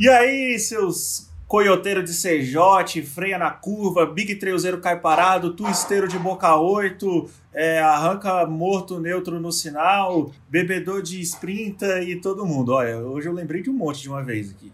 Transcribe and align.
E 0.00 0.08
aí, 0.08 0.58
seus 0.58 1.28
coioteiro 1.46 2.02
de 2.02 2.12
CJ, 2.12 3.02
freia 3.02 3.36
na 3.36 3.50
curva, 3.50 4.06
Big 4.06 4.34
Trailzeiro 4.36 4.80
cai 4.80 4.98
parado, 4.98 5.52
twisteiro 5.52 6.08
de 6.08 6.18
boca 6.18 6.56
8, 6.56 7.28
é, 7.52 7.80
arranca 7.80 8.46
morto 8.46 8.98
neutro 8.98 9.38
no 9.38 9.52
sinal, 9.52 10.32
bebedor 10.48 11.02
de 11.02 11.20
sprinta 11.20 12.00
e 12.00 12.18
todo 12.18 12.46
mundo. 12.46 12.72
Olha, 12.72 12.96
hoje 12.96 13.28
eu 13.28 13.34
lembrei 13.34 13.60
de 13.60 13.68
um 13.68 13.74
monte 13.74 14.00
de 14.00 14.08
uma 14.08 14.24
vez 14.24 14.50
aqui. 14.50 14.72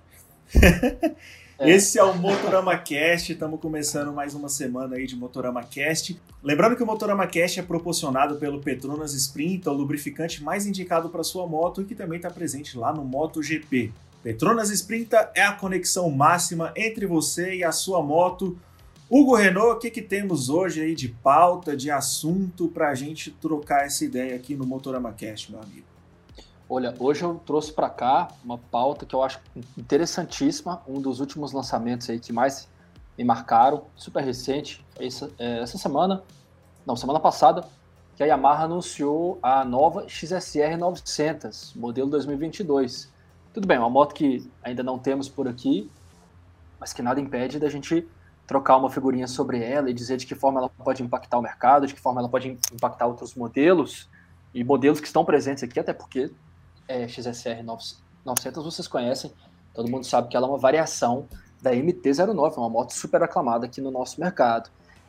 É. 1.59 1.71
Esse 1.71 1.99
é 1.99 2.05
o 2.05 2.15
Motorama 2.15 2.77
Cast, 2.77 3.33
estamos 3.33 3.59
começando 3.59 4.13
mais 4.13 4.35
uma 4.35 4.47
semana 4.47 4.97
aí 4.97 5.07
de 5.07 5.17
Motorama 5.17 5.63
Cast. 5.65 6.21
Lembrando 6.43 6.77
que 6.77 6.83
o 6.83 6.87
Motorama 6.87 7.27
Cast 7.27 7.59
é 7.59 7.63
proporcionado 7.63 8.37
pelo 8.37 8.61
Petronas 8.61 9.15
Sprint, 9.15 9.67
o 9.67 9.73
lubrificante 9.73 10.45
mais 10.45 10.67
indicado 10.67 11.09
para 11.09 11.25
sua 11.25 11.47
moto 11.47 11.81
e 11.81 11.87
que 11.87 11.95
também 11.95 12.19
está 12.19 12.29
presente 12.29 12.77
lá 12.77 12.93
no 12.93 13.03
MotoGP. 13.03 13.91
Petronas 14.27 14.71
Sprinta 14.71 15.31
é 15.37 15.43
a 15.45 15.53
conexão 15.53 16.11
máxima 16.11 16.73
entre 16.77 17.07
você 17.07 17.55
e 17.55 17.63
a 17.63 17.71
sua 17.71 18.03
moto. 18.03 18.59
Hugo 19.09 19.37
Renault, 19.37 19.77
o 19.77 19.79
que, 19.79 19.89
que 19.89 20.03
temos 20.03 20.49
hoje 20.49 20.83
aí 20.83 20.97
de 20.97 21.11
pauta, 21.11 21.77
de 21.77 21.93
assunto 21.93 22.67
para 22.67 22.91
a 22.91 22.95
gente 22.97 23.31
trocar 23.31 23.87
essa 23.87 24.05
ideia 24.05 24.35
aqui 24.35 24.57
no 24.57 24.67
Motorama 24.67 25.13
Cast, 25.13 25.53
meu 25.53 25.63
amigo? 25.63 25.87
Olha, 26.69 26.93
hoje 26.99 27.23
eu 27.23 27.41
trouxe 27.47 27.73
para 27.73 27.89
cá 27.89 28.27
uma 28.45 28.59
pauta 28.59 29.07
que 29.07 29.15
eu 29.15 29.23
acho 29.23 29.39
interessantíssima, 29.79 30.83
um 30.89 31.01
dos 31.01 31.21
últimos 31.21 31.53
lançamentos 31.53 32.11
aí 32.11 32.19
que 32.19 32.33
mais 32.33 32.69
me 33.17 33.23
marcaram, 33.23 33.85
super 33.95 34.25
recente, 34.25 34.85
essa, 34.99 35.31
é, 35.39 35.61
essa 35.61 35.79
semana, 35.79 36.25
não, 36.85 36.97
semana 36.97 37.21
passada, 37.21 37.65
que 38.17 38.25
a 38.25 38.27
Yamaha 38.27 38.65
anunciou 38.65 39.39
a 39.41 39.65
nova 39.65 40.09
XSR 40.09 40.77
900, 40.77 41.75
modelo 41.75 42.11
2022. 42.11 43.15
Tudo 43.57 43.67
bem, 43.67 43.79
uma 43.79 43.89
moto 43.89 44.15
que 44.15 44.47
ainda 44.63 44.83
não 44.83 44.99
temos 44.99 45.31
por 45.31 45.49
aqui, 45.49 45.91
mas 46.79 46.93
que 46.93 47.01
nada 47.01 47.19
impede 47.19 47.59
da 47.59 47.71
gente 47.71 48.07
trocar 48.47 48.77
uma 48.77 48.91
figurinha 48.91 49.27
sobre 49.27 49.65
ela 49.65 49.89
e 49.89 49.95
dizer 49.95 50.19
de 50.19 50.27
que 50.27 50.35
forma 50.35 50.61
ela 50.61 50.69
pode 50.69 51.03
impactar 51.03 51.39
o 51.39 51.41
mercado, 51.41 51.87
de 51.87 51.95
que 51.95 52.01
forma 52.03 52.21
ela 52.21 52.29
pode 52.29 52.51
impactar 52.71 53.07
outros 53.07 53.35
modelos 53.35 54.11
e 54.53 54.63
modelos 54.63 55.01
que 55.01 55.07
estão 55.07 55.25
presentes 55.25 55.65
aqui, 55.65 55.81
até 55.81 55.95
porque 55.95 56.31
é, 56.87 57.09
XSR 57.09 57.63
900 58.27 58.63
vocês 58.63 58.87
conhecem, 58.87 59.33
todo 59.73 59.91
mundo 59.91 60.05
sabe 60.05 60.29
que 60.29 60.37
ela 60.37 60.47
é 60.47 60.51
uma 60.51 60.59
variação 60.59 61.27
da 61.63 61.73
MT-09, 61.73 62.59
uma 62.59 62.69
moto 62.69 62.93
super 62.93 63.23
aclamada 63.23 63.65
aqui 63.65 63.81
no 63.81 63.91
nosso 63.91 64.21
mercado. 64.21 64.69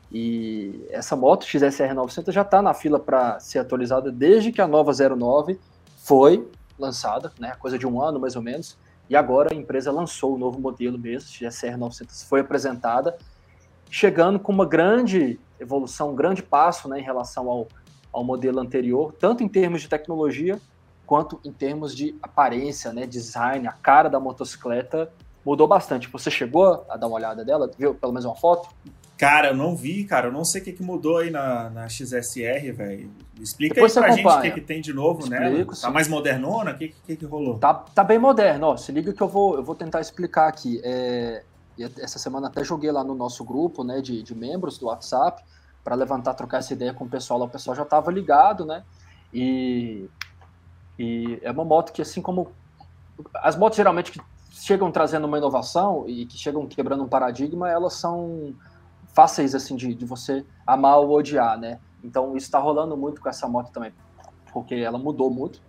E 0.09 0.88
essa 0.89 1.17
moto 1.17 1.45
XSR 1.45 1.94
900 1.94 2.34
já 2.34 2.44
está 2.44 2.61
na 2.61 2.73
fila 2.73 2.98
para 2.98 3.42
ser 3.42 3.59
atualizada 3.59 4.09
desde 4.09 4.54
que 4.54 4.61
a 4.61 4.67
nova 4.67 4.94
09 4.94 5.59
foi 5.98 6.50
lançada, 6.78 7.31
né, 7.39 7.53
coisa 7.59 7.78
de 7.78 7.88
um 7.88 8.02
ano 8.02 8.20
mais 8.20 8.36
ou 8.36 8.42
menos, 8.42 8.78
e 9.09 9.16
agora 9.16 9.53
a 9.53 9.56
empresa 9.56 9.92
lançou 9.92 10.36
o 10.36 10.38
novo 10.38 10.59
modelo 10.59 10.97
mesmo, 10.97 11.30
GSR 11.30 11.78
900 11.78 12.23
foi 12.23 12.42
apresentada, 12.42 13.17
chegando 13.89 14.39
com 14.39 14.52
uma 14.52 14.66
grande 14.66 15.39
evolução, 15.59 16.11
um 16.11 16.16
grande 16.16 16.44
passo 16.44 16.89
né, 16.89 17.00
em 17.00 17.03
relação 17.03 17.50
ao, 17.50 17.67
ao 18.11 18.23
modelo 18.23 18.59
anterior, 18.59 19.14
tanto 19.14 19.44
em 19.44 19.48
termos 19.48 19.81
de 19.81 19.88
tecnologia 19.88 20.59
quanto 21.05 21.39
em 21.45 21.53
termos 21.53 21.95
de 21.95 22.16
aparência, 22.22 22.92
né, 22.92 23.05
design, 23.05 23.66
a 23.66 23.72
cara 23.72 24.09
da 24.09 24.20
motocicleta 24.20 25.09
mudou 25.45 25.66
bastante. 25.66 26.09
Você 26.09 26.30
chegou 26.30 26.86
a 26.89 26.98
dar 26.98 27.08
uma 27.08 27.16
olhada 27.16 27.45
dela, 27.45 27.72
viu 27.78 27.95
pelo 27.95 28.11
menos 28.11 28.25
uma 28.25 28.36
foto? 28.36 28.67
Cara, 29.18 29.48
eu 29.48 29.56
não 29.56 29.76
vi, 29.76 30.04
cara. 30.04 30.28
Eu 30.28 30.32
não 30.32 30.46
sei 30.46 30.62
o 30.62 30.64
que, 30.64 30.73
que 30.73 30.84
mudou 30.84 31.18
aí 31.18 31.32
na, 31.32 31.70
na 31.72 31.90
XSR, 31.90 32.72
velho. 32.72 33.12
Explica 33.40 33.73
Depois 33.73 33.98
aí 33.98 34.04
pra 34.04 34.12
gente 34.14 34.28
o 34.28 34.42
que, 34.42 34.52
que 34.52 34.62
tem 34.62 34.80
de 34.80 34.94
novo 34.94 35.22
Explico, 35.22 35.42
nela. 35.42 35.66
Tá 35.66 35.73
sim. 35.73 35.90
mais 35.90 36.08
modernona? 36.08 36.72
O 36.72 36.78
que, 36.78 36.94
que, 37.06 37.16
que 37.16 37.26
rolou? 37.26 37.58
Tá, 37.58 37.73
tá 37.73 38.04
bem 38.04 38.20
moderno, 38.20 38.68
ó. 38.68 38.78
Se 38.78 38.92
liga 38.92 39.12
que 39.12 39.22
eu 39.22 39.28
vou, 39.28 39.56
eu 39.56 39.64
vou 39.64 39.73
tentar 39.73 40.02
explicar 40.02 40.48
aqui. 40.48 40.80
É, 40.84 41.44
essa 42.00 42.20
semana 42.20 42.48
até 42.48 42.64
joguei 42.64 42.92
lá 42.92 43.04
no 43.04 43.16
nosso 43.16 43.44
grupo, 43.44 43.83
né, 43.83 44.02
de, 44.02 44.22
de 44.22 44.36
membros 44.36 44.78
do 44.78 44.88
WhatsApp, 44.88 45.44
para 45.84 45.95
levantar, 45.95 46.34
trocar 46.36 46.60
essa 46.60 46.73
ideia 46.73 46.94
com 46.94 47.05
o 47.05 47.10
pessoal. 47.10 47.42
O 47.42 47.49
pessoal 47.49 47.76
já 47.76 47.86
tava 47.86 48.11
ligado, 48.11 48.66
né? 48.66 48.84
E, 49.34 50.08
e 50.98 51.39
é 51.42 51.52
uma 51.52 51.66
moto 51.66 51.92
que, 51.92 52.02
assim 52.02 52.22
como 52.22 52.52
as 53.36 53.55
motos 53.55 53.78
geralmente 53.78 54.11
que 54.11 54.22
chegam 54.52 54.92
trazendo 54.92 55.26
uma 55.26 55.38
inovação 55.38 56.05
e 56.08 56.26
que 56.26 56.38
chegam 56.38 56.67
quebrando 56.67 57.04
um 57.04 57.08
paradigma, 57.08 57.70
elas 57.70 57.94
são 57.94 58.54
fáceis 59.17 59.55
assim 59.55 59.76
de, 59.76 59.95
de 59.95 60.05
você 60.05 60.45
amar 60.64 61.00
ou 61.00 61.10
odiar, 61.10 61.58
né? 61.58 61.80
Então 62.04 62.38
isso 62.38 62.45
está 62.45 62.60
rolando 62.60 62.95
muito 62.95 63.20
com 63.20 63.28
essa 63.28 63.48
moto 63.48 63.72
também, 63.72 63.92
porque 64.54 64.76
ela 64.76 65.00
mudou 65.00 65.32
muito 65.32 65.60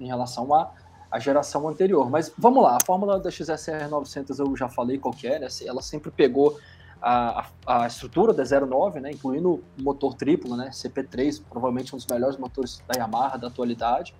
em 0.00 0.08
relação 0.08 0.52
à, 0.52 0.72
à 1.08 1.20
geração 1.20 1.68
anterior. 1.68 2.10
Mas 2.10 2.32
vamos 2.36 2.60
lá, 2.60 2.76
a 2.76 2.84
fórmula 2.84 3.20
da 3.20 3.30
XSR 3.30 3.86
900 3.88 4.40
eu 4.40 4.56
já 4.56 4.68
falei 4.68 4.98
qual 4.98 5.14
é, 5.22 5.38
né? 5.38 5.46
Ela 5.64 5.80
sempre 5.80 6.10
pegou 6.10 6.58
a, 7.00 7.46
a, 7.64 7.86
estrutura 7.86 8.34
da 8.34 8.42
09, 8.42 8.98
né? 8.98 9.12
Incluindo 9.12 9.62
o 9.78 9.82
motor 9.82 10.14
triplo, 10.14 10.56
né? 10.56 10.70
CP3, 10.70 11.40
provavelmente 11.48 11.94
um 11.94 11.98
dos 11.98 12.06
melhores 12.08 12.36
motores 12.36 12.82
da 12.88 12.98
Yamaha 12.98 13.38
da 13.38 13.46
atualidade 13.46 14.12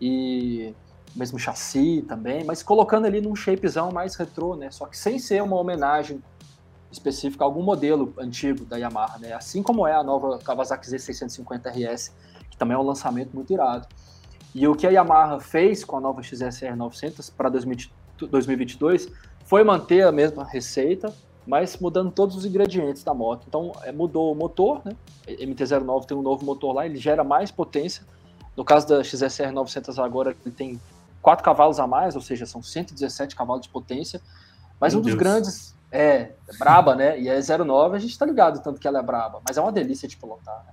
e 0.00 0.74
mesmo 1.14 1.38
chassi 1.38 2.04
também, 2.08 2.42
mas 2.42 2.60
colocando 2.60 3.06
ali 3.06 3.20
num 3.20 3.36
shapezão 3.36 3.92
mais 3.92 4.16
retrô, 4.16 4.56
né? 4.56 4.68
Só 4.72 4.86
que 4.86 4.98
sem 4.98 5.16
ser 5.20 5.40
uma 5.44 5.54
homenagem 5.54 6.20
específica 6.90 7.44
algum 7.44 7.62
modelo 7.62 8.12
antigo 8.18 8.64
da 8.64 8.76
Yamaha, 8.76 9.18
né? 9.18 9.32
Assim 9.32 9.62
como 9.62 9.86
é 9.86 9.94
a 9.94 10.02
nova 10.02 10.38
Kawasaki 10.38 10.86
Z650RS, 10.86 12.12
que 12.50 12.56
também 12.56 12.74
é 12.74 12.78
um 12.78 12.82
lançamento 12.82 13.34
muito 13.34 13.52
irado. 13.52 13.86
E 14.54 14.66
o 14.66 14.74
que 14.74 14.86
a 14.86 14.90
Yamaha 14.90 15.38
fez 15.38 15.84
com 15.84 15.96
a 15.96 16.00
nova 16.00 16.22
XSR 16.22 16.74
900 16.74 17.28
para 17.30 17.50
2022 17.50 19.08
foi 19.44 19.62
manter 19.62 20.02
a 20.06 20.10
mesma 20.10 20.44
receita, 20.44 21.12
mas 21.46 21.76
mudando 21.76 22.10
todos 22.10 22.34
os 22.34 22.46
ingredientes 22.46 23.04
da 23.04 23.12
moto. 23.12 23.44
Então, 23.46 23.72
é, 23.82 23.92
mudou 23.92 24.32
o 24.32 24.34
motor, 24.34 24.80
né? 24.84 24.96
MT-09 25.28 26.06
tem 26.06 26.16
um 26.16 26.22
novo 26.22 26.44
motor 26.44 26.74
lá, 26.74 26.86
ele 26.86 26.96
gera 26.96 27.22
mais 27.22 27.50
potência. 27.50 28.04
No 28.56 28.64
caso 28.64 28.88
da 28.88 29.04
XSR 29.04 29.52
900 29.52 29.98
agora, 29.98 30.34
ele 30.44 30.54
tem 30.54 30.80
4 31.20 31.44
cavalos 31.44 31.78
a 31.78 31.86
mais, 31.86 32.16
ou 32.16 32.22
seja, 32.22 32.46
são 32.46 32.62
117 32.62 33.36
cavalos 33.36 33.62
de 33.62 33.68
potência. 33.68 34.20
Mas 34.80 34.94
Meu 34.94 35.00
um 35.00 35.02
dos 35.02 35.12
Deus. 35.12 35.22
grandes 35.22 35.75
é, 35.90 36.32
é 36.48 36.56
braba, 36.58 36.94
né? 36.94 37.20
E 37.20 37.28
é 37.28 37.40
09, 37.40 37.96
a 37.96 37.98
gente 37.98 38.18
tá 38.18 38.26
ligado 38.26 38.62
tanto 38.62 38.80
que 38.80 38.86
ela 38.86 38.98
é 38.98 39.02
braba, 39.02 39.40
mas 39.46 39.56
é 39.56 39.60
uma 39.60 39.72
delícia 39.72 40.08
de 40.08 40.16
pilotar, 40.16 40.64
né? 40.66 40.72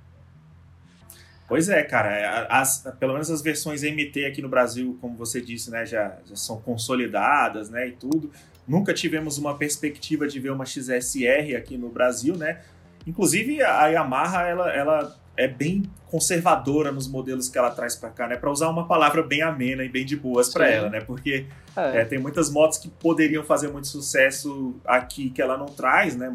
Pois 1.48 1.70
é, 1.70 1.84
cara. 1.84 2.10
É, 2.10 2.48
as, 2.50 2.84
pelo 3.00 3.14
menos 3.14 3.30
as 3.30 3.42
versões 3.42 3.84
MT 3.84 4.26
aqui 4.26 4.42
no 4.42 4.50
Brasil, 4.50 4.98
como 5.02 5.16
você 5.16 5.42
disse, 5.42 5.70
né, 5.70 5.86
já, 5.86 6.18
já 6.26 6.36
são 6.36 6.60
consolidadas, 6.62 7.70
né, 7.70 7.90
e 7.90 7.92
tudo. 7.92 8.32
Nunca 8.68 8.94
tivemos 8.94 9.38
uma 9.38 9.58
perspectiva 9.58 10.28
de 10.28 10.40
ver 10.40 10.52
uma 10.52 10.66
XSR 10.66 11.56
aqui 11.58 11.78
no 11.78 11.90
Brasil, 11.90 12.36
né? 12.38 12.62
Inclusive 13.06 13.62
a 13.62 13.88
Yamaha, 13.88 14.44
ela, 14.44 14.74
ela 14.74 15.23
é 15.36 15.48
bem 15.48 15.84
conservadora 16.08 16.92
nos 16.92 17.08
modelos 17.08 17.50
que 17.50 17.58
ela 17.58 17.72
traz 17.72 17.96
para 17.96 18.10
cá, 18.10 18.28
né? 18.28 18.36
Para 18.38 18.52
usar 18.52 18.70
uma 18.70 18.88
palavra 18.88 19.24
bem 19.24 19.42
amena 19.42 19.84
e 19.84 19.90
bem 19.90 20.06
de 20.06 20.16
boas 20.16 20.54
para 20.54 20.70
ela, 20.70 20.90
né? 20.90 21.02
Porque 21.02 21.48
é. 21.76 22.02
É, 22.02 22.06
tem 22.06 22.20
muitas 22.20 22.52
motos 22.52 22.78
que 22.78 22.88
poderiam 22.88 23.44
fazer 23.44 23.70
muito 23.70 23.88
sucesso 23.88 24.76
aqui 24.86 25.30
que 25.30 25.42
ela 25.42 25.58
não 25.58 25.66
traz, 25.66 26.16
né? 26.16 26.32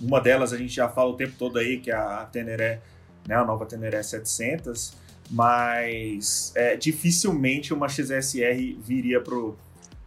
Uma 0.00 0.20
delas 0.20 0.52
a 0.52 0.56
gente 0.56 0.74
já 0.74 0.88
fala 0.88 1.10
o 1.10 1.16
tempo 1.16 1.34
todo 1.38 1.58
aí, 1.58 1.78
que 1.78 1.90
é 1.90 1.94
a 1.94 2.26
Teneré, 2.32 2.80
né? 3.28 3.34
A 3.34 3.44
nova 3.44 3.66
Teneré 3.66 4.02
700, 4.02 4.94
mas 5.30 6.52
é, 6.54 6.76
dificilmente 6.76 7.74
uma 7.74 7.88
XSR 7.88 8.78
viria 8.80 9.20
pro 9.20 9.56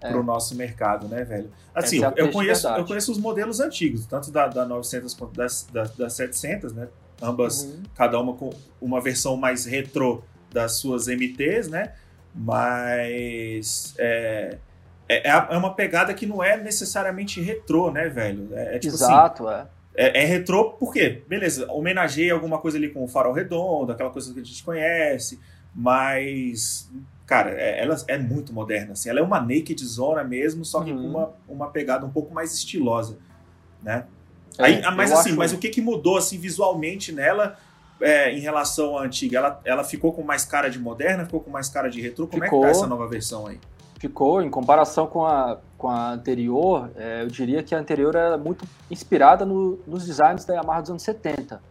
é. 0.02 0.12
pro 0.12 0.24
nosso 0.24 0.56
mercado, 0.56 1.08
né, 1.08 1.24
velho? 1.24 1.52
Assim, 1.74 2.04
é 2.04 2.14
eu, 2.16 2.32
conheço, 2.32 2.68
eu 2.68 2.86
conheço 2.86 3.12
os 3.12 3.18
modelos 3.18 3.60
antigos, 3.60 4.06
tanto 4.06 4.32
da, 4.32 4.48
da 4.48 4.66
900 4.66 5.14
quanto 5.14 5.34
da, 5.36 5.48
da, 5.72 5.84
da 5.84 6.10
700, 6.10 6.74
né? 6.74 6.88
Ambas, 7.22 7.64
uhum. 7.64 7.84
cada 7.96 8.20
uma 8.20 8.34
com 8.34 8.52
uma 8.82 9.02
versão 9.02 9.36
mais 9.38 9.66
retrô 9.66 10.24
das 10.52 10.74
suas 10.80 11.08
MTs, 11.08 11.68
né? 11.68 11.94
Mas 12.34 13.96
é, 13.98 14.58
é, 15.10 15.30
é, 15.30 15.48
é 15.50 15.58
uma 15.58 15.74
pegada 15.74 16.14
que 16.14 16.26
não 16.26 16.44
é 16.44 16.58
necessariamente 16.58 17.42
retrô, 17.42 17.92
né, 17.92 18.10
velho? 18.10 18.50
É, 18.54 18.76
é 18.76 18.80
tipo 18.80 18.96
assim, 18.96 19.06
Exato, 19.06 19.48
assim, 19.48 19.68
é. 19.96 20.06
é. 20.06 20.24
É 20.24 20.26
retrô 20.26 20.72
porque, 20.72 21.24
beleza, 21.28 21.72
homenageia 21.72 22.34
alguma 22.34 22.60
coisa 22.60 22.78
ali 22.78 22.90
com 22.90 23.04
o 23.04 23.08
farol 23.08 23.34
redondo, 23.34 23.92
aquela 23.92 24.12
coisa 24.12 24.34
que 24.34 24.40
a 24.40 24.44
gente 24.44 24.64
conhece, 24.64 25.40
mas, 25.74 26.92
cara, 27.26 27.52
é, 27.52 27.82
ela 27.82 27.96
é 28.08 28.18
muito 28.18 28.54
moderna, 28.54 28.94
assim. 28.94 29.10
Ela 29.10 29.20
é 29.20 29.24
uma 29.24 29.40
naked 29.40 29.84
zona 29.84 30.24
mesmo, 30.24 30.64
só 30.64 30.84
que 30.84 30.92
uhum. 30.92 31.02
com 31.02 31.08
uma, 31.08 31.34
uma 31.48 31.70
pegada 31.72 32.06
um 32.06 32.12
pouco 32.12 32.34
mais 32.34 32.54
estilosa, 32.54 33.18
né? 33.82 34.06
Aí, 34.60 34.76
é, 34.76 34.92
mas 34.92 35.12
assim, 35.12 35.30
acho... 35.30 35.38
mas 35.38 35.54
o 35.54 35.58
que, 35.58 35.70
que 35.70 35.82
mudou 35.82 36.18
assim 36.18 36.38
visualmente 36.38 37.12
nela 37.12 37.58
é, 38.02 38.32
em 38.32 38.40
relação 38.40 38.98
à 38.98 39.04
antiga? 39.04 39.38
Ela, 39.38 39.62
ela 39.64 39.84
ficou 39.84 40.14
com 40.14 40.24
mais 40.24 40.46
cara 40.46 40.70
de 40.70 40.80
moderna, 40.80 41.26
ficou 41.26 41.40
com 41.40 41.50
mais 41.50 41.70
cara 41.70 41.90
de 41.90 42.02
retrô? 42.02 42.28
Como 42.28 42.44
ficou, 42.44 42.60
é 42.60 42.68
que 42.68 42.74
tá 42.74 42.78
essa 42.80 42.88
nova 42.88 43.08
versão 43.08 43.48
aí? 43.48 43.60
Ficou, 44.00 44.42
em 44.42 44.50
comparação 44.50 45.08
com 45.08 45.26
a, 45.26 45.58
com 45.78 45.88
a 45.88 46.12
anterior, 46.12 46.92
é, 46.96 47.24
eu 47.24 47.28
diria 47.28 47.64
que 47.64 47.74
a 47.74 47.80
anterior 47.80 48.16
era 48.16 48.38
muito 48.38 48.66
inspirada 48.92 49.46
no, 49.46 49.80
nos 49.88 50.06
designs 50.06 50.46
da 50.46 50.54
Yamaha 50.54 50.82
dos 50.82 50.92
anos 50.92 51.04
70. 51.04 51.62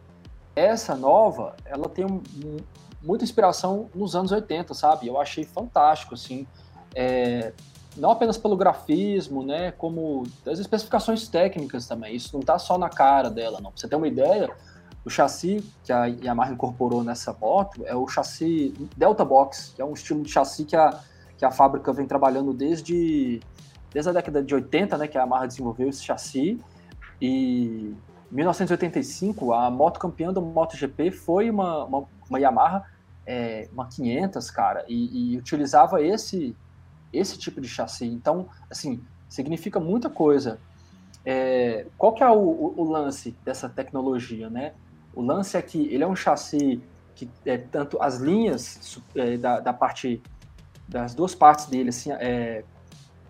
Essa 0.55 0.97
nova, 0.97 1.55
ela 1.65 1.89
tem 1.89 2.05
um, 2.05 2.23
um, 2.45 2.57
muita 3.03 3.25
inspiração 3.25 3.89
nos 3.95 4.17
anos 4.17 4.33
80, 4.33 4.75
sabe? 4.75 5.07
Eu 5.07 5.21
achei 5.21 5.45
fantástico, 5.45 6.15
assim. 6.15 6.47
É, 6.95 7.53
não 7.97 8.11
apenas 8.11 8.37
pelo 8.37 8.57
grafismo, 8.57 9.43
né, 9.43 9.73
como 9.73 10.25
as 10.47 10.59
especificações 10.59 11.29
técnicas 11.29 11.87
também. 11.87 12.15
Isso 12.15 12.31
não 12.33 12.41
está 12.41 12.59
só 12.59 12.77
na 12.77 12.89
cara 12.89 13.31
dela, 13.31 13.61
não. 13.61 13.71
Pra 13.71 13.81
você 13.81 13.89
ter 13.89 13.97
uma 13.97 14.09
ideia, 14.09 14.51
o 15.05 15.11
chassi 15.11 15.65
que 15.85 15.93
a 15.93 16.07
Yamaha 16.07 16.53
incorporou 16.53 17.03
nessa 17.03 17.33
moto 17.33 17.83
é 17.87 17.95
o 17.95 18.07
chassi 18.07 18.75
Delta 18.97 19.25
Box, 19.25 19.73
que 19.75 19.81
é 19.81 19.85
um 19.85 19.93
estilo 19.93 20.23
de 20.23 20.31
chassi 20.31 20.65
que 20.65 20.77
a, 20.77 21.01
que 21.39 21.45
a 21.45 21.51
fábrica 21.51 21.93
vem 21.93 22.07
trabalhando 22.07 22.53
desde, 22.53 23.41
desde 23.93 24.11
a 24.11 24.13
década 24.13 24.43
de 24.43 24.55
80, 24.55 24.99
né, 24.99 25.09
que 25.09 25.17
a 25.17 25.23
Yamaha 25.23 25.47
desenvolveu 25.47 25.89
esse 25.89 26.03
chassi. 26.03 26.61
E 27.21 27.95
em 28.31 28.35
1985, 28.35 29.53
a 29.53 29.71
moto 29.71 29.99
campeã 29.99 30.33
do 30.33 30.43
MotoGP 30.43 31.11
foi 31.13 31.49
uma, 31.49 31.85
uma, 31.85 32.05
uma 32.29 32.41
Yamaha, 32.41 32.85
é, 33.27 33.69
uma 33.73 33.87
500, 33.89 34.51
cara, 34.51 34.85
e, 34.89 35.33
e 35.33 35.39
utilizava 35.39 36.03
esse 36.03 36.55
esse 37.13 37.39
tipo 37.39 37.61
de 37.61 37.69
chassi. 37.69 38.07
Então, 38.07 38.49
assim, 38.71 39.03
significa 39.29 39.81
muita 39.81 40.09
coisa. 40.09 40.59
É, 41.25 41.87
qual 41.99 42.13
que 42.13 42.23
é 42.23 42.31
o, 42.31 42.39
o, 42.39 42.75
o, 42.77 42.85
lance 42.85 43.35
dessa 43.45 43.69
tecnologia, 43.69 44.49
né? 44.49 44.75
O 45.15 45.23
lance 45.23 45.57
é 45.57 45.63
que 45.63 45.87
ele 45.93 46.05
é 46.05 46.07
um 46.07 46.15
chassi 46.15 46.81
que 47.15 47.29
é 47.45 47.57
tanto 47.57 48.01
as 48.01 48.19
linhas 48.19 49.01
é, 49.15 49.37
da, 49.37 49.59
da, 49.59 49.73
parte 49.73 50.23
das 50.87 51.15
duas 51.15 51.35
partes 51.35 51.67
dele, 51.67 51.89
assim, 51.89 52.13
é, 52.13 52.63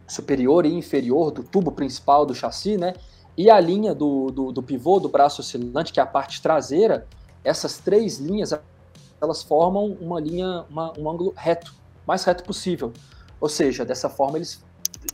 superior 0.06 0.67
e 0.67 0.75
inferior 0.75 1.31
do 1.31 1.43
tubo 1.43 1.73
principal 1.73 2.26
do 2.26 2.34
chassi, 2.34 2.76
né? 2.76 2.94
E 3.37 3.50
a 3.50 3.61
linha 3.61 3.94
do, 3.94 4.31
do, 4.31 4.52
do 4.52 4.62
pivô 4.62 4.99
do 4.99 5.08
braço 5.08 5.40
oscilante, 5.40 5.93
que 5.93 6.00
é 6.00 6.02
a 6.02 6.06
parte 6.06 6.43
traseira, 6.43 7.06
essas 7.44 7.78
três 7.78 8.19
linhas 8.19 8.52
elas 9.23 9.43
formam 9.43 9.96
uma 10.00 10.20
linha, 10.20 10.64
uma, 10.69 10.93
um 10.99 11.08
ângulo 11.08 11.32
reto, 11.37 11.75
mais 12.06 12.25
reto 12.25 12.44
possível. 12.44 12.93
Ou 13.41 13.49
seja, 13.49 13.85
dessa 13.85 14.09
forma 14.09 14.38
eles 14.38 14.65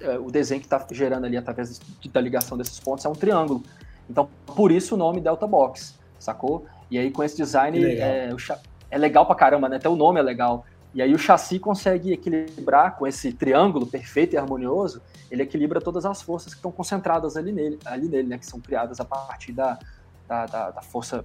é, 0.00 0.19
o 0.19 0.30
desenho 0.30 0.60
que 0.60 0.66
está 0.66 0.84
gerando 0.90 1.26
ali 1.26 1.36
através 1.36 1.78
da 1.78 2.20
ligação 2.20 2.56
desses 2.56 2.78
pontos 2.80 3.04
é 3.04 3.08
um 3.08 3.14
triângulo. 3.14 3.62
Então, 4.08 4.28
por 4.46 4.72
isso 4.72 4.94
o 4.94 4.98
nome 4.98 5.20
Delta 5.20 5.46
Box, 5.46 5.98
sacou? 6.19 6.66
E 6.90 6.98
aí 6.98 7.10
com 7.10 7.22
esse 7.22 7.36
design 7.36 7.78
legal. 7.78 8.08
É, 8.08 8.34
é, 8.90 8.98
legal 8.98 9.26
pra 9.26 9.34
caramba, 9.34 9.69
né? 9.69 9.76
Até 9.76 9.88
o 9.88 9.96
nome 9.96 10.20
é 10.20 10.22
legal. 10.22 10.64
E 10.94 11.00
aí 11.00 11.14
o 11.14 11.19
chassi 11.19 11.58
consegue 11.58 12.12
equilibrar 12.12 12.96
com 12.96 13.06
esse 13.06 13.32
triângulo 13.32 13.86
perfeito 13.86 14.34
e 14.34 14.36
harmonioso, 14.36 15.00
ele 15.30 15.42
equilibra 15.42 15.80
todas 15.80 16.04
as 16.04 16.20
forças 16.20 16.52
que 16.52 16.58
estão 16.58 16.70
concentradas 16.70 17.36
ali 17.36 17.50
nele, 17.50 17.78
ali 17.84 18.08
nele, 18.08 18.28
né? 18.28 18.38
Que 18.38 18.46
são 18.46 18.60
criadas 18.60 19.00
a 19.00 19.04
partir 19.04 19.52
da, 19.52 19.78
da, 20.28 20.46
da, 20.46 20.70
da 20.70 20.82
força 20.82 21.24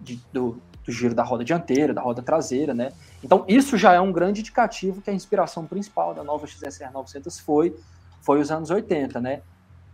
de, 0.00 0.20
do, 0.32 0.60
do 0.84 0.92
giro 0.92 1.14
da 1.14 1.22
roda 1.22 1.44
dianteira, 1.44 1.92
da 1.92 2.00
roda 2.00 2.22
traseira, 2.22 2.74
né? 2.74 2.90
Então 3.22 3.44
isso 3.48 3.76
já 3.76 3.92
é 3.92 4.00
um 4.00 4.12
grande 4.12 4.40
indicativo 4.40 5.00
que 5.00 5.10
a 5.10 5.12
inspiração 5.12 5.66
principal 5.66 6.14
da 6.14 6.24
nova 6.24 6.46
XSR 6.46 6.92
900 6.92 7.38
foi 7.40 7.76
foi 8.20 8.40
os 8.40 8.50
anos 8.50 8.70
80, 8.70 9.20
né? 9.20 9.42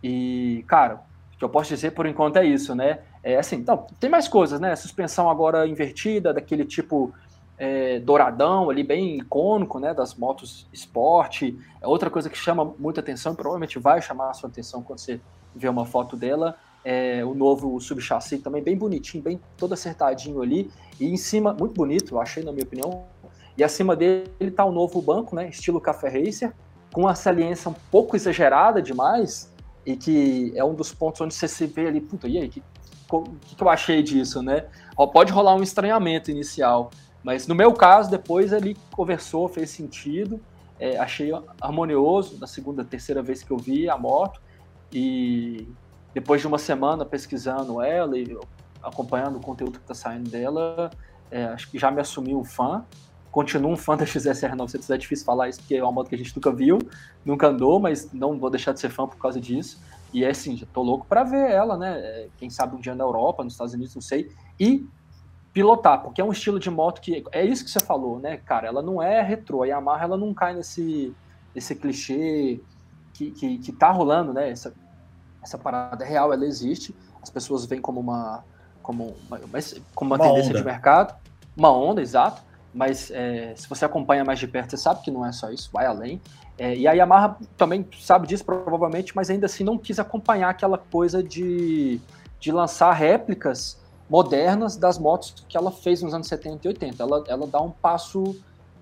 E 0.03 0.63
cara, 0.67 1.01
o 1.33 1.37
que 1.37 1.43
eu 1.43 1.49
posso 1.49 1.69
dizer 1.69 1.91
por 1.91 2.05
enquanto 2.05 2.37
é 2.37 2.45
isso, 2.45 2.73
né? 2.73 2.99
É 3.21 3.37
assim, 3.37 3.57
então, 3.57 3.87
tem 3.99 4.09
mais 4.09 4.27
coisas, 4.27 4.59
né? 4.59 4.75
Suspensão 4.75 5.29
agora 5.29 5.67
invertida, 5.67 6.33
daquele 6.33 6.63
tipo 6.63 7.13
é, 7.57 7.99
douradão 7.99 8.69
ali, 8.69 8.83
bem 8.83 9.17
icônico, 9.17 9.79
né? 9.79 9.93
Das 9.93 10.15
motos 10.15 10.67
esporte. 10.71 11.57
É 11.81 11.87
outra 11.87 12.09
coisa 12.09 12.29
que 12.29 12.37
chama 12.37 12.73
muita 12.77 13.01
atenção, 13.01 13.35
provavelmente 13.35 13.79
vai 13.79 14.01
chamar 14.01 14.29
a 14.29 14.33
sua 14.33 14.49
atenção 14.49 14.81
quando 14.81 14.99
você 14.99 15.19
vê 15.55 15.67
uma 15.67 15.85
foto 15.85 16.15
dela, 16.15 16.57
é, 16.85 17.25
o 17.25 17.33
novo 17.33 17.79
subchassi 17.81 18.37
também 18.37 18.61
bem 18.61 18.77
bonitinho, 18.77 19.23
bem 19.23 19.41
todo 19.57 19.73
acertadinho 19.73 20.39
ali, 20.41 20.69
e 20.99 21.07
em 21.07 21.17
cima, 21.17 21.51
muito 21.51 21.73
bonito, 21.73 22.13
eu 22.13 22.21
achei 22.21 22.43
na 22.43 22.51
minha 22.51 22.63
opinião, 22.63 23.05
e 23.57 23.63
acima 23.63 23.95
dele 23.95 24.29
está 24.39 24.63
o 24.63 24.71
novo 24.71 25.01
banco, 25.01 25.35
né, 25.35 25.49
estilo 25.49 25.81
Café 25.81 26.09
Racer, 26.09 26.53
com 26.93 27.01
uma 27.01 27.15
saliência 27.15 27.69
um 27.69 27.75
pouco 27.91 28.15
exagerada 28.15 28.81
demais, 28.81 29.51
e 29.83 29.97
que 29.97 30.53
é 30.55 30.63
um 30.63 30.75
dos 30.75 30.93
pontos 30.93 31.19
onde 31.21 31.33
você 31.33 31.47
se 31.47 31.65
vê 31.65 31.87
ali, 31.87 31.99
puta, 31.99 32.27
e 32.27 32.37
aí, 32.37 32.47
que, 32.47 32.61
que, 33.41 33.55
que 33.55 33.63
eu 33.63 33.69
achei 33.69 34.01
disso, 34.03 34.41
né? 34.41 34.65
Pode 35.11 35.31
rolar 35.31 35.55
um 35.55 35.63
estranhamento 35.63 36.29
inicial, 36.29 36.91
mas 37.23 37.47
no 37.47 37.55
meu 37.55 37.73
caso, 37.73 38.09
depois 38.09 38.53
ele 38.53 38.77
conversou, 38.91 39.47
fez 39.47 39.71
sentido, 39.71 40.39
é, 40.79 40.97
achei 40.97 41.31
harmonioso 41.59 42.37
na 42.39 42.47
segunda, 42.47 42.83
terceira 42.83 43.21
vez 43.21 43.41
que 43.43 43.51
eu 43.51 43.57
vi 43.57 43.89
a 43.89 43.97
moto, 43.97 44.41
e 44.91 45.67
depois 46.15 46.39
de 46.39 46.47
uma 46.47 46.57
semana 46.57 47.05
pesquisando 47.05 47.81
ela 47.81 48.17
e 48.17 48.37
acompanhando 48.81 49.35
o 49.35 49.41
conteúdo 49.41 49.73
que 49.73 49.83
está 49.83 49.93
saindo 49.93 50.29
dela, 50.29 50.89
é, 51.29 51.43
acho 51.47 51.69
que 51.69 51.77
já 51.77 51.91
me 51.91 51.99
assumi 51.99 52.33
um 52.33 52.45
fã. 52.45 52.85
Continuo 53.29 53.73
um 53.73 53.75
fã 53.75 53.97
da 53.97 54.05
XSR 54.05 54.55
900, 54.55 54.89
é 54.91 54.97
difícil 54.97 55.25
falar 55.25 55.49
isso 55.49 55.59
porque 55.59 55.75
é 55.75 55.83
uma 55.83 55.91
moto 55.91 56.07
que 56.07 56.15
a 56.15 56.17
gente 56.17 56.33
nunca 56.33 56.53
viu, 56.53 56.79
nunca 57.25 57.49
andou, 57.49 57.81
mas 57.81 58.13
não 58.13 58.39
vou 58.39 58.49
deixar 58.49 58.71
de 58.71 58.79
ser 58.79 58.89
fã 58.89 59.05
por 59.05 59.17
causa 59.17 59.41
disso. 59.41 59.83
E 60.13 60.23
é 60.23 60.29
assim, 60.29 60.55
já 60.55 60.65
tô 60.65 60.81
louco 60.81 61.05
para 61.05 61.25
ver 61.25 61.51
ela, 61.51 61.77
né? 61.77 61.99
É, 61.99 62.29
quem 62.37 62.49
sabe 62.49 62.77
um 62.77 62.79
dia 62.79 62.95
na 62.95 63.03
Europa, 63.03 63.43
nos 63.43 63.51
Estados 63.51 63.73
Unidos, 63.73 63.93
não 63.93 64.01
sei. 64.01 64.31
E 64.57 64.87
pilotar, 65.51 66.01
porque 66.01 66.21
é 66.21 66.23
um 66.23 66.31
estilo 66.31 66.61
de 66.61 66.69
moto 66.69 67.01
que 67.01 67.25
é 67.33 67.43
isso 67.43 67.65
que 67.65 67.71
você 67.71 67.81
falou, 67.81 68.19
né, 68.19 68.37
cara? 68.37 68.67
Ela 68.67 68.81
não 68.81 69.03
é 69.03 69.21
retrô, 69.21 69.63
a 69.63 69.67
Yamaha 69.67 70.05
ela 70.05 70.17
não 70.17 70.33
cai 70.33 70.53
nesse, 70.53 71.13
nesse 71.53 71.75
clichê 71.75 72.61
que, 73.13 73.31
que, 73.31 73.57
que 73.57 73.71
tá 73.73 73.91
rolando, 73.91 74.33
né? 74.33 74.49
Essa, 74.49 74.73
essa 75.45 75.57
parada 75.59 76.03
é 76.03 76.07
real, 76.07 76.33
ela 76.33 76.45
existe, 76.45 76.93
as 77.21 77.29
pessoas 77.29 77.65
veem 77.65 77.81
como 77.81 77.99
uma, 77.99 78.43
como 78.81 79.15
uma, 79.27 79.39
como 79.93 80.15
uma, 80.15 80.17
uma 80.17 80.19
tendência 80.19 80.49
onda. 80.49 80.59
de 80.59 80.65
mercado, 80.65 81.15
uma 81.55 81.71
onda, 81.71 82.01
exato, 82.01 82.41
mas 82.73 83.11
é, 83.11 83.53
se 83.55 83.69
você 83.69 83.85
acompanha 83.85 84.25
mais 84.25 84.39
de 84.39 84.47
perto, 84.47 84.71
você 84.71 84.77
sabe 84.77 85.01
que 85.01 85.11
não 85.11 85.25
é 85.25 85.31
só 85.31 85.49
isso, 85.51 85.69
vai 85.71 85.85
além. 85.85 86.19
É, 86.57 86.75
e 86.75 86.87
a 86.87 86.93
Yamaha 86.93 87.37
também 87.55 87.87
sabe 88.01 88.27
disso, 88.27 88.43
provavelmente, 88.43 89.15
mas 89.15 89.29
ainda 89.29 89.45
assim 89.45 89.63
não 89.63 89.77
quis 89.77 89.99
acompanhar 89.99 90.49
aquela 90.49 90.77
coisa 90.77 91.21
de, 91.21 92.01
de 92.39 92.51
lançar 92.51 92.91
réplicas 92.91 93.77
modernas 94.09 94.75
das 94.75 94.97
motos 94.97 95.45
que 95.47 95.55
ela 95.55 95.71
fez 95.71 96.01
nos 96.01 96.13
anos 96.13 96.27
70 96.27 96.67
e 96.67 96.69
80. 96.69 97.03
Ela, 97.03 97.23
ela 97.27 97.47
dá 97.47 97.61
um 97.61 97.71
passo 97.71 98.35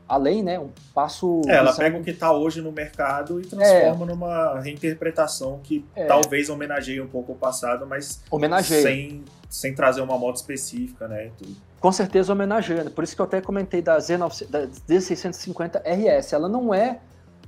além, 0.07 0.43
né? 0.43 0.59
Um 0.59 0.69
passo. 0.93 1.41
É, 1.47 1.55
ela 1.55 1.73
pega 1.73 1.97
o 1.97 2.03
que 2.03 2.11
está 2.11 2.31
hoje 2.31 2.61
no 2.61 2.71
mercado 2.71 3.39
e 3.39 3.45
transforma 3.45 4.05
é. 4.05 4.07
numa 4.07 4.59
reinterpretação 4.59 5.59
que 5.63 5.85
é. 5.95 6.05
talvez 6.05 6.49
homenageie 6.49 7.01
um 7.01 7.07
pouco 7.07 7.33
o 7.33 7.35
passado, 7.35 7.85
mas 7.85 8.21
sem, 8.63 9.23
sem 9.49 9.73
trazer 9.73 10.01
uma 10.01 10.17
moto 10.17 10.37
específica, 10.37 11.07
né? 11.07 11.31
Com 11.79 11.91
certeza 11.91 12.31
homenageando. 12.31 12.91
Por 12.91 13.03
isso 13.03 13.15
que 13.15 13.21
eu 13.21 13.25
até 13.25 13.41
comentei 13.41 13.81
da, 13.81 13.97
Z9, 13.97 14.47
da 14.49 14.67
Z650 14.67 15.81
RS. 15.83 16.33
Ela 16.33 16.47
não 16.47 16.73
é 16.73 16.99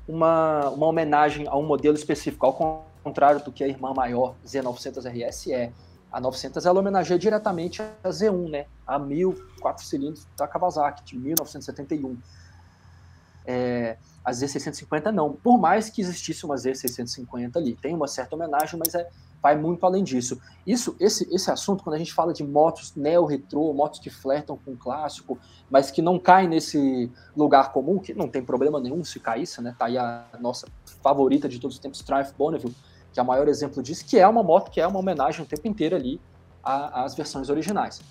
uma, 0.07 0.69
uma 0.69 0.87
homenagem 0.87 1.47
a 1.47 1.55
um 1.55 1.65
modelo 1.65 1.95
específico, 1.95 2.45
ao 2.45 2.85
contrário 3.03 3.43
do 3.43 3.51
que 3.51 3.63
a 3.63 3.67
irmã 3.67 3.93
maior 3.93 4.35
Z900 4.45 5.05
RS 5.09 5.47
é. 5.51 5.71
A 6.11 6.21
900 6.21 6.65
ela 6.65 6.79
homenageia 6.79 7.19
diretamente 7.19 7.81
a 7.81 8.09
Z1, 8.09 8.49
né? 8.49 8.65
A 8.87 8.97
1000, 8.97 9.35
4 9.59 9.85
cilindros 9.85 10.25
da 10.37 10.47
Kawasaki, 10.47 11.03
de 11.03 11.17
1971. 11.17 12.17
É, 13.45 13.97
a 14.23 14.31
Z650 14.31 15.11
não. 15.11 15.33
Por 15.33 15.59
mais 15.59 15.89
que 15.89 16.01
existisse 16.01 16.45
uma 16.45 16.55
Z650 16.55 17.57
ali, 17.57 17.75
tem 17.75 17.93
uma 17.93 18.07
certa 18.07 18.35
homenagem, 18.35 18.79
mas 18.83 18.95
é, 18.95 19.07
vai 19.41 19.55
muito 19.55 19.85
além 19.85 20.03
disso. 20.03 20.41
Isso, 20.65 20.95
esse, 20.99 21.31
esse 21.33 21.51
assunto, 21.51 21.83
quando 21.83 21.93
a 21.93 21.99
gente 21.99 22.11
fala 22.11 22.33
de 22.33 22.43
motos 22.43 22.95
neo-retrô, 22.95 23.71
motos 23.73 23.99
que 23.99 24.09
flertam 24.09 24.57
com 24.57 24.71
o 24.71 24.77
clássico, 24.77 25.37
mas 25.69 25.91
que 25.91 26.01
não 26.01 26.17
caem 26.17 26.49
nesse 26.49 27.11
lugar 27.37 27.71
comum, 27.71 27.99
que 27.99 28.15
não 28.15 28.27
tem 28.27 28.43
problema 28.43 28.79
nenhum 28.79 29.03
se 29.03 29.19
caísse, 29.19 29.61
né? 29.61 29.75
Tá 29.77 29.85
aí 29.85 29.99
a 29.99 30.25
nossa 30.39 30.67
favorita 31.03 31.47
de 31.47 31.59
todos 31.59 31.75
os 31.75 31.79
tempos, 31.79 32.01
Triumph 32.01 32.31
Bonneville, 32.35 32.75
que 33.13 33.19
é 33.19 33.23
o 33.23 33.25
maior 33.25 33.47
exemplo 33.47 33.83
disso, 33.83 34.03
que 34.05 34.17
é 34.17 34.27
uma 34.27 34.41
moto 34.41 34.71
que 34.71 34.81
é 34.81 34.87
uma 34.87 34.97
homenagem 34.97 35.43
o 35.43 35.45
tempo 35.45 35.67
inteiro 35.67 35.95
ali 35.95 36.19
às 36.63 37.13
versões 37.13 37.47
originais. 37.47 38.01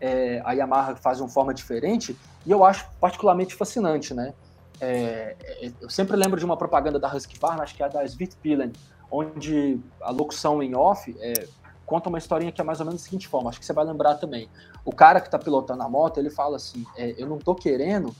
É, 0.00 0.40
a 0.44 0.52
Yamaha 0.52 0.94
faz 0.94 1.20
uma 1.20 1.28
forma 1.28 1.52
diferente 1.52 2.16
e 2.46 2.50
eu 2.52 2.64
acho 2.64 2.88
particularmente 3.00 3.56
fascinante, 3.56 4.14
né? 4.14 4.32
É, 4.80 5.36
é, 5.40 5.72
eu 5.80 5.90
sempre 5.90 6.16
lembro 6.16 6.38
de 6.38 6.44
uma 6.44 6.56
propaganda 6.56 6.98
da 6.98 7.12
Husqvarna, 7.12 7.62
acho 7.62 7.74
que 7.74 7.82
é 7.82 7.88
da 7.88 8.04
Svitpilen, 8.04 8.72
onde 9.10 9.80
a 10.00 10.10
locução 10.10 10.62
em 10.62 10.74
off 10.74 11.14
é, 11.20 11.48
conta 11.84 12.08
uma 12.08 12.18
historinha 12.18 12.52
que 12.52 12.60
é 12.60 12.64
mais 12.64 12.80
ou 12.80 12.86
menos 12.86 13.00
da 13.00 13.04
seguinte 13.04 13.28
forma, 13.28 13.48
acho 13.48 13.60
que 13.60 13.66
você 13.66 13.72
vai 13.72 13.84
lembrar 13.84 14.16
também. 14.16 14.48
O 14.84 14.92
cara 14.92 15.20
que 15.20 15.28
está 15.28 15.38
pilotando 15.38 15.82
a 15.82 15.88
moto, 15.88 16.18
ele 16.18 16.30
fala 16.30 16.56
assim, 16.56 16.84
é, 16.96 17.14
eu 17.16 17.26
não 17.26 17.36
estou 17.36 17.54
querendo 17.54 18.14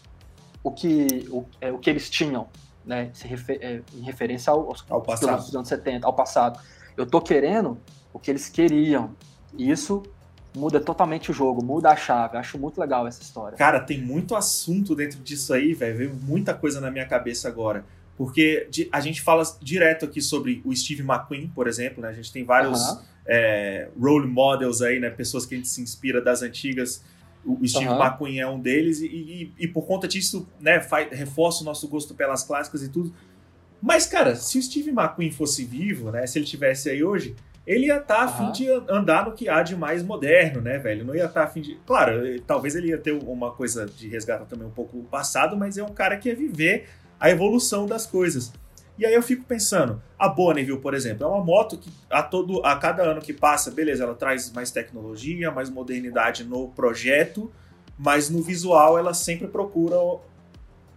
o 0.62 0.70
que, 0.70 1.28
o, 1.30 1.44
é, 1.60 1.72
o 1.72 1.78
que 1.78 1.90
eles 1.90 2.08
tinham, 2.08 2.48
né, 2.84 3.10
refer, 3.22 3.58
é, 3.60 3.82
em 3.94 4.02
referência 4.02 4.52
aos, 4.52 4.84
ao 4.88 5.04
aos 5.06 5.20
pilotos 5.20 5.46
dos 5.46 5.56
anos 5.56 5.68
70, 5.68 6.06
ao 6.06 6.12
passado. 6.12 6.60
Eu 6.96 7.04
estou 7.04 7.20
querendo 7.20 7.78
o 8.12 8.18
que 8.18 8.30
eles 8.30 8.48
queriam. 8.48 9.14
E 9.56 9.70
isso 9.70 10.02
muda 10.56 10.80
totalmente 10.80 11.30
o 11.30 11.34
jogo, 11.34 11.62
muda 11.62 11.90
a 11.90 11.96
chave. 11.96 12.36
Acho 12.36 12.58
muito 12.58 12.80
legal 12.80 13.06
essa 13.06 13.22
história. 13.22 13.56
Cara, 13.56 13.78
tem 13.78 14.00
muito 14.00 14.34
assunto 14.34 14.94
dentro 14.94 15.20
disso 15.20 15.52
aí, 15.52 15.74
velho. 15.74 15.96
Veio 15.98 16.14
muita 16.14 16.54
coisa 16.54 16.80
na 16.80 16.90
minha 16.90 17.06
cabeça 17.06 17.46
agora. 17.46 17.84
Porque 18.16 18.68
a 18.90 19.00
gente 19.00 19.20
fala 19.20 19.42
direto 19.60 20.06
aqui 20.06 20.22
sobre 20.22 20.62
o 20.64 20.74
Steve 20.74 21.02
McQueen, 21.02 21.52
por 21.54 21.68
exemplo, 21.68 22.02
né? 22.02 22.08
A 22.08 22.12
gente 22.12 22.32
tem 22.32 22.44
vários 22.44 22.80
uh 22.80 22.96
-huh. 22.96 23.02
é, 23.26 23.88
role 24.00 24.26
models 24.26 24.80
aí, 24.80 24.98
né? 24.98 25.10
Pessoas 25.10 25.44
que 25.44 25.54
a 25.54 25.58
gente 25.58 25.68
se 25.68 25.82
inspira 25.82 26.20
das 26.22 26.42
antigas. 26.42 27.04
O 27.44 27.66
Steve 27.68 27.86
uh 27.86 27.92
-huh. 27.92 28.06
McQueen 28.06 28.40
é 28.40 28.48
um 28.48 28.58
deles. 28.58 29.00
E, 29.00 29.06
e, 29.06 29.54
e, 29.58 29.68
por 29.68 29.86
conta 29.86 30.08
disso, 30.08 30.48
né? 30.58 30.80
Faz, 30.80 31.10
reforça 31.12 31.62
o 31.62 31.64
nosso 31.64 31.86
gosto 31.88 32.14
pelas 32.14 32.42
clássicas 32.42 32.82
e 32.82 32.88
tudo. 32.88 33.14
Mas, 33.82 34.06
cara, 34.06 34.34
se 34.34 34.58
o 34.58 34.62
Steve 34.62 34.90
McQueen 34.90 35.30
fosse 35.30 35.66
vivo, 35.66 36.10
né? 36.10 36.26
Se 36.26 36.38
ele 36.38 36.46
tivesse 36.46 36.88
aí 36.88 37.04
hoje, 37.04 37.36
ele 37.66 37.86
ia 37.86 37.96
estar 37.96 38.16
tá 38.16 38.22
a 38.22 38.28
fim 38.28 38.52
de 38.52 38.70
andar 38.88 39.26
no 39.26 39.32
que 39.32 39.48
há 39.48 39.62
de 39.62 39.74
mais 39.74 40.02
moderno, 40.02 40.60
né, 40.60 40.78
velho? 40.78 41.04
Não 41.04 41.14
ia 41.14 41.24
estar 41.24 41.40
tá 41.40 41.46
a 41.46 41.50
fim 41.50 41.60
de. 41.60 41.74
Claro, 41.84 42.22
talvez 42.46 42.76
ele 42.76 42.88
ia 42.88 42.98
ter 42.98 43.12
uma 43.12 43.50
coisa 43.50 43.86
de 43.86 44.08
resgatar 44.08 44.44
também 44.44 44.66
um 44.66 44.70
pouco 44.70 44.98
o 44.98 45.04
passado, 45.04 45.56
mas 45.56 45.76
é 45.76 45.82
um 45.82 45.92
cara 45.92 46.16
que 46.16 46.28
ia 46.28 46.36
viver 46.36 46.88
a 47.18 47.28
evolução 47.28 47.86
das 47.86 48.06
coisas. 48.06 48.52
E 48.98 49.04
aí 49.04 49.12
eu 49.12 49.22
fico 49.22 49.44
pensando, 49.44 50.00
a 50.18 50.28
Bonneville, 50.28 50.78
por 50.78 50.94
exemplo, 50.94 51.24
é 51.24 51.28
uma 51.28 51.44
moto 51.44 51.76
que 51.76 51.90
a, 52.08 52.22
todo, 52.22 52.64
a 52.64 52.76
cada 52.76 53.02
ano 53.02 53.20
que 53.20 53.32
passa, 53.32 53.70
beleza, 53.70 54.04
ela 54.04 54.14
traz 54.14 54.50
mais 54.52 54.70
tecnologia, 54.70 55.50
mais 55.50 55.68
modernidade 55.68 56.44
no 56.44 56.68
projeto, 56.68 57.52
mas 57.98 58.30
no 58.30 58.42
visual 58.42 58.96
ela 58.98 59.12
sempre 59.12 59.48
procura 59.48 59.96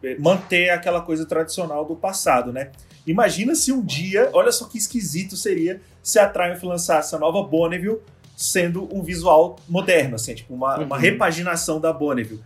eh, 0.02 0.16
manter 0.18 0.70
aquela 0.70 1.02
coisa 1.02 1.26
tradicional 1.26 1.84
do 1.84 1.96
passado, 1.96 2.54
né? 2.54 2.72
Imagina 3.06 3.56
se 3.56 3.72
um 3.72 3.84
dia, 3.84 4.30
olha 4.34 4.52
só 4.52 4.66
que 4.66 4.78
esquisito 4.78 5.36
seria 5.36 5.82
se 6.10 6.18
a 6.18 6.28
Triumph 6.28 6.64
lançasse 6.64 7.14
a 7.16 7.20
nova 7.20 7.44
Bonneville 7.44 8.00
sendo 8.36 8.90
um 8.96 9.04
visual 9.04 9.60
moderno, 9.68 10.16
assim, 10.16 10.34
tipo 10.34 10.54
uma, 10.54 10.80
uhum. 10.80 10.86
uma 10.86 10.98
repaginação 10.98 11.80
da 11.80 11.94
Bonneville. 11.94 12.42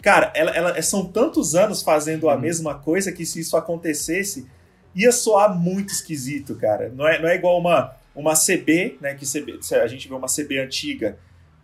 Cara, 0.00 0.30
ela, 0.36 0.50
ela, 0.52 0.82
são 0.82 1.04
tantos 1.04 1.56
anos 1.56 1.82
fazendo 1.82 2.28
a 2.28 2.34
uhum. 2.34 2.40
mesma 2.40 2.74
coisa 2.76 3.10
que 3.10 3.26
se 3.26 3.40
isso 3.40 3.56
acontecesse, 3.56 4.46
ia 4.94 5.10
soar 5.10 5.58
muito 5.58 5.92
esquisito, 5.92 6.54
cara. 6.54 6.92
Não 6.94 7.08
é, 7.08 7.20
não 7.20 7.28
é 7.28 7.34
igual 7.34 7.58
uma, 7.58 7.92
uma 8.14 8.34
CB, 8.34 8.98
né? 9.00 9.14
Que 9.14 9.26
CB, 9.26 9.58
a 9.82 9.86
gente 9.88 10.06
vê 10.06 10.14
uma 10.14 10.28
CB 10.28 10.60
antiga 10.60 11.18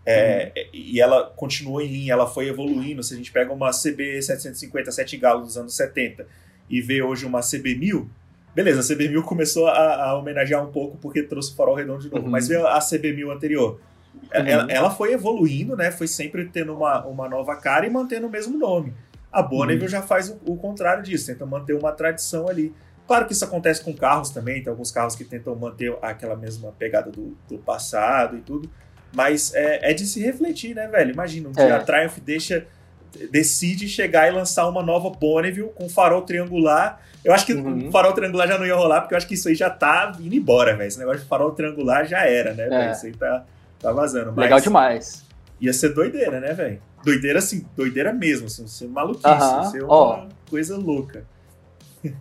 é, 0.04 0.52
uhum. 0.56 0.62
e 0.72 1.00
ela 1.00 1.24
continua 1.36 1.84
em 1.84 1.86
linha, 1.88 2.14
ela 2.14 2.26
foi 2.26 2.48
evoluindo. 2.48 3.02
Se 3.02 3.14
a 3.14 3.16
gente 3.16 3.30
pega 3.30 3.52
uma 3.52 3.70
CB 3.70 4.20
750 4.22 4.90
7 4.90 5.16
galos 5.18 5.44
dos 5.44 5.56
anos 5.56 5.76
70 5.76 6.26
e 6.68 6.80
vê 6.80 7.00
hoje 7.00 7.24
uma 7.24 7.40
CB 7.40 7.76
1000, 7.76 8.10
beleza, 8.54 8.80
a 8.80 8.96
CB 8.96 9.08
1000 9.08 9.22
começou 9.22 9.66
a, 9.66 10.04
a, 10.04 10.18
homenagear 10.18 10.62
um 10.62 10.70
pouco 10.70 10.96
porque 10.98 11.22
trouxe 11.22 11.52
o 11.52 11.56
farol 11.56 11.74
redondo 11.74 12.02
de 12.02 12.10
novo, 12.10 12.24
uhum. 12.24 12.30
mas 12.30 12.48
vê 12.48 12.56
a 12.56 12.78
CB 12.78 13.12
1000 13.12 13.30
anterior. 13.30 13.80
Uhum. 14.14 14.20
Ela, 14.30 14.66
ela, 14.70 14.90
foi 14.90 15.12
evoluindo, 15.12 15.76
né? 15.76 15.90
Foi 15.90 16.06
sempre 16.06 16.46
tendo 16.46 16.74
uma, 16.74 17.04
uma 17.04 17.28
nova 17.28 17.56
cara 17.56 17.86
e 17.86 17.90
mantendo 17.90 18.26
o 18.26 18.30
mesmo 18.30 18.56
nome. 18.56 18.94
A 19.32 19.42
Bonneville 19.42 19.84
uhum. 19.84 19.88
já 19.88 20.02
faz 20.02 20.30
o, 20.30 20.38
o 20.46 20.56
contrário 20.56 21.02
disso, 21.02 21.26
tenta 21.26 21.44
manter 21.44 21.74
uma 21.74 21.92
tradição 21.92 22.48
ali. 22.48 22.72
Claro 23.06 23.26
que 23.26 23.32
isso 23.32 23.44
acontece 23.44 23.82
com 23.82 23.92
carros 23.92 24.30
também, 24.30 24.62
tem 24.62 24.70
alguns 24.70 24.90
carros 24.90 25.14
que 25.14 25.24
tentam 25.24 25.54
manter 25.54 25.94
aquela 26.00 26.36
mesma 26.36 26.72
pegada 26.72 27.10
do, 27.10 27.36
do 27.48 27.58
passado 27.58 28.36
e 28.36 28.40
tudo, 28.40 28.70
mas 29.14 29.52
é, 29.54 29.90
é, 29.90 29.92
de 29.92 30.06
se 30.06 30.20
refletir, 30.20 30.74
né, 30.74 30.88
velho? 30.88 31.12
Imagina, 31.12 31.48
um 31.48 31.52
é. 31.56 31.66
dia 31.66 31.76
a 31.76 31.82
Triumph 31.82 32.18
deixa, 32.24 32.66
decide 33.30 33.88
chegar 33.88 34.28
e 34.28 34.32
lançar 34.32 34.68
uma 34.68 34.82
nova 34.82 35.10
Bonneville 35.10 35.70
com 35.74 35.88
farol 35.88 36.22
triangular. 36.22 37.00
Eu 37.24 37.32
acho 37.32 37.46
que 37.46 37.54
uhum. 37.54 37.88
o 37.88 37.90
farol 37.90 38.12
triangular 38.12 38.46
já 38.46 38.58
não 38.58 38.66
ia 38.66 38.74
rolar, 38.74 39.00
porque 39.00 39.14
eu 39.14 39.18
acho 39.18 39.26
que 39.26 39.34
isso 39.34 39.48
aí 39.48 39.54
já 39.54 39.70
tá 39.70 40.12
indo 40.20 40.34
embora, 40.34 40.76
velho. 40.76 40.88
Esse 40.88 40.98
negócio 40.98 41.22
de 41.22 41.26
farol 41.26 41.52
triangular 41.52 42.06
já 42.06 42.26
era, 42.26 42.54
né? 42.54 42.88
É. 42.88 42.92
Isso 42.92 43.06
aí 43.06 43.12
tá, 43.12 43.44
tá 43.80 43.92
vazando. 43.92 44.32
Mas 44.32 44.44
Legal 44.44 44.60
demais. 44.60 45.24
Ia 45.60 45.72
ser 45.72 45.94
doideira, 45.94 46.40
né, 46.40 46.52
velho? 46.52 46.80
Doideira, 47.02 47.38
assim, 47.38 47.66
doideira 47.76 48.12
mesmo, 48.12 48.46
assim, 48.46 48.66
ser 48.66 48.88
maluquice, 48.88 49.28
uhum. 49.28 49.70
ser 49.70 49.84
uma 49.84 50.24
oh. 50.24 50.28
coisa 50.50 50.76
louca. 50.76 51.24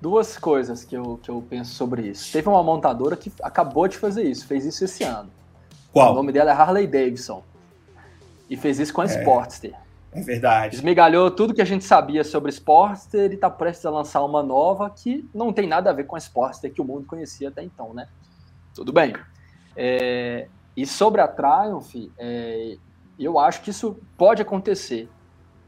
duas 0.00 0.36
coisas 0.36 0.84
que 0.84 0.96
eu, 0.96 1.18
que 1.22 1.30
eu 1.30 1.44
penso 1.48 1.74
sobre 1.74 2.02
isso. 2.08 2.32
Teve 2.32 2.48
uma 2.48 2.62
montadora 2.62 3.16
que 3.16 3.32
acabou 3.42 3.88
de 3.88 3.98
fazer 3.98 4.22
isso, 4.22 4.46
fez 4.46 4.64
isso 4.64 4.84
esse 4.84 5.04
ano. 5.04 5.30
Qual? 5.92 6.12
O 6.12 6.14
nome 6.14 6.32
dela 6.32 6.50
é 6.50 6.54
Harley 6.54 6.86
Davidson. 6.86 7.42
E 8.48 8.56
fez 8.56 8.78
isso 8.78 8.92
com 8.92 9.02
a 9.02 9.04
é, 9.04 9.08
Sportster. 9.08 9.74
É 10.12 10.20
verdade. 10.22 10.76
Esmigalhou 10.76 11.30
tudo 11.30 11.54
que 11.54 11.62
a 11.62 11.66
gente 11.66 11.84
sabia 11.84 12.24
sobre 12.24 12.50
Sportster 12.50 13.30
e 13.30 13.34
está 13.34 13.50
prestes 13.50 13.84
a 13.84 13.90
lançar 13.90 14.24
uma 14.24 14.42
nova 14.42 14.88
que 14.90 15.28
não 15.34 15.52
tem 15.52 15.66
nada 15.66 15.90
a 15.90 15.92
ver 15.92 16.04
com 16.04 16.16
a 16.16 16.18
Sportster 16.18 16.72
que 16.72 16.80
o 16.80 16.84
mundo 16.84 17.06
conhecia 17.06 17.48
até 17.48 17.62
então, 17.62 17.92
né? 17.92 18.08
Tudo 18.74 18.92
bem. 18.92 19.14
É, 19.76 20.48
e 20.76 20.86
sobre 20.86 21.20
a 21.20 21.28
Triumph, 21.28 21.94
é, 22.18 22.76
eu 23.18 23.38
acho 23.38 23.60
que 23.60 23.70
isso 23.70 23.98
pode 24.16 24.40
acontecer. 24.40 25.08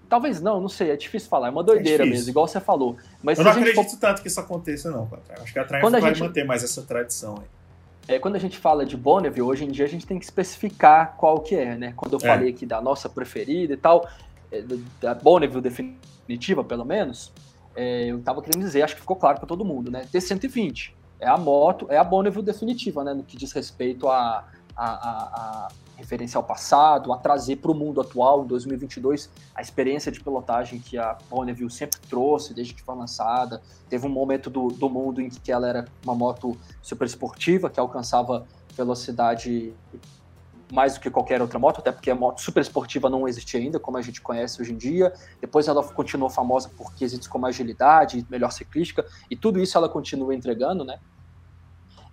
Talvez 0.09 0.41
não, 0.41 0.61
não 0.61 0.69
sei, 0.69 0.91
é 0.91 0.97
difícil 0.97 1.29
falar, 1.29 1.49
é 1.49 1.51
uma 1.51 1.63
doideira 1.63 2.05
é 2.05 2.07
mesmo, 2.07 2.31
igual 2.31 2.49
você 2.49 2.61
falou. 2.61 2.97
Mas 3.23 3.39
eu 3.39 3.45
não 3.45 3.53
acredito 3.53 3.85
for... 3.85 3.99
tanto 4.01 4.23
que 4.23 4.29
isso 4.29 4.41
aconteça, 4.41 4.91
não, 4.91 5.09
Acho 5.41 5.53
que 5.53 5.59
a 5.59 5.65
Triumph 5.65 5.91
vai 5.91 6.01
gente... 6.01 6.21
manter 6.21 6.45
mais 6.45 6.65
essa 6.65 6.83
tradição 6.83 7.37
aí. 7.39 7.47
É, 8.09 8.19
quando 8.19 8.35
a 8.35 8.39
gente 8.41 8.59
fala 8.59 8.85
de 8.85 8.97
Bonneville, 8.97 9.43
hoje 9.43 9.65
em 9.65 9.69
dia 9.69 9.85
a 9.85 9.89
gente 9.89 10.05
tem 10.05 10.19
que 10.19 10.25
especificar 10.25 11.15
qual 11.17 11.39
que 11.41 11.55
é, 11.55 11.77
né? 11.77 11.93
Quando 11.97 12.15
eu 12.15 12.19
é. 12.21 12.27
falei 12.27 12.51
aqui 12.51 12.67
da 12.67 12.81
nossa 12.81 13.09
preferida 13.09 13.75
e 13.75 13.77
tal, 13.77 14.05
é, 14.05 14.30
da 15.01 15.15
Bonneville 15.15 15.61
definitiva, 15.61 16.65
pelo 16.65 16.85
menos, 16.85 17.33
é, 17.75 18.07
eu 18.07 18.21
tava 18.21 18.43
querendo 18.43 18.63
dizer, 18.63 18.83
acho 18.83 18.95
que 18.95 19.01
ficou 19.01 19.17
claro 19.17 19.39
para 19.39 19.47
todo 19.47 19.65
mundo, 19.65 19.91
né? 19.91 20.07
T120 20.13 20.93
é 21.21 21.29
a 21.29 21.37
moto, 21.37 21.87
é 21.89 21.97
a 21.97 22.05
Bonneville 22.05 22.45
definitiva, 22.45 23.05
né? 23.05 23.15
No 23.15 23.23
que 23.23 23.37
diz 23.37 23.53
respeito 23.53 24.09
a, 24.09 24.45
a, 24.77 24.87
a, 24.87 25.11
a 25.35 25.69
referência 25.97 26.39
ao 26.39 26.43
passado, 26.43 27.13
a 27.13 27.19
trazer 27.19 27.57
para 27.57 27.71
o 27.71 27.75
mundo 27.75 28.01
atual, 28.01 28.45
em 28.45 28.47
2022, 28.47 29.31
a 29.55 29.61
experiência 29.61 30.11
de 30.11 30.21
pilotagem 30.21 30.81
que 30.81 30.97
a 30.97 31.17
Bonneville 31.29 31.71
sempre 31.71 32.01
trouxe 32.09 32.55
desde 32.55 32.75
que 32.75 32.83
foi 32.83 32.97
lançada. 32.97 33.63
Teve 33.89 34.07
um 34.07 34.11
momento 34.11 34.49
do, 34.49 34.69
do 34.69 34.89
mundo 34.89 35.21
em 35.21 35.29
que 35.29 35.53
ela 35.53 35.69
era 35.69 35.85
uma 36.03 36.15
moto 36.15 36.57
super 36.83 37.07
esportiva, 37.07 37.69
que 37.69 37.79
alcançava 37.79 38.47
velocidade 38.75 39.75
mais 40.73 40.95
do 40.95 41.01
que 41.01 41.11
qualquer 41.11 41.41
outra 41.41 41.59
moto, 41.59 41.79
até 41.79 41.93
porque 41.93 42.11
a 42.11 42.15
moto 42.15 42.41
super 42.41 42.61
esportiva 42.61 43.09
não 43.09 43.27
existia 43.29 43.61
ainda, 43.61 43.79
como 43.79 43.97
a 43.97 44.03
gente 44.03 44.21
conhece 44.21 44.61
hoje 44.61 44.73
em 44.73 44.77
dia. 44.77 45.13
Depois 45.41 45.69
ela 45.69 45.83
continuou 45.83 46.31
famosa 46.31 46.69
por 46.69 46.95
quesitos 46.95 47.29
como 47.29 47.47
agilidade, 47.47 48.27
melhor 48.31 48.51
ciclística, 48.51 49.05
e 49.31 49.37
tudo 49.37 49.61
isso 49.61 49.77
ela 49.77 49.89
continua 49.89 50.35
entregando, 50.35 50.85
né? 50.85 50.99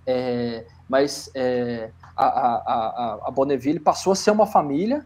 É, 0.05 0.65
mas 0.87 1.29
é, 1.35 1.91
a, 2.15 2.25
a, 2.25 3.19
a, 3.27 3.31
Bonneville 3.31 3.79
passou 3.79 4.13
a 4.13 4.15
ser 4.15 4.31
uma 4.31 4.47
família 4.47 5.05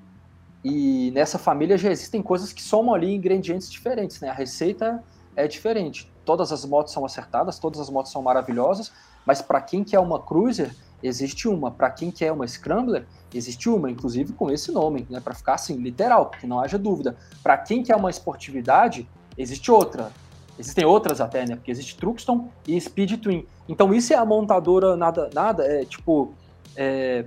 e 0.63 1.09
nessa 1.15 1.39
família 1.39 1.75
já 1.75 1.89
existem 1.89 2.21
coisas 2.21 2.53
que 2.53 2.61
somam 2.61 2.93
ali 2.93 3.11
ingredientes 3.15 3.71
diferentes, 3.71 4.21
né? 4.21 4.29
A 4.29 4.33
receita 4.33 5.03
é 5.35 5.47
diferente. 5.47 6.10
Todas 6.25 6.51
as 6.51 6.65
motos 6.65 6.93
são 6.93 7.05
acertadas, 7.05 7.59
todas 7.59 7.79
as 7.79 7.89
motos 7.89 8.11
são 8.11 8.21
maravilhosas, 8.21 8.91
mas 9.25 9.41
para 9.41 9.61
quem 9.61 9.83
quer 9.83 9.99
uma 9.99 10.19
cruiser, 10.19 10.75
existe 11.01 11.47
uma. 11.47 11.71
Para 11.71 11.89
quem 11.89 12.11
quer 12.11 12.31
uma 12.31 12.47
scrambler, 12.47 13.05
existe 13.33 13.69
uma, 13.69 13.89
inclusive 13.89 14.33
com 14.33 14.51
esse 14.51 14.71
nome, 14.71 15.07
né? 15.09 15.19
Para 15.19 15.33
ficar 15.33 15.55
assim, 15.55 15.75
literal, 15.77 16.29
que 16.29 16.45
não 16.45 16.59
haja 16.59 16.77
dúvida. 16.77 17.15
Para 17.41 17.57
quem 17.57 17.83
quer 17.83 17.95
uma 17.95 18.09
esportividade, 18.09 19.07
existe 19.37 19.71
outra. 19.71 20.11
Existem 20.59 20.85
outras 20.85 21.19
até, 21.21 21.45
né? 21.45 21.55
Porque 21.55 21.71
existe 21.71 21.97
Truxton 21.97 22.49
e 22.67 22.79
Speed 22.79 23.19
Twin. 23.21 23.47
Então 23.67 23.93
isso 23.93 24.13
é 24.13 24.15
a 24.15 24.25
montadora 24.25 24.95
nada, 24.95 25.29
nada 25.33 25.65
é 25.65 25.85
tipo 25.85 26.33
é, 26.75 27.25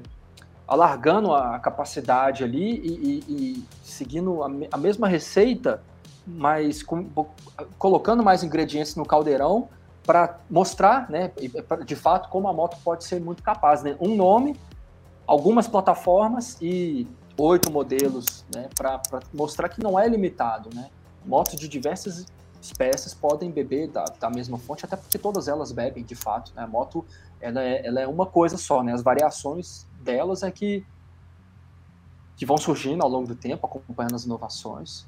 alargando 0.66 1.32
a 1.32 1.58
capacidade 1.58 2.44
ali 2.44 2.78
e, 2.78 2.92
e, 2.92 3.24
e 3.28 3.64
seguindo 3.82 4.42
a, 4.42 4.50
a, 4.72 4.76
mesma 4.76 5.08
receita, 5.08 5.82
mas 6.26 6.82
com, 6.82 7.08
colocando 7.78 8.22
mais 8.22 8.42
ingredientes 8.42 8.96
no 8.96 9.04
caldeirão 9.04 9.68
para 10.04 10.38
mostrar, 10.50 11.10
né, 11.10 11.32
de 11.84 11.96
fato, 11.96 12.28
como 12.28 12.46
a 12.48 12.52
moto 12.52 12.76
pode 12.84 13.04
ser 13.04 13.20
muito 13.20 13.42
capaz, 13.42 13.82
né? 13.82 13.96
Um 13.98 14.14
nome, 14.14 14.58
algumas 15.26 15.66
plataformas 15.66 16.58
e 16.60 17.06
oito 17.38 17.72
modelos, 17.72 18.44
né, 18.54 18.68
para 18.76 19.00
mostrar 19.32 19.68
que 19.68 19.82
não 19.82 19.98
é 19.98 20.06
limitado, 20.06 20.68
né? 20.74 20.90
Motos 21.24 21.58
de 21.58 21.66
diversas 21.66 22.26
espécies 22.64 23.12
podem 23.12 23.50
beber 23.50 23.88
da, 23.88 24.04
da 24.04 24.30
mesma 24.30 24.58
fonte, 24.58 24.84
até 24.84 24.96
porque 24.96 25.18
todas 25.18 25.48
elas 25.48 25.70
bebem 25.70 26.02
de 26.02 26.14
fato. 26.14 26.52
Né? 26.54 26.62
A 26.62 26.66
moto 26.66 27.04
ela 27.40 27.62
é, 27.62 27.86
ela 27.86 28.00
é 28.00 28.06
uma 28.06 28.26
coisa 28.26 28.56
só, 28.56 28.82
né? 28.82 28.92
as 28.92 29.02
variações 29.02 29.86
delas 30.00 30.42
é 30.42 30.50
que, 30.50 30.84
que 32.36 32.46
vão 32.46 32.56
surgindo 32.56 33.02
ao 33.02 33.08
longo 33.08 33.28
do 33.28 33.34
tempo, 33.34 33.66
acompanhando 33.66 34.14
as 34.14 34.24
inovações. 34.24 35.06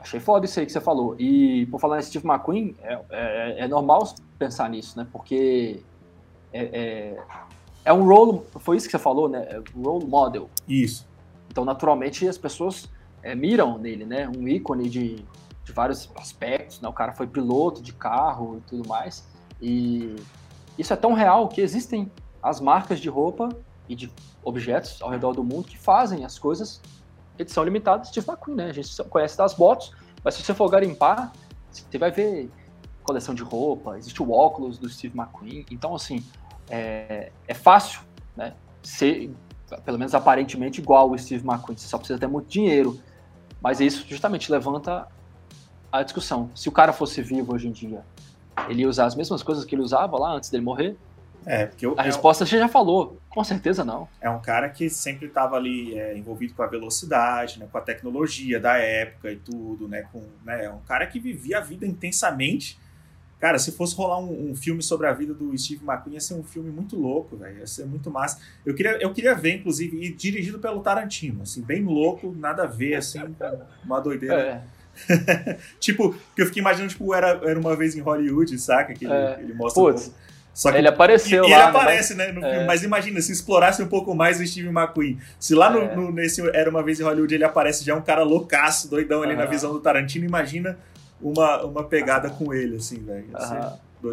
Achei 0.00 0.18
foda 0.18 0.46
isso 0.46 0.58
aí 0.58 0.66
que 0.66 0.72
você 0.72 0.80
falou. 0.80 1.14
E 1.18 1.66
por 1.66 1.78
falar 1.78 1.98
em 1.98 2.02
Steve 2.02 2.26
McQueen, 2.26 2.74
é, 2.82 3.00
é, 3.10 3.60
é 3.60 3.68
normal 3.68 4.14
pensar 4.38 4.68
nisso, 4.70 4.98
né? 4.98 5.06
Porque 5.12 5.82
é, 6.52 6.62
é, 6.62 7.22
é, 7.84 7.92
um 7.92 8.04
role, 8.04 8.40
foi 8.60 8.78
isso 8.78 8.86
que 8.86 8.92
você 8.92 8.98
falou, 8.98 9.28
né? 9.28 9.46
É 9.50 9.62
role 9.78 10.06
model. 10.06 10.48
Isso. 10.66 11.06
Então, 11.50 11.64
naturalmente, 11.64 12.26
as 12.26 12.38
pessoas 12.38 12.88
é, 13.22 13.34
miram 13.34 13.76
nele, 13.76 14.06
né? 14.06 14.26
Um 14.26 14.48
ícone 14.48 14.88
de, 14.88 15.16
de 15.64 15.72
vários 15.72 16.10
aspectos, 16.16 16.80
né? 16.80 16.88
O 16.88 16.92
cara 16.94 17.12
foi 17.12 17.26
piloto 17.26 17.82
de 17.82 17.92
carro 17.92 18.56
e 18.58 18.60
tudo 18.70 18.88
mais. 18.88 19.28
E 19.60 20.16
isso 20.78 20.92
é 20.94 20.96
tão 20.96 21.12
real 21.12 21.46
que 21.48 21.60
existem 21.60 22.10
as 22.42 22.58
marcas 22.58 22.98
de 23.00 23.08
roupa 23.10 23.50
e 23.86 23.94
de 23.94 24.10
objetos 24.42 25.02
ao 25.02 25.10
redor 25.10 25.34
do 25.34 25.44
mundo 25.44 25.64
que 25.64 25.76
fazem 25.76 26.24
as 26.24 26.38
coisas 26.38 26.80
edição 27.40 27.64
limitada 27.64 28.04
Steve 28.04 28.26
McQueen, 28.28 28.56
né? 28.56 28.66
A 28.66 28.72
gente 28.72 29.02
conhece 29.04 29.36
das 29.36 29.54
bots, 29.54 29.92
mas 30.24 30.34
se 30.34 30.42
você 30.42 30.54
for 30.54 30.68
garimpar, 30.68 31.32
você 31.70 31.98
vai 31.98 32.10
ver 32.10 32.50
coleção 33.02 33.34
de 33.34 33.42
roupa, 33.42 33.98
existe 33.98 34.22
o 34.22 34.30
óculos 34.30 34.78
do 34.78 34.88
Steve 34.88 35.18
McQueen. 35.18 35.64
Então, 35.70 35.94
assim, 35.94 36.22
é, 36.68 37.32
é 37.48 37.54
fácil, 37.54 38.02
né? 38.36 38.54
Ser, 38.82 39.30
pelo 39.84 39.98
menos 39.98 40.14
aparentemente, 40.14 40.80
igual 40.80 41.10
o 41.10 41.18
Steve 41.18 41.46
McQueen. 41.46 41.76
Você 41.76 41.88
só 41.88 41.98
precisa 41.98 42.18
ter 42.18 42.26
muito 42.26 42.48
dinheiro. 42.48 42.98
Mas 43.60 43.80
isso 43.80 44.06
justamente 44.08 44.50
levanta 44.50 45.06
a 45.92 46.02
discussão. 46.02 46.50
Se 46.54 46.68
o 46.68 46.72
cara 46.72 46.92
fosse 46.92 47.20
vivo 47.20 47.54
hoje 47.54 47.68
em 47.68 47.72
dia, 47.72 48.04
ele 48.68 48.82
ia 48.82 48.88
usar 48.88 49.06
as 49.06 49.14
mesmas 49.14 49.42
coisas 49.42 49.64
que 49.64 49.74
ele 49.74 49.82
usava 49.82 50.18
lá 50.18 50.32
antes 50.32 50.50
dele 50.50 50.64
morrer? 50.64 50.96
É, 51.46 51.66
porque 51.66 51.86
eu, 51.86 51.94
a 51.98 52.02
é 52.02 52.06
resposta 52.06 52.44
um, 52.44 52.46
você 52.46 52.58
já 52.58 52.68
falou, 52.68 53.18
com 53.28 53.42
certeza 53.42 53.84
não. 53.84 54.08
É 54.20 54.28
um 54.28 54.40
cara 54.40 54.68
que 54.68 54.90
sempre 54.90 55.26
estava 55.26 55.56
ali 55.56 55.98
é, 55.98 56.16
envolvido 56.16 56.54
com 56.54 56.62
a 56.62 56.66
velocidade, 56.66 57.58
né, 57.58 57.66
com 57.70 57.78
a 57.78 57.80
tecnologia 57.80 58.60
da 58.60 58.76
época 58.76 59.30
e 59.32 59.36
tudo, 59.36 59.88
né, 59.88 60.02
com, 60.12 60.22
né, 60.44 60.66
é 60.66 60.70
um 60.70 60.80
cara 60.80 61.06
que 61.06 61.18
vivia 61.18 61.58
a 61.58 61.60
vida 61.60 61.86
intensamente. 61.86 62.78
Cara, 63.40 63.58
se 63.58 63.72
fosse 63.72 63.96
rolar 63.96 64.18
um, 64.18 64.50
um, 64.50 64.54
filme 64.54 64.82
sobre 64.82 65.06
a 65.06 65.14
vida 65.14 65.32
do 65.32 65.56
Steve 65.56 65.82
McQueen, 65.82 66.14
ia 66.14 66.20
ser 66.20 66.34
um 66.34 66.44
filme 66.44 66.70
muito 66.70 66.94
louco, 66.94 67.38
velho. 67.38 67.58
Ia 67.58 67.66
ser 67.66 67.86
muito 67.86 68.10
massa. 68.10 68.38
Eu 68.66 68.74
queria, 68.74 69.00
eu 69.00 69.14
queria 69.14 69.34
ver, 69.34 69.54
inclusive, 69.54 69.96
e 69.96 70.12
dirigido 70.12 70.58
pelo 70.58 70.82
Tarantino, 70.82 71.40
assim, 71.40 71.62
bem 71.62 71.82
louco, 71.82 72.36
nada 72.38 72.64
a 72.64 72.66
ver, 72.66 72.96
assim, 72.96 73.18
uma 73.82 73.98
doideira. 73.98 74.62
É. 75.08 75.56
tipo, 75.80 76.14
que 76.36 76.42
eu 76.42 76.46
fiquei 76.46 76.60
imaginando, 76.60 76.90
tipo, 76.90 77.14
era, 77.14 77.28
era 77.48 77.58
uma 77.58 77.74
vez 77.74 77.96
em 77.96 78.00
Hollywood, 78.00 78.58
saca? 78.58 78.92
Que 78.92 79.06
ele, 79.06 79.14
é. 79.14 79.38
ele 79.40 79.54
mostra. 79.54 79.82
Putz. 79.82 80.12
Só 80.52 80.70
que, 80.70 80.78
ele 80.78 80.88
apareceu 80.88 81.44
e, 81.44 81.50
lá. 81.50 81.56
ele 81.56 81.56
né? 81.56 81.62
aparece, 81.62 82.14
né, 82.14 82.32
no 82.32 82.44
é. 82.44 82.50
filme. 82.50 82.66
Mas 82.66 82.82
imagina, 82.82 83.20
se 83.20 83.32
explorasse 83.32 83.82
um 83.82 83.86
pouco 83.86 84.14
mais 84.14 84.40
o 84.40 84.46
Steve 84.46 84.68
McQueen. 84.68 85.18
Se 85.38 85.54
lá 85.54 85.70
no, 85.70 85.80
é. 85.80 85.96
no, 85.96 86.12
nesse 86.12 86.46
Era 86.54 86.68
Uma 86.68 86.82
Vez 86.82 87.00
em 87.00 87.04
Hollywood 87.04 87.34
ele 87.34 87.44
aparece 87.44 87.84
já 87.84 87.94
um 87.94 88.02
cara 88.02 88.22
loucaço, 88.22 88.90
doidão 88.90 89.22
ali 89.22 89.36
na 89.36 89.46
visão 89.46 89.72
do 89.72 89.80
Tarantino, 89.80 90.24
imagina 90.26 90.78
uma, 91.20 91.62
uma 91.64 91.84
pegada 91.84 92.30
com 92.30 92.52
ele, 92.52 92.76
assim, 92.76 93.02
velho. 93.02 93.28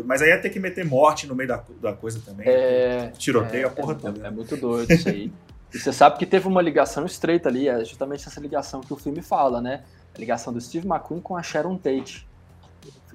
Mas 0.05 0.21
aí 0.21 0.29
ia 0.29 0.41
ter 0.41 0.49
que 0.49 0.59
meter 0.59 0.85
morte 0.85 1.25
no 1.27 1.35
meio 1.35 1.47
da, 1.47 1.63
da 1.81 1.93
coisa 1.93 2.21
também. 2.23 2.47
É, 2.47 3.11
tiroteio 3.17 3.63
é, 3.63 3.67
a 3.67 3.69
porra 3.69 3.93
é, 3.93 3.95
toda. 3.95 4.27
É, 4.27 4.29
muito 4.29 4.57
doido 4.57 4.91
isso 4.91 5.07
aí. 5.07 5.31
e 5.73 5.79
você 5.79 5.93
sabe 5.93 6.17
que 6.17 6.25
teve 6.25 6.47
uma 6.47 6.61
ligação 6.61 7.05
estreita 7.05 7.47
ali, 7.47 7.69
é 7.69 7.83
justamente 7.85 8.27
essa 8.27 8.39
ligação 8.39 8.81
que 8.81 8.93
o 8.93 8.97
filme 8.97 9.21
fala, 9.21 9.61
né? 9.61 9.83
A 10.13 10.19
ligação 10.19 10.51
do 10.51 10.59
Steve 10.59 10.87
McQueen 10.87 11.21
com 11.21 11.37
a 11.37 11.43
Sharon 11.43 11.77
Tate. 11.77 12.27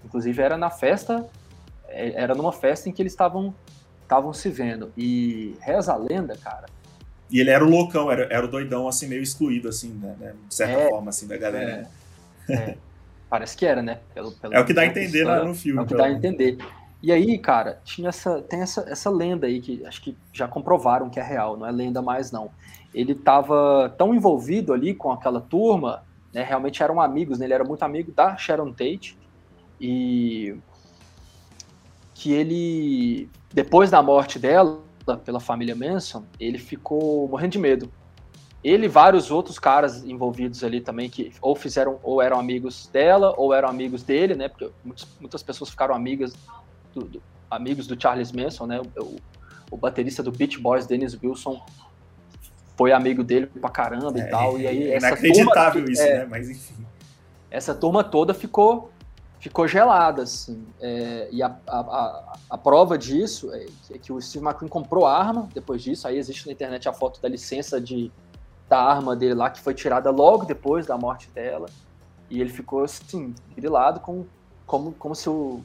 Inclusive 0.05 0.43
era 0.43 0.57
na 0.57 0.71
festa, 0.71 1.27
era 1.93 2.35
numa 2.35 2.53
festa 2.53 2.89
em 2.89 2.93
que 2.93 3.03
eles 3.03 3.13
estavam 3.13 3.55
estavam 4.03 4.33
se 4.33 4.49
vendo. 4.51 4.93
E 4.97 5.57
reza 5.61 5.93
a 5.93 5.97
lenda, 5.97 6.37
cara. 6.37 6.67
E 7.31 7.41
ele 7.41 7.49
era 7.49 7.65
o 7.65 7.69
loucão, 7.69 8.11
era, 8.11 8.25
era 8.31 8.45
o 8.45 8.49
doidão, 8.49 8.87
assim, 8.87 9.09
meio 9.09 9.23
excluído, 9.23 9.69
assim, 9.69 9.89
né? 9.89 10.15
né 10.21 10.35
de 10.49 10.55
certa 10.55 10.79
é, 10.79 10.89
forma, 10.91 11.09
assim, 11.09 11.27
da 11.27 11.37
galera. 11.39 11.89
É, 12.49 12.53
é. 12.53 12.77
Parece 13.31 13.57
que 13.57 13.65
era, 13.65 13.81
né? 13.81 14.01
Pelo, 14.15 14.33
pelo 14.33 14.53
é 14.53 14.61
o 14.61 14.67
que 14.67 14.75
dá 14.75 14.83
a 14.83 14.87
entender 14.87 15.25
lá 15.25 15.43
no 15.43 15.55
filme. 15.55 15.81
É 15.81 15.83
o 15.83 15.87
que 15.87 15.95
dá 15.95 16.05
a 16.05 16.11
entender. 16.11 16.59
E 17.03 17.11
aí, 17.11 17.39
cara, 17.39 17.81
tinha 17.85 18.11
essa, 18.11 18.43
tem 18.43 18.61
essa, 18.61 18.85
essa 18.87 19.09
lenda 19.09 19.47
aí 19.47 19.61
que 19.61 19.85
acho 19.87 20.03
que 20.03 20.17
já 20.33 20.47
comprovaram 20.47 21.09
que 21.09 21.19
é 21.19 21.23
real, 21.23 21.57
não 21.57 21.67
é 21.67 21.73
lenda 21.73 22.03
mais 22.03 22.31
não. 22.31 22.51
Ele 22.95 23.13
estava 23.13 23.93
tão 23.97 24.15
envolvido 24.15 24.73
ali 24.75 24.95
com 24.95 25.11
aquela 25.11 25.41
turma, 25.41 26.05
né? 26.33 26.45
Realmente 26.45 26.83
eram 26.83 27.01
amigos, 27.01 27.39
né? 27.39 27.47
Ele 27.47 27.55
era 27.55 27.65
muito 27.65 27.83
amigo 27.83 28.13
da 28.13 28.37
Sharon 28.37 28.71
Tate 28.71 29.19
e 29.81 30.55
que 32.23 32.33
ele 32.33 33.29
depois 33.53 33.91
da 33.91 34.01
morte 34.01 34.39
dela 34.39 34.81
pela 35.25 35.41
família 35.41 35.75
Manson, 35.75 36.25
ele 36.39 36.57
ficou 36.57 37.27
morrendo 37.27 37.51
de 37.51 37.59
medo 37.59 37.93
ele 38.63 38.87
e 38.87 38.89
vários 38.89 39.29
outros 39.33 39.59
caras 39.59 40.05
envolvidos 40.05 40.63
ali 40.63 40.81
também 40.81 41.11
que 41.11 41.33
ou 41.41 41.57
fizeram 41.57 41.99
ou 42.01 42.23
eram 42.23 42.39
amigos 42.39 42.89
dela 42.93 43.35
ou 43.37 43.53
eram 43.53 43.69
amigos 43.69 44.05
dele, 44.05 44.37
né? 44.37 44.49
Porque 44.49 44.71
muitas, 44.85 45.09
muitas 45.19 45.43
pessoas 45.43 45.71
ficaram 45.71 45.97
amigas 45.97 46.33
do, 46.95 47.03
do, 47.03 47.23
amigos 47.51 47.89
do 47.89 48.01
Charles 48.01 48.31
Manson, 48.31 48.67
né? 48.67 48.81
O, 48.97 49.17
o, 49.69 49.77
baterista 49.77 50.23
do 50.23 50.31
Beach 50.31 50.61
Boys, 50.61 50.87
Dennis 50.87 51.19
Wilson, 51.21 51.61
foi 52.77 52.93
amigo 52.93 53.25
dele 53.25 53.47
pra 53.47 53.69
caramba 53.69 54.17
é, 54.21 54.23
e 54.23 54.31
tal. 54.31 54.61
E 54.61 54.67
aí 54.69 54.93
é 54.93 54.99
inacreditável 54.99 55.73
turma, 55.81 55.93
isso, 55.93 56.03
é, 56.03 56.19
né? 56.19 56.27
Mas 56.31 56.49
enfim. 56.49 56.87
Essa 57.51 57.75
turma 57.75 58.05
toda 58.05 58.33
ficou 58.33 58.92
ficou 59.43 59.67
gelada, 59.67 60.23
assim. 60.23 60.65
É, 60.81 61.29
e 61.33 61.43
a, 61.43 61.55
a, 61.67 61.81
a, 61.81 62.39
a, 62.51 62.57
prova 62.57 62.97
disso 62.97 63.53
é 63.53 63.67
que, 63.87 63.95
é 63.95 63.99
que 63.99 64.13
o 64.13 64.21
Steve 64.21 64.45
McQueen 64.45 64.69
comprou 64.69 65.05
arma 65.05 65.49
depois 65.53 65.83
disso. 65.83 66.07
Aí 66.07 66.17
existe 66.17 66.47
na 66.47 66.53
internet 66.53 66.89
a 66.89 66.93
foto 66.93 67.21
da 67.21 67.29
licença 67.29 67.81
de 67.81 68.11
da 68.69 68.81
arma 68.81 69.17
dele 69.17 69.35
lá, 69.35 69.51
que 69.51 69.61
foi 69.61 69.75
tirada 69.75 70.11
logo 70.11 70.45
depois 70.47 70.87
da 70.87 70.97
morte 70.97 71.29
dela. 71.35 71.67
E 72.31 72.41
ele 72.41 72.51
ficou 72.51 72.85
assim, 72.85 73.35
grilado 73.55 73.99
com, 73.99 74.25
como, 74.65 74.93
como 74.93 75.15
se 75.15 75.29
o. 75.29 75.61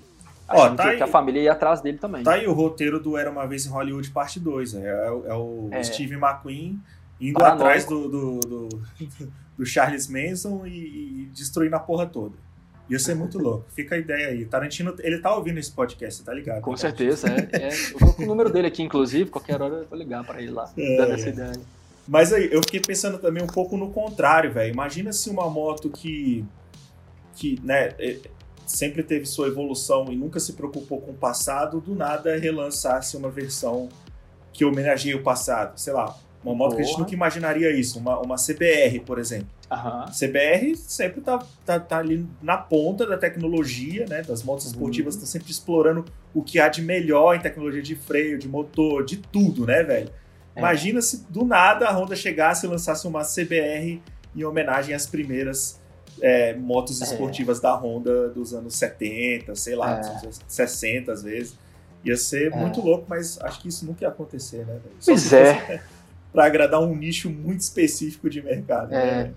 Ó, 0.49 0.69
tá 0.71 0.83
que, 0.83 0.89
aí, 0.89 1.01
a 1.01 1.07
família 1.07 1.41
ia 1.43 1.51
atrás 1.51 1.79
dele 1.79 1.99
também. 1.99 2.23
Tá 2.23 2.33
aí 2.33 2.47
o 2.47 2.53
roteiro 2.53 2.99
do 2.99 3.15
Era 3.15 3.29
Uma 3.29 3.45
Vez 3.45 3.65
em 3.65 3.69
Hollywood, 3.69 4.09
parte 4.09 4.39
2. 4.39 4.73
É, 4.73 4.79
é, 4.79 5.05
é, 5.05 5.33
o 5.35 5.69
é. 5.71 5.83
Steve 5.83 6.15
McQueen 6.15 6.81
indo 7.21 7.33
Paranoico. 7.33 7.63
atrás 7.63 7.85
do, 7.85 8.09
do, 8.09 8.39
do, 8.39 8.69
do, 9.57 9.65
Charles 9.65 10.07
Manson 10.07 10.65
e, 10.65 11.25
e 11.25 11.29
destruindo 11.31 11.75
a 11.75 11.79
porra 11.79 12.07
toda. 12.07 12.46
Ia 12.89 12.99
ser 12.99 13.15
muito 13.15 13.37
louco. 13.37 13.65
Fica 13.73 13.95
a 13.95 13.97
ideia 13.97 14.29
aí. 14.29 14.45
Tarantino, 14.45 14.95
ele 14.99 15.19
tá 15.19 15.35
ouvindo 15.35 15.59
esse 15.59 15.71
podcast, 15.71 16.23
tá 16.23 16.33
ligado? 16.33 16.61
Com 16.61 16.77
certeza, 16.77 17.27
é, 17.27 17.67
é. 17.67 17.69
Eu 17.93 17.99
vou 17.99 18.13
com 18.13 18.23
o 18.23 18.25
número 18.25 18.49
dele 18.49 18.67
aqui, 18.67 18.81
inclusive, 18.81 19.29
qualquer 19.29 19.61
hora 19.61 19.75
eu 19.75 19.87
vou 19.87 19.97
ligar 19.97 20.23
para 20.23 20.41
ele 20.41 20.51
lá, 20.51 20.71
é, 20.77 20.97
dando 20.97 21.13
essa 21.13 21.29
ideia. 21.29 21.59
Mas 22.07 22.31
aí, 22.31 22.49
eu 22.51 22.61
fiquei 22.61 22.79
pensando 22.79 23.17
também 23.17 23.43
um 23.43 23.47
pouco 23.47 23.75
no 23.75 23.91
contrário, 23.91 24.51
velho. 24.51 24.71
Imagina 24.71 25.11
se 25.11 25.29
uma 25.29 25.49
moto 25.49 25.89
que, 25.89 26.45
que 27.35 27.59
né, 27.61 27.93
é, 27.99 28.19
sempre 28.65 29.03
teve 29.03 29.25
sua 29.25 29.47
evolução 29.47 30.05
e 30.09 30.15
nunca 30.15 30.39
se 30.39 30.53
preocupou 30.53 31.01
com 31.01 31.11
o 31.11 31.15
passado, 31.15 31.81
do 31.81 31.93
nada 31.93 32.37
relançasse 32.37 33.17
uma 33.17 33.29
versão 33.29 33.89
que 34.53 34.63
homenageie 34.63 35.15
o 35.15 35.23
passado. 35.23 35.77
Sei 35.77 35.91
lá, 35.91 36.17
uma 36.47 36.55
moto 36.55 36.69
Porra. 36.69 36.77
que 36.77 36.81
a 36.83 36.85
gente 36.85 36.99
nunca 36.99 37.13
imaginaria 37.13 37.69
isso. 37.71 37.99
Uma, 37.99 38.19
uma 38.19 38.35
CBR, 38.35 39.01
por 39.05 39.19
exemplo. 39.19 39.47
Uhum. 39.69 40.05
CBR 40.05 40.75
sempre 40.77 41.19
tá, 41.21 41.43
tá, 41.65 41.79
tá, 41.79 41.97
ali 41.97 42.25
na 42.41 42.57
ponta 42.57 43.05
da 43.05 43.17
tecnologia, 43.17 44.05
né? 44.07 44.21
Das 44.21 44.43
motos 44.43 44.65
uhum. 44.65 44.71
esportivas 44.71 45.15
estão 45.15 45.27
sempre 45.27 45.51
explorando 45.51 46.05
o 46.33 46.41
que 46.41 46.59
há 46.59 46.69
de 46.69 46.81
melhor 46.81 47.35
em 47.35 47.39
tecnologia 47.39 47.81
de 47.81 47.95
freio, 47.95 48.39
de 48.39 48.47
motor, 48.47 49.03
de 49.03 49.17
tudo, 49.17 49.65
né, 49.65 49.83
velho? 49.83 50.09
É. 50.55 50.59
Imagina 50.59 51.01
se 51.01 51.25
do 51.29 51.43
nada 51.43 51.87
a 51.87 51.91
Honda 51.91 52.15
chegasse 52.15 52.65
e 52.65 52.69
lançasse 52.69 53.05
uma 53.05 53.23
CBR 53.23 54.01
em 54.35 54.43
homenagem 54.43 54.95
às 54.95 55.05
primeiras 55.05 55.79
é, 56.21 56.53
motos 56.55 57.01
é. 57.01 57.03
esportivas 57.03 57.59
é. 57.59 57.61
da 57.63 57.75
Honda 57.75 58.29
dos 58.29 58.53
anos 58.53 58.75
70, 58.75 59.53
sei 59.55 59.75
lá, 59.75 59.99
é. 59.99 60.29
60 60.47 61.11
às 61.11 61.23
vezes. 61.23 61.57
Ia 62.05 62.15
ser 62.15 62.53
é. 62.53 62.55
muito 62.55 62.79
louco, 62.79 63.05
mas 63.09 63.37
acho 63.41 63.59
que 63.59 63.67
isso 63.67 63.85
nunca 63.85 64.05
ia 64.05 64.09
acontecer, 64.09 64.65
né? 64.65 64.79
Pois 65.03 65.33
é. 65.33 65.81
Para 66.37 66.45
agradar 66.45 66.79
um 66.81 66.95
nicho 66.95 67.31
muito 67.31 67.61
específico 67.61 68.29
de 68.29 68.43
mercado. 68.43 68.93
É. 68.93 69.23
Né? 69.23 69.33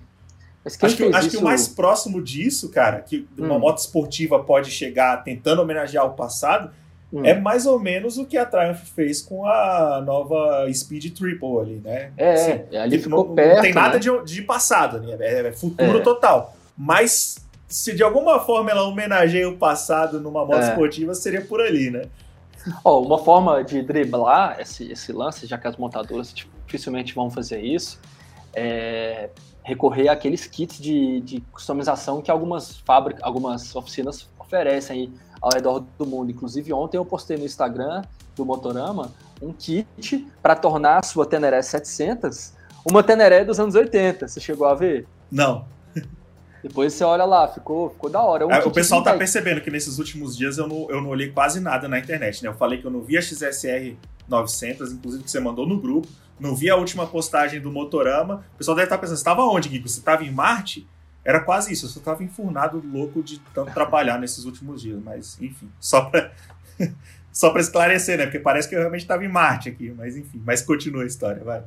acho, 0.66 0.78
que, 0.78 0.84
acho 0.84 1.26
isso... 1.28 1.30
que 1.30 1.36
o 1.38 1.42
mais 1.42 1.66
próximo 1.66 2.22
disso, 2.22 2.68
cara, 2.68 3.00
que 3.00 3.26
uma 3.38 3.56
hum. 3.56 3.60
moto 3.60 3.78
esportiva 3.78 4.38
pode 4.44 4.70
chegar 4.70 5.24
tentando 5.24 5.62
homenagear 5.62 6.04
o 6.04 6.10
passado, 6.10 6.70
Hum. 7.12 7.24
É 7.24 7.34
mais 7.34 7.66
ou 7.66 7.76
menos 7.76 8.18
o 8.18 8.24
que 8.24 8.36
a 8.38 8.46
Triumph 8.46 8.84
fez 8.94 9.20
com 9.20 9.44
a 9.44 10.00
nova 10.00 10.72
Speed 10.72 11.12
Triple 11.12 11.58
ali, 11.58 11.80
né? 11.84 12.12
É, 12.16 12.34
assim, 12.34 12.76
ali 12.76 12.98
ficou 13.00 13.26
não, 13.26 13.34
perto. 13.34 13.56
Não 13.56 13.62
tem 13.62 13.74
nada 13.74 13.94
né? 13.94 13.98
de, 13.98 14.24
de 14.24 14.42
passado, 14.42 15.00
né? 15.00 15.16
É, 15.18 15.48
é 15.48 15.52
futuro 15.52 15.98
é. 15.98 16.02
total. 16.02 16.54
Mas 16.78 17.44
se 17.66 17.96
de 17.96 18.02
alguma 18.04 18.38
forma 18.38 18.70
ela 18.70 18.84
homenageia 18.84 19.48
o 19.48 19.56
passado 19.56 20.20
numa 20.20 20.44
moto 20.44 20.62
é. 20.62 20.68
esportiva, 20.68 21.12
seria 21.14 21.40
por 21.40 21.60
ali, 21.60 21.90
né? 21.90 22.02
Oh, 22.84 23.00
uma 23.00 23.18
forma 23.18 23.64
de 23.64 23.80
driblar 23.82 24.60
esse, 24.60 24.90
esse 24.92 25.12
lance, 25.12 25.46
já 25.46 25.56
que 25.56 25.66
as 25.66 25.76
montadoras 25.76 26.32
dificilmente 26.70 27.14
vão 27.14 27.28
fazer 27.28 27.60
isso, 27.60 28.00
é 28.54 29.30
recorrer 29.62 30.08
àqueles 30.08 30.46
kits 30.46 30.80
de, 30.80 31.20
de 31.20 31.40
customização 31.52 32.22
que 32.22 32.30
algumas 32.30 32.78
fábricas, 32.78 33.22
algumas 33.22 33.74
oficinas 33.76 34.28
oferecem 34.38 34.96
aí 34.96 35.12
ao 35.40 35.50
redor 35.52 35.84
do 35.98 36.06
mundo. 36.06 36.30
Inclusive, 36.30 36.72
ontem 36.72 36.96
eu 36.96 37.04
postei 37.04 37.36
no 37.36 37.44
Instagram 37.44 38.02
do 38.34 38.44
Motorama 38.44 39.12
um 39.42 39.52
kit 39.52 40.26
para 40.42 40.56
tornar 40.56 40.98
a 40.98 41.02
sua 41.02 41.26
Teneré 41.26 41.60
700 41.60 42.54
uma 42.84 43.02
Teneré 43.02 43.44
dos 43.44 43.60
anos 43.60 43.74
80. 43.74 44.26
Você 44.26 44.40
chegou 44.40 44.66
a 44.66 44.74
ver? 44.74 45.06
Não. 45.30 45.66
Depois 46.62 46.92
você 46.92 47.04
olha 47.04 47.24
lá, 47.24 47.48
ficou, 47.48 47.90
ficou 47.90 48.10
da 48.10 48.22
hora. 48.22 48.46
Um 48.46 48.50
é, 48.50 48.58
o 48.64 48.70
pessoal 48.70 49.02
tá 49.02 49.14
percebendo 49.14 49.60
que 49.60 49.70
nesses 49.70 49.98
últimos 49.98 50.36
dias 50.36 50.58
eu 50.58 50.66
não, 50.66 50.90
eu 50.90 51.00
não 51.00 51.10
olhei 51.10 51.30
quase 51.30 51.60
nada 51.60 51.88
na 51.88 51.98
internet, 51.98 52.42
né? 52.42 52.48
Eu 52.48 52.54
falei 52.54 52.80
que 52.80 52.86
eu 52.86 52.90
não 52.90 53.02
vi 53.02 53.16
a 53.16 53.22
XSR 53.22 53.96
900, 54.28 54.92
inclusive 54.92 55.24
que 55.24 55.30
você 55.30 55.40
mandou 55.40 55.66
no 55.66 55.80
grupo, 55.80 56.08
não 56.40 56.56
vi 56.56 56.70
a 56.70 56.76
última 56.76 57.06
postagem 57.06 57.60
do 57.60 57.70
Motorama. 57.70 58.44
O 58.54 58.58
pessoal 58.58 58.74
deve 58.74 58.86
estar 58.86 58.98
pensando, 58.98 59.16
você 59.16 59.20
estava 59.20 59.42
onde, 59.42 59.68
Gui? 59.68 59.80
Você 59.80 59.98
estava 59.98 60.24
em 60.24 60.30
Marte? 60.30 60.86
Era 61.24 61.40
quase 61.40 61.72
isso, 61.72 61.84
eu 61.86 61.90
só 61.90 62.00
tava 62.00 62.24
enfurnado, 62.24 62.82
louco 62.84 63.22
de 63.22 63.38
tanto 63.54 63.72
trabalhar 63.72 64.18
nesses 64.20 64.44
últimos 64.44 64.80
dias, 64.80 65.00
mas 65.02 65.40
enfim, 65.40 65.70
só 65.78 66.06
pra, 66.06 66.32
só 67.30 67.54
esclarecer, 67.58 68.16
né? 68.16 68.24
Porque 68.24 68.38
parece 68.38 68.68
que 68.68 68.74
eu 68.74 68.78
realmente 68.78 69.06
tava 69.06 69.24
em 69.24 69.28
Marte 69.28 69.68
aqui, 69.68 69.92
mas 69.96 70.16
enfim, 70.16 70.42
mas 70.44 70.62
continua 70.62 71.02
a 71.02 71.06
história, 71.06 71.44
vai. 71.44 71.62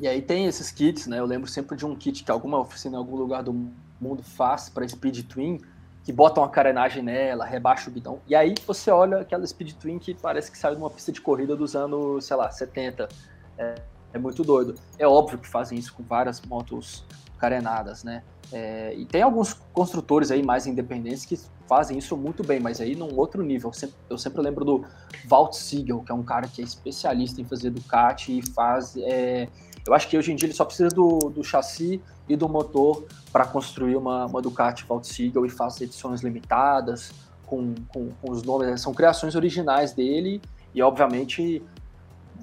E 0.00 0.08
aí 0.08 0.20
tem 0.20 0.46
esses 0.46 0.72
kits, 0.72 1.06
né? 1.06 1.20
Eu 1.20 1.26
lembro 1.26 1.48
sempre 1.48 1.76
de 1.76 1.86
um 1.86 1.94
kit 1.94 2.24
que 2.24 2.30
alguma 2.30 2.58
oficina 2.58 2.96
em 2.96 2.98
algum 2.98 3.14
lugar 3.14 3.42
do 3.42 3.70
mundo 4.00 4.22
faz 4.22 4.68
para 4.68 4.86
Speed 4.88 5.26
Twin, 5.26 5.60
que 6.02 6.12
bota 6.12 6.40
uma 6.40 6.48
carenagem 6.48 7.04
nela, 7.04 7.44
rebaixa 7.44 7.88
o 7.88 7.92
guidão. 7.92 8.20
E 8.26 8.34
aí 8.34 8.54
você 8.66 8.90
olha 8.90 9.18
aquela 9.18 9.46
Speed 9.46 9.74
Twin 9.74 10.00
que 10.00 10.12
parece 10.14 10.50
que 10.50 10.58
saiu 10.58 10.74
de 10.74 10.80
uma 10.80 10.90
pista 10.90 11.12
de 11.12 11.20
corrida 11.20 11.54
dos 11.54 11.76
anos, 11.76 12.24
sei 12.24 12.36
lá, 12.36 12.50
70. 12.50 13.08
É, 13.56 13.74
é 14.12 14.18
muito 14.18 14.42
doido. 14.42 14.74
É 14.98 15.06
óbvio 15.06 15.38
que 15.38 15.48
fazem 15.48 15.78
isso 15.78 15.92
com 15.94 16.02
várias 16.02 16.40
motos 16.42 17.04
carenadas, 17.38 18.04
né? 18.04 18.22
É, 18.52 18.94
e 18.94 19.06
tem 19.06 19.22
alguns 19.22 19.54
construtores 19.72 20.30
aí 20.30 20.42
mais 20.42 20.66
independentes 20.66 21.24
que 21.24 21.38
fazem 21.66 21.96
isso 21.96 22.16
muito 22.16 22.44
bem, 22.44 22.60
mas 22.60 22.80
aí 22.80 22.94
num 22.94 23.16
outro 23.18 23.42
nível. 23.42 23.70
Eu 23.70 23.72
sempre, 23.72 23.96
eu 24.10 24.18
sempre 24.18 24.42
lembro 24.42 24.64
do 24.64 24.84
Walt 25.26 25.54
Siegel, 25.54 26.00
que 26.00 26.12
é 26.12 26.14
um 26.14 26.22
cara 26.22 26.46
que 26.46 26.60
é 26.60 26.64
especialista 26.64 27.40
em 27.40 27.44
fazer 27.44 27.70
Ducati 27.70 28.38
e 28.38 28.42
faz. 28.52 28.94
É, 28.98 29.48
eu 29.86 29.94
acho 29.94 30.06
que 30.08 30.16
hoje 30.16 30.32
em 30.32 30.36
dia 30.36 30.46
ele 30.46 30.54
só 30.54 30.64
precisa 30.64 30.90
do, 30.90 31.18
do 31.30 31.42
chassi 31.42 32.00
e 32.28 32.36
do 32.36 32.48
motor 32.48 33.06
para 33.32 33.46
construir 33.46 33.96
uma, 33.96 34.26
uma 34.26 34.42
Ducati 34.42 34.84
Walt 34.86 35.04
Siegel 35.04 35.46
e 35.46 35.48
faz 35.48 35.80
edições 35.80 36.20
limitadas 36.20 37.10
com, 37.46 37.74
com, 37.88 38.10
com 38.20 38.30
os 38.30 38.42
nomes. 38.42 38.68
Né? 38.68 38.76
São 38.76 38.92
criações 38.92 39.34
originais 39.34 39.92
dele 39.92 40.40
e, 40.74 40.82
obviamente, 40.82 41.62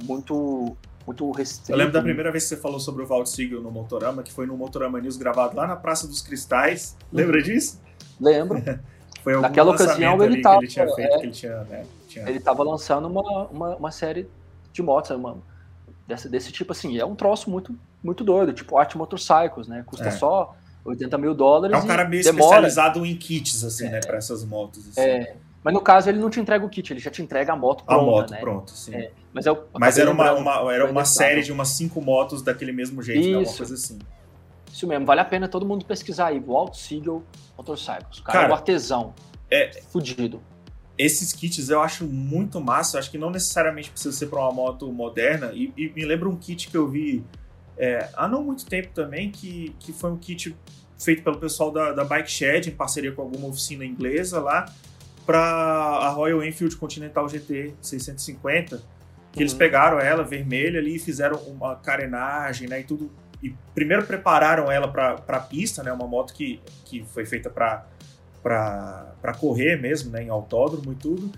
muito 0.03 0.75
muito 1.09 1.31
restrito. 1.31 1.71
Eu 1.71 1.77
lembro 1.77 1.93
da 1.93 2.01
primeira 2.01 2.31
vez 2.31 2.43
que 2.43 2.49
você 2.49 2.57
falou 2.57 2.79
sobre 2.79 3.03
o 3.03 3.25
Siegel 3.25 3.61
no 3.61 3.71
Motorama, 3.71 4.21
que 4.21 4.31
foi 4.31 4.45
no 4.45 4.55
Motorama 4.55 5.01
News 5.01 5.17
gravado 5.17 5.55
lá 5.55 5.65
na 5.65 5.75
Praça 5.75 6.07
dos 6.07 6.21
Cristais. 6.21 6.95
Lembra 7.11 7.37
uhum. 7.37 7.43
disso? 7.43 7.81
Lembro. 8.21 8.61
foi 9.23 9.39
Naquela 9.41 9.71
ocasião 9.71 10.23
ele 10.23 10.37
estava. 10.37 10.59
Ele 10.59 10.67
tinha 10.67 10.87
feito, 10.87 11.15
é, 11.15 11.23
ele 11.23 11.31
tinha, 11.31 11.63
né, 11.63 11.85
tinha... 12.07 12.29
Ele 12.29 12.37
estava 12.37 12.63
lançando 12.63 13.07
uma, 13.07 13.47
uma, 13.47 13.75
uma, 13.75 13.91
série 13.91 14.29
de 14.71 14.83
motos, 14.83 15.09
uma, 15.11 15.37
desse, 16.07 16.29
desse 16.29 16.51
tipo 16.51 16.73
assim. 16.73 16.99
É 16.99 17.05
um 17.05 17.15
troço 17.15 17.49
muito, 17.49 17.75
muito 18.03 18.23
doido, 18.23 18.53
tipo 18.53 18.77
Art 18.77 18.93
Motorcycles, 18.93 19.67
né? 19.67 19.83
Custa 19.87 20.09
é. 20.09 20.11
só 20.11 20.55
80 20.85 21.17
mil 21.17 21.33
dólares. 21.33 21.75
É 21.75 21.79
um 21.79 21.87
cara 21.87 22.07
meio 22.07 22.23
demora. 22.23 22.43
especializado 22.43 23.03
em 23.03 23.15
kits, 23.15 23.63
assim, 23.63 23.85
né, 23.85 23.89
é. 23.89 23.93
né? 23.93 23.99
Para 24.05 24.17
essas 24.17 24.45
motos. 24.45 24.87
Assim. 24.89 25.01
É. 25.01 25.35
Mas 25.63 25.73
no 25.73 25.81
caso 25.81 26.09
ele 26.09 26.19
não 26.19 26.29
te 26.29 26.39
entrega 26.39 26.65
o 26.65 26.69
kit, 26.69 26.91
ele 26.93 26.99
já 26.99 27.11
te 27.11 27.21
entrega 27.21 27.51
a 27.51 27.55
moto 27.55 27.83
pronta, 27.83 28.01
A 28.01 28.05
moto 28.05 28.31
né? 28.31 28.39
pronto, 28.39 28.71
sim. 28.71 28.95
É, 28.95 29.11
mas 29.33 29.45
eu 29.45 29.67
mas 29.77 29.97
era 29.97 30.09
uma, 30.09 30.31
uma 30.31 30.73
era 30.73 30.89
uma 30.89 31.03
série 31.03 31.41
de 31.41 31.51
umas 31.51 31.69
cinco 31.69 32.01
motos 32.01 32.41
daquele 32.41 32.71
mesmo 32.71 33.01
jeito, 33.01 33.19
Isso. 33.19 33.31
Né? 33.31 33.37
uma 33.37 33.57
coisa 33.57 33.73
assim. 33.73 33.99
Isso 34.71 34.87
mesmo, 34.87 35.05
vale 35.05 35.19
a 35.19 35.25
pena 35.25 35.47
todo 35.47 35.65
mundo 35.65 35.83
pesquisar 35.83 36.27
aí, 36.27 36.39
Walt 36.39 36.75
Siegel 36.75 37.23
Motorcycles. 37.57 38.19
O 38.19 38.23
cara, 38.23 38.39
cara 38.39 38.47
é 38.47 38.51
um 38.51 38.55
artesão. 38.55 39.13
É, 39.51 39.81
fudido. 39.89 40.41
Esses 40.97 41.33
kits 41.33 41.69
eu 41.69 41.81
acho 41.81 42.05
muito 42.05 42.61
massa, 42.61 42.95
eu 42.95 42.99
acho 42.99 43.09
que 43.09 43.17
não 43.17 43.29
necessariamente 43.29 43.89
precisa 43.89 44.15
ser 44.15 44.27
para 44.27 44.39
uma 44.39 44.51
moto 44.51 44.91
moderna, 44.91 45.51
e, 45.53 45.73
e, 45.75 45.89
me 45.89 46.05
lembra 46.05 46.29
um 46.29 46.35
kit 46.35 46.69
que 46.69 46.77
eu 46.77 46.87
vi 46.87 47.23
é, 47.77 48.09
há 48.15 48.27
não 48.27 48.43
muito 48.43 48.65
tempo 48.65 48.89
também, 48.93 49.31
que, 49.31 49.73
que 49.79 49.91
foi 49.93 50.11
um 50.11 50.17
kit 50.17 50.55
feito 50.97 51.23
pelo 51.23 51.37
pessoal 51.37 51.71
da, 51.71 51.93
da 51.93 52.03
Bike 52.03 52.29
Shed, 52.29 52.67
em 52.67 52.75
parceria 52.75 53.11
com 53.13 53.21
alguma 53.21 53.47
oficina 53.47 53.85
inglesa 53.85 54.41
lá, 54.41 54.65
para 55.29 55.41
a 55.41 56.09
Royal 56.09 56.43
Enfield 56.43 56.75
Continental 56.77 57.29
GT 57.29 57.75
650, 57.79 58.77
que 58.77 58.81
uhum. 58.81 58.83
eles 59.35 59.53
pegaram 59.53 59.99
ela 59.99 60.23
vermelha 60.23 60.79
ali 60.79 60.95
e 60.95 60.99
fizeram 60.99 61.37
uma 61.43 61.75
carenagem, 61.75 62.67
né, 62.67 62.79
e 62.79 62.83
tudo. 62.83 63.11
E 63.43 63.53
primeiro 63.75 64.07
prepararam 64.07 64.71
ela 64.71 64.87
para 64.87 65.21
a 65.27 65.39
pista, 65.39 65.83
né, 65.83 65.93
uma 65.93 66.07
moto 66.07 66.33
que, 66.33 66.59
que 66.83 67.05
foi 67.05 67.27
feita 67.27 67.47
para 67.47 67.85
para 68.41 69.33
correr 69.37 69.79
mesmo, 69.79 70.09
né, 70.09 70.23
em 70.23 70.29
autódromo 70.29 70.93
e 70.93 70.95
tudo. 70.95 71.31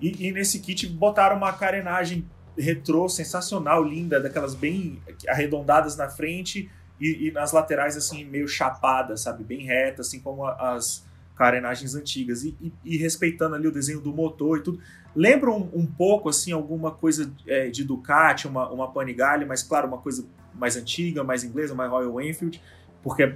E, 0.00 0.28
e, 0.28 0.30
nesse 0.30 0.60
kit 0.60 0.86
botaram 0.86 1.36
uma 1.36 1.52
carenagem 1.52 2.24
retrô 2.56 3.08
sensacional, 3.08 3.82
linda, 3.82 4.20
daquelas 4.20 4.54
bem 4.54 5.02
arredondadas 5.26 5.96
na 5.96 6.08
frente 6.08 6.70
e, 7.00 7.26
e 7.26 7.32
nas 7.32 7.50
laterais 7.50 7.96
assim 7.96 8.24
meio 8.24 8.46
chapadas, 8.46 9.22
sabe, 9.22 9.42
bem 9.42 9.66
reta, 9.66 10.02
assim 10.02 10.20
como 10.20 10.46
as 10.46 11.04
carenagens 11.36 11.94
antigas 11.94 12.44
e, 12.44 12.56
e, 12.60 12.72
e, 12.84 12.96
respeitando 12.96 13.54
ali 13.54 13.66
o 13.66 13.72
desenho 13.72 14.00
do 14.00 14.12
motor 14.12 14.58
e 14.58 14.62
tudo. 14.62 14.80
Lembra 15.14 15.50
um, 15.50 15.68
um 15.74 15.86
pouco, 15.86 16.28
assim, 16.28 16.52
alguma 16.52 16.90
coisa 16.90 17.32
é, 17.46 17.68
de 17.68 17.84
Ducati, 17.84 18.46
uma, 18.46 18.68
uma 18.70 18.90
Panigale, 18.90 19.44
mas 19.44 19.62
claro, 19.62 19.88
uma 19.88 19.98
coisa 19.98 20.26
mais 20.54 20.76
antiga, 20.76 21.24
mais 21.24 21.44
inglesa, 21.44 21.74
mais 21.74 21.90
Royal 21.90 22.20
Enfield, 22.20 22.60
porque 23.02 23.34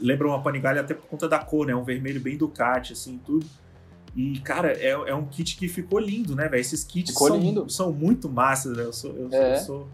lembra 0.00 0.28
uma 0.28 0.42
Panigale 0.42 0.78
até 0.78 0.94
por 0.94 1.06
conta 1.06 1.28
da 1.28 1.38
cor, 1.38 1.66
né? 1.66 1.74
Um 1.74 1.84
vermelho 1.84 2.20
bem 2.20 2.36
Ducati, 2.36 2.92
assim, 2.92 3.20
tudo. 3.24 3.46
E, 4.14 4.38
cara, 4.40 4.72
é, 4.72 4.90
é 4.90 5.14
um 5.14 5.26
kit 5.26 5.56
que 5.56 5.68
ficou 5.68 5.98
lindo, 5.98 6.36
né, 6.36 6.48
velho? 6.48 6.60
Esses 6.60 6.84
kits 6.84 7.14
são, 7.14 7.68
são, 7.68 7.92
muito 7.92 8.28
massas, 8.28 8.76
né? 8.76 8.84
Eu 8.84 8.92
sou, 8.92 9.16
eu, 9.16 9.28
é. 9.32 9.54
eu 9.54 9.58
sou, 9.58 9.88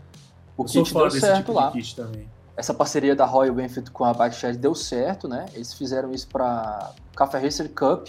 o 0.56 0.62
eu 0.64 0.68
sou 0.68 0.84
fã 0.84 1.08
desse 1.08 1.36
tipo 1.36 1.52
lá. 1.52 1.70
de 1.70 1.78
kit 1.78 1.94
também 1.94 2.28
essa 2.58 2.74
parceria 2.74 3.14
da 3.14 3.24
Royal 3.24 3.54
Benefit 3.54 3.88
com 3.92 4.04
a 4.04 4.12
Bike 4.12 4.34
Shed 4.34 4.58
deu 4.58 4.74
certo, 4.74 5.28
né? 5.28 5.46
Eles 5.54 5.72
fizeram 5.72 6.10
isso 6.10 6.26
para 6.26 6.90
Café 7.14 7.38
Racer 7.38 7.72
Cup, 7.72 8.08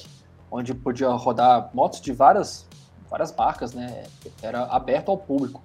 onde 0.49 0.73
podia 0.73 1.07
rodar 1.09 1.69
motos 1.71 2.01
de 2.01 2.11
várias, 2.11 2.65
várias 3.07 3.31
marcas, 3.31 3.73
né? 3.73 4.05
Era 4.41 4.63
aberto 4.63 5.09
ao 5.09 5.17
público. 5.19 5.61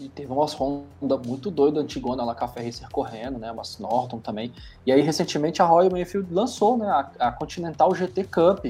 E 0.00 0.08
teve 0.08 0.32
umas 0.32 0.54
Honda 0.54 1.18
muito 1.18 1.50
doidas, 1.50 1.84
antigona 1.84 2.24
lá, 2.24 2.34
Café 2.34 2.64
Racer 2.64 2.88
correndo, 2.88 3.38
né? 3.38 3.52
Umas 3.52 3.78
Norton 3.78 4.18
também. 4.18 4.50
E 4.86 4.90
aí, 4.90 5.02
recentemente, 5.02 5.60
a 5.60 5.66
Royal 5.66 5.94
Enfield 5.94 6.32
lançou, 6.32 6.78
né? 6.78 6.88
A, 6.88 7.28
a 7.28 7.32
Continental 7.32 7.94
GT 7.94 8.24
Cup. 8.24 8.64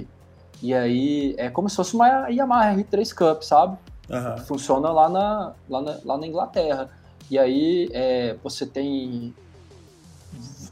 E 0.60 0.74
aí, 0.74 1.36
é 1.38 1.48
como 1.48 1.70
se 1.70 1.76
fosse 1.76 1.94
uma 1.94 2.28
Yamaha 2.30 2.74
R3 2.74 3.14
Cup, 3.14 3.42
sabe? 3.42 3.78
Uhum. 4.10 4.38
Funciona 4.38 4.90
lá 4.90 5.08
na, 5.08 5.52
lá 5.68 5.82
na, 5.82 5.98
lá 6.04 6.18
na 6.18 6.26
Inglaterra. 6.26 6.90
E 7.30 7.38
aí 7.38 7.88
é, 7.92 8.36
você 8.42 8.66
tem. 8.66 9.34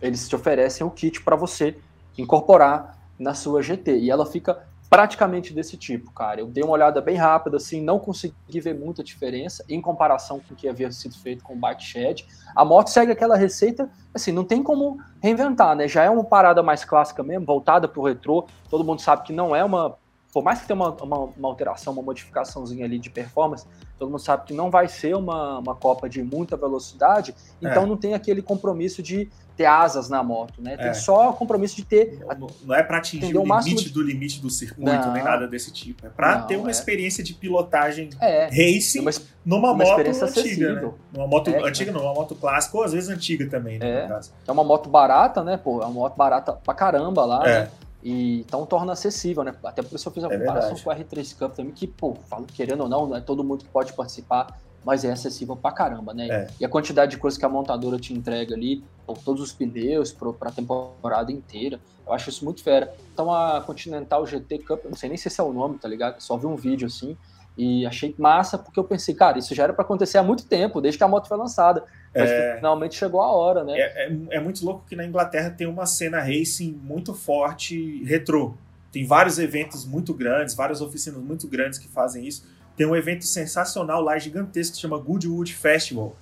Eles 0.01 0.29
te 0.29 0.37
oferecem 0.37 0.87
o 0.87 0.91
kit 0.91 1.23
para 1.23 1.37
você 1.37 1.77
incorporar 2.19 2.99
na 3.19 3.35
sua 3.35 3.63
GT. 3.63 3.99
E 3.99 4.11
ela 4.11 4.27
fica 4.27 4.67
praticamente 4.89 5.53
desse 5.53 5.77
tipo, 5.77 6.13
cara. 6.13 6.41
Eu 6.41 6.47
dei 6.47 6.63
uma 6.63 6.73
olhada 6.73 7.01
bem 7.01 7.17
rápida, 7.17 7.57
assim, 7.57 7.81
não 7.81 7.99
consegui 7.99 8.61
ver 8.61 8.75
muita 8.75 9.03
diferença 9.03 9.65
em 9.69 9.81
comparação 9.81 10.41
com 10.41 10.55
o 10.55 10.57
que 10.57 10.69
havia 10.69 10.91
sido 10.93 11.17
feito 11.19 11.43
com 11.43 11.55
o 11.55 11.57
Bike 11.57 11.83
Shed. 11.83 12.25
A 12.55 12.65
moto 12.65 12.89
segue 12.89 13.13
aquela 13.13 13.37
receita, 13.37 13.91
assim, 14.15 14.33
não 14.33 14.45
tem 14.45 14.63
como 14.63 14.99
reinventar, 15.21 15.75
né? 15.75 15.89
Já 15.89 16.05
é 16.05 16.11
uma 16.11 16.25
parada 16.25 16.63
mais 16.63 16.85
clássica 16.85 17.23
mesmo, 17.23 17.45
voltada 17.45 17.89
para 17.89 18.01
o 18.01 18.05
retrô. 18.05 18.47
Todo 18.71 18.85
mundo 18.85 19.01
sabe 19.01 19.25
que 19.25 19.33
não 19.33 19.55
é 19.55 19.65
uma 19.65 19.97
por 20.33 20.45
mais 20.45 20.61
que 20.61 20.67
tenha 20.67 20.77
uma, 20.77 20.91
uma, 20.91 21.19
uma, 21.19 21.49
alteração, 21.49 21.95
uma 21.95 22.03
modificaçãozinha 22.03 22.85
ali 22.85 22.99
de 22.99 23.09
performance, 23.09 23.67
todo 23.99 24.11
mundo 24.11 24.21
sabe 24.21 24.47
que 24.47 24.55
não 24.55 24.71
vai 24.71 24.89
ser 24.89 25.15
uma, 25.17 25.59
uma 25.59 25.75
Copa 25.75 26.09
de 26.09 26.23
muita 26.23 26.57
velocidade, 26.57 27.35
então 27.61 27.85
é. 27.85 27.87
não 27.87 27.97
tem 27.97 28.15
aquele 28.15 28.43
compromisso 28.43 29.03
de 29.03 29.29
ter 29.57 29.65
asas 29.65 30.09
na 30.11 30.23
moto, 30.23 30.61
né? 30.61 30.77
Tem 30.77 30.89
é. 30.89 30.95
só 30.95 31.31
o 31.31 31.33
compromisso 31.33 31.75
de 31.77 31.85
ter. 31.85 32.19
Não, 32.39 32.47
não 32.63 32.75
é 32.75 32.83
para 32.83 32.99
atingir 32.99 33.37
o, 33.37 33.43
limite 33.43 33.85
de... 33.85 33.91
do 33.91 34.03
limite 34.03 34.41
do 34.41 34.51
circuito, 34.51 34.91
não, 34.91 35.13
nem 35.13 35.25
nada 35.25 35.49
desse 35.49 35.73
tipo. 35.73 36.07
É 36.07 36.11
para 36.11 36.43
ter 36.43 36.57
uma 36.57 36.69
é. 36.69 36.71
experiência 36.71 37.25
de 37.25 37.33
pilotagem 37.33 38.11
é. 38.21 38.45
racing 38.47 39.01
uma, 39.01 39.11
numa 39.45 39.73
uma 39.73 39.85
moto 39.85 40.01
antiga, 40.01 40.25
acessível. 40.25 40.75
né? 40.75 40.93
Numa 41.13 41.27
moto 41.27 41.49
é, 41.49 41.67
antiga, 41.67 41.91
não, 41.91 42.03
uma 42.03 42.15
moto 42.15 42.35
clássica, 42.35 42.77
ou 42.77 42.85
às 42.85 42.93
vezes 42.93 43.09
antiga 43.09 43.49
também, 43.49 43.79
né? 43.79 43.89
É. 43.89 44.21
é 44.47 44.53
uma 44.53 44.65
moto 44.65 44.91
barata, 44.91 45.43
né? 45.43 45.57
Pô, 45.57 45.81
é 45.81 45.87
uma 45.87 45.91
moto 45.91 46.17
barata 46.17 46.53
pra 46.53 46.75
caramba 46.75 47.25
lá, 47.25 47.49
é. 47.49 47.61
né? 47.61 47.71
E, 48.07 48.39
então 48.39 48.65
torna 48.65 48.93
acessível, 48.93 49.43
né? 49.43 49.53
Até 49.65 49.83
por 49.83 49.97
isso 49.97 50.09
eu 50.09 50.13
fiz 50.13 50.23
a 50.23 50.29
é 50.29 50.39
comparação 50.39 50.77
com 50.79 50.91
o 50.91 50.95
R3 50.95 51.37
Cup 51.37 51.57
também, 51.57 51.73
que, 51.73 51.89
pô, 51.89 52.15
falo, 52.15 52.47
querendo 52.47 52.83
ou 52.83 52.89
não, 52.89 53.05
não 53.05 53.17
é 53.17 53.21
todo 53.21 53.43
mundo 53.43 53.65
que 53.65 53.69
pode 53.69 53.93
participar, 53.95 54.61
mas 54.85 55.05
é 55.05 55.11
acessível 55.11 55.57
pra 55.57 55.73
caramba, 55.73 56.15
né? 56.15 56.29
É. 56.29 56.49
E 56.61 56.65
a 56.65 56.69
quantidade 56.69 57.11
de 57.11 57.17
coisas 57.17 57.37
que 57.37 57.45
a 57.45 57.49
montadora 57.49 57.99
te 57.99 58.15
entrega 58.15 58.55
ali, 58.55 58.85
por 59.05 59.19
todos 59.19 59.43
os 59.43 59.53
pneus, 59.53 60.13
pro, 60.13 60.33
pra 60.33 60.53
temporada 60.53 61.33
inteira, 61.33 61.81
eu 62.07 62.13
acho 62.13 62.31
isso 62.31 62.45
muito 62.45 62.63
fera. 62.63 62.95
Então 63.13 63.35
a 63.35 63.61
Continental 63.61 64.25
GT 64.25 64.59
Cup, 64.61 64.85
não 64.85 64.95
sei 64.95 65.09
nem 65.09 65.19
se 65.19 65.27
esse 65.27 65.41
é 65.41 65.43
o 65.43 65.53
nome, 65.53 65.77
tá 65.77 65.89
ligado? 65.89 66.21
Só 66.21 66.37
vi 66.37 66.47
um 66.47 66.55
vídeo 66.55 66.87
assim, 66.87 67.17
e 67.57 67.87
achei 67.87 68.15
massa 68.19 68.59
porque 68.59 68.79
eu 68.79 68.85
pensei, 68.85 69.15
cara, 69.15 69.39
isso 69.39 69.55
já 69.55 69.65
era 69.65 69.73
para 69.73 69.83
acontecer 69.83 70.19
há 70.19 70.23
muito 70.23 70.47
tempo, 70.47 70.81
desde 70.81 70.99
que 70.99 71.05
a 71.05 71.09
moto 71.09 71.27
foi 71.27 71.39
lançada. 71.39 71.85
Mas 72.15 72.31
é... 72.31 72.57
finalmente 72.57 72.97
chegou 72.97 73.21
a 73.21 73.33
hora, 73.33 73.65
né? 73.65 73.73
É, 73.79 74.07
é, 74.07 74.19
é, 74.33 74.41
muito 74.41 74.65
louco 74.65 74.85
que 74.87 74.95
na 74.95 75.05
Inglaterra 75.05 75.51
tem 75.51 75.67
uma 75.67 75.87
cena 75.87 76.21
racing 76.21 76.73
muito 76.73 77.15
forte 77.15 78.05
retrô. 78.05 78.55
Tem 78.93 79.07
vários 79.07 79.39
eventos 79.39 79.87
muito 79.87 80.13
grandes, 80.13 80.55
várias 80.55 80.81
oficinas 80.81 81.21
muito 81.21 81.49
grandes 81.49 81.79
que 81.79 81.89
fazem 81.89 82.27
isso. 82.27 82.47
Tem 82.77 82.87
um 82.87 82.95
evento 82.95 83.25
sensacional 83.25 84.03
lá, 84.03 84.19
gigantesco, 84.19 84.73
que 84.73 84.77
se 84.77 84.83
chama 84.83 84.99
Goodwood 84.99 85.53
Festival, 85.55 86.15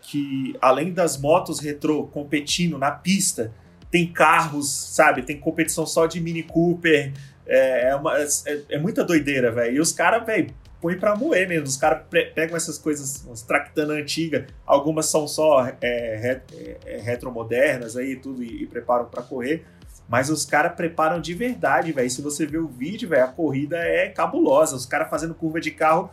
que 0.00 0.56
além 0.60 0.92
das 0.92 1.16
motos 1.16 1.58
retrô 1.58 2.06
competindo 2.06 2.78
na 2.78 2.90
pista, 2.90 3.52
tem 3.90 4.06
carros, 4.12 4.70
sabe? 4.70 5.22
Tem 5.22 5.38
competição 5.38 5.86
só 5.86 6.06
de 6.06 6.20
Mini 6.20 6.42
Cooper. 6.42 7.12
É, 7.46 7.88
é, 7.88 7.96
uma, 7.96 8.16
é, 8.18 8.26
é 8.70 8.78
muita 8.78 9.02
doideira, 9.04 9.50
velho. 9.50 9.76
E 9.76 9.80
os 9.80 9.92
caras, 9.92 10.24
velho, 10.24 10.52
põe 10.80 10.98
pra 10.98 11.16
moer 11.16 11.48
mesmo. 11.48 11.66
Os 11.66 11.76
caras 11.76 12.02
pegam 12.34 12.56
essas 12.56 12.78
coisas, 12.78 13.24
umas 13.24 13.42
tractana 13.42 13.94
antiga, 13.94 14.46
algumas 14.66 15.06
são 15.06 15.26
só 15.26 15.66
é, 15.66 15.76
é, 15.82 16.42
é, 16.86 16.98
retromodernas 16.98 17.96
aí 17.96 18.16
tudo 18.16 18.42
e, 18.42 18.62
e 18.62 18.66
preparam 18.66 19.06
para 19.06 19.22
correr. 19.22 19.64
Mas 20.08 20.30
os 20.30 20.46
caras 20.46 20.72
preparam 20.74 21.20
de 21.20 21.34
verdade, 21.34 21.92
velho. 21.92 22.10
Se 22.10 22.22
você 22.22 22.46
ver 22.46 22.58
o 22.58 22.66
vídeo, 22.66 23.08
velho, 23.10 23.24
a 23.24 23.28
corrida 23.28 23.76
é 23.76 24.08
cabulosa. 24.08 24.74
Os 24.74 24.86
caras 24.86 25.10
fazendo 25.10 25.34
curva 25.34 25.60
de 25.60 25.70
carro 25.70 26.10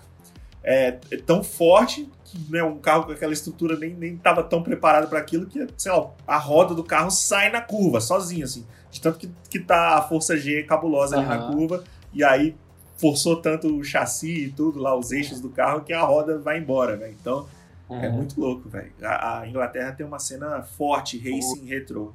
é, 0.61 0.97
é, 1.11 1.17
tão 1.17 1.43
forte 1.43 2.09
que 2.25 2.51
né, 2.51 2.61
um 2.61 2.77
carro 2.77 3.05
com 3.05 3.13
aquela 3.13 3.31
estrutura 3.31 3.77
nem, 3.77 3.93
nem 3.93 4.17
tava 4.17 4.43
tão 4.43 4.61
preparado 4.61 5.07
para 5.07 5.19
aquilo 5.19 5.45
que, 5.45 5.65
sei 5.77 5.91
lá, 5.91 6.09
a 6.27 6.37
roda 6.37 6.73
do 6.73 6.83
carro 6.83 7.09
sai 7.09 7.49
na 7.49 7.61
curva, 7.61 8.01
sozinho, 8.01 8.43
assim. 8.43 8.65
De 8.91 8.99
tanto 8.99 9.17
que, 9.17 9.31
que 9.49 9.59
tá 9.59 9.97
a 9.97 10.01
força 10.01 10.35
G 10.35 10.63
cabulosa 10.63 11.15
ali 11.15 11.25
uhum. 11.25 11.29
na 11.29 11.53
curva. 11.53 11.83
E 12.13 12.23
aí 12.23 12.55
forçou 12.97 13.41
tanto 13.41 13.67
o 13.67 13.83
chassi 13.83 14.45
e 14.45 14.51
tudo 14.51 14.79
lá, 14.79 14.97
os 14.97 15.11
eixos 15.11 15.39
do 15.41 15.49
carro, 15.49 15.81
que 15.81 15.93
a 15.93 16.03
roda 16.03 16.39
vai 16.39 16.59
embora, 16.59 16.95
né? 16.95 17.09
Então, 17.09 17.47
É, 17.89 18.07
é 18.07 18.09
muito 18.09 18.39
louco, 18.39 18.67
velho. 18.67 18.91
A, 19.03 19.41
a, 19.41 19.47
Inglaterra 19.47 19.91
tem 19.91 20.05
uma 20.05 20.17
cena 20.17 20.63
forte, 20.63 21.17
racing 21.17 21.61
o... 21.61 21.65
retrô. 21.65 22.13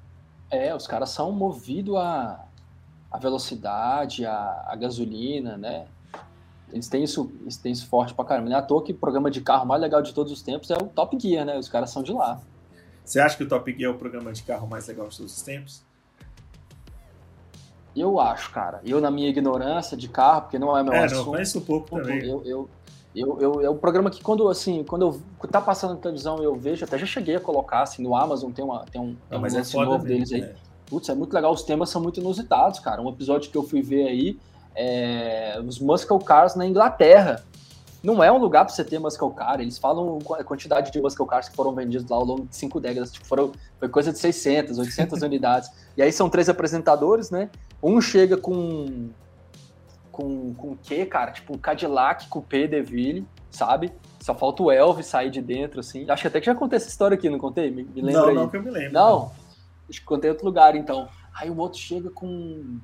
É, 0.51 0.75
os 0.75 0.87
caras 0.87 1.11
são 1.11 1.31
movidos 1.31 1.95
a, 1.97 2.45
a 3.11 3.19
velocidade, 3.19 4.27
a, 4.27 4.65
a 4.67 4.75
gasolina, 4.75 5.57
né? 5.57 5.87
Eles 6.73 6.89
têm 6.89 7.05
isso, 7.05 7.33
eles 7.43 7.57
têm 7.57 7.73
isso 7.73 7.87
forte 7.87 8.15
pra 8.15 8.25
caramba. 8.25 8.49
Não 8.49 8.57
é 8.57 8.59
à 8.59 8.63
toa 8.63 8.83
que 8.83 8.93
o 8.93 8.97
programa 8.97 9.31
de 9.31 9.41
carro 9.41 9.67
mais 9.67 9.81
legal 9.81 10.03
de 10.03 10.13
todos 10.15 10.33
os 10.33 10.43
tempos 10.43 10.71
é 10.71 10.75
o 10.75 10.87
Top 10.87 11.17
Gear, 11.21 11.45
né? 11.45 11.59
Os 11.59 11.69
caras 11.69 11.91
são 11.91 12.03
de 12.03 12.13
lá. 12.13 12.41
Você 13.05 13.21
acha 13.21 13.37
que 13.37 13.43
o 13.43 13.49
Top 13.49 13.73
Gear 13.73 13.91
é 13.91 13.95
o 13.95 13.99
programa 13.99 14.33
de 14.33 14.43
carro 14.43 14.69
mais 14.69 14.87
legal 14.87 15.09
de 15.09 15.17
todos 15.17 15.37
os 15.37 15.43
tempos? 15.43 15.83
Eu 17.95 18.21
acho, 18.21 18.51
cara. 18.51 18.81
Eu, 18.85 19.01
na 19.01 19.11
minha 19.11 19.29
ignorância 19.29 19.97
de 19.97 20.09
carro, 20.09 20.43
porque 20.43 20.59
não 20.59 20.77
é 20.77 20.83
meu 20.83 20.93
é, 20.93 21.05
assunto. 21.05 21.19
Não, 21.19 21.33
conheço 21.33 21.61
pouco 21.61 21.97
também. 21.97 22.25
Eu, 22.25 22.43
eu, 22.45 22.69
eu, 23.15 23.39
eu, 23.41 23.61
é 23.63 23.71
um 23.71 23.77
programa 23.77 24.11
que 24.11 24.23
quando, 24.23 24.49
assim, 24.49 24.85
quando 24.85 25.03
eu 25.03 25.49
tá 25.49 25.61
passando 25.61 25.95
na 25.95 26.01
televisão 26.01 26.39
eu 26.43 26.55
vejo, 26.55 26.85
até 26.85 26.97
já 26.97 27.07
cheguei 27.07 27.37
a 27.37 27.41
colocar, 27.41 27.83
assim, 27.83 28.03
no 28.03 28.15
Amazon 28.15 28.53
tem, 28.53 28.65
uma, 28.65 28.85
tem 28.85 29.01
um, 29.01 29.17
tem 29.29 29.39
um 29.39 29.43
lance 29.43 29.77
é 29.77 29.85
novo 29.85 30.05
deles 30.05 30.33
aí. 30.33 30.43
É. 30.43 30.55
Putz, 30.87 31.09
é 31.09 31.15
muito 31.15 31.33
legal, 31.33 31.53
os 31.53 31.63
temas 31.63 31.91
são 31.91 32.01
muito 32.01 32.21
inusitados, 32.21 32.79
cara. 32.79 33.03
Um 33.03 33.09
episódio 33.09 33.51
que 33.51 33.57
eu 33.57 33.63
fui 33.63 33.83
ver 33.83 34.07
aí, 34.07 34.39
é, 34.75 35.61
os 35.67 35.79
Muscle 35.81 36.19
Cars 36.21 36.55
na 36.55 36.67
Inglaterra. 36.67 37.45
Não 38.03 38.25
é 38.25 38.33
um 38.33 38.39
lugar 38.39 38.65
para 38.65 38.75
você 38.75 38.83
ter 38.83 38.99
Muscle 38.99 39.31
Car, 39.35 39.61
eles 39.61 39.77
falam 39.77 40.19
a 40.39 40.43
quantidade 40.43 40.91
de 40.91 41.01
Muscle 41.03 41.27
Cars 41.27 41.51
que 41.51 41.55
foram 41.55 41.75
vendidos 41.75 42.09
lá 42.09 42.17
ao 42.17 42.25
longo 42.25 42.47
de 42.47 42.57
cinco 42.57 42.81
décadas, 42.81 43.13
tipo, 43.13 43.27
foram, 43.27 43.53
foi 43.79 43.91
coisa 43.91 44.11
de 44.11 44.19
600, 44.19 44.79
800 44.79 45.21
unidades. 45.23 45.71
E 45.99 46.03
aí 46.03 46.11
são 46.11 46.31
três 46.31 46.49
apresentadores, 46.49 47.31
né? 47.31 47.51
Um 47.83 48.01
chega 48.01 48.37
com 48.37 49.11
com 50.11 50.55
com 50.55 50.73
o 50.73 50.79
quê, 50.83 51.07
cara? 51.07 51.31
Tipo 51.31 51.55
um 51.55 51.59
Cadillac 51.59 52.29
Coupé 52.29 52.67
Deville, 52.67 53.27
sabe? 53.51 53.93
Só 54.21 54.35
falta 54.35 54.63
o 54.63 54.71
Elvis 54.71 55.07
sair 55.07 55.31
de 55.31 55.41
dentro, 55.41 55.81
assim. 55.81 56.09
Acho 56.11 56.23
que 56.23 56.29
até 56.29 56.41
que 56.41 56.47
já 56.47 56.55
contei 56.55 56.77
essa 56.77 56.89
história 56.89 57.15
aqui, 57.15 57.31
não 57.31 57.39
contei? 57.39 57.71
Me, 57.71 57.85
me 57.85 58.03
lembra 58.03 58.21
não, 58.21 58.29
aí. 58.29 58.35
não 58.35 58.49
que 58.49 58.57
eu 58.57 58.63
me 58.63 58.71
lembro. 58.71 58.93
Não? 58.93 59.33
Acho 59.89 60.01
que 60.01 60.07
contei 60.07 60.29
em 60.29 60.33
outro 60.33 60.47
lugar, 60.47 60.77
então. 60.77 61.09
Aí 61.35 61.49
o 61.51 61.57
outro 61.57 61.79
chega 61.79 62.11
com 62.11 62.79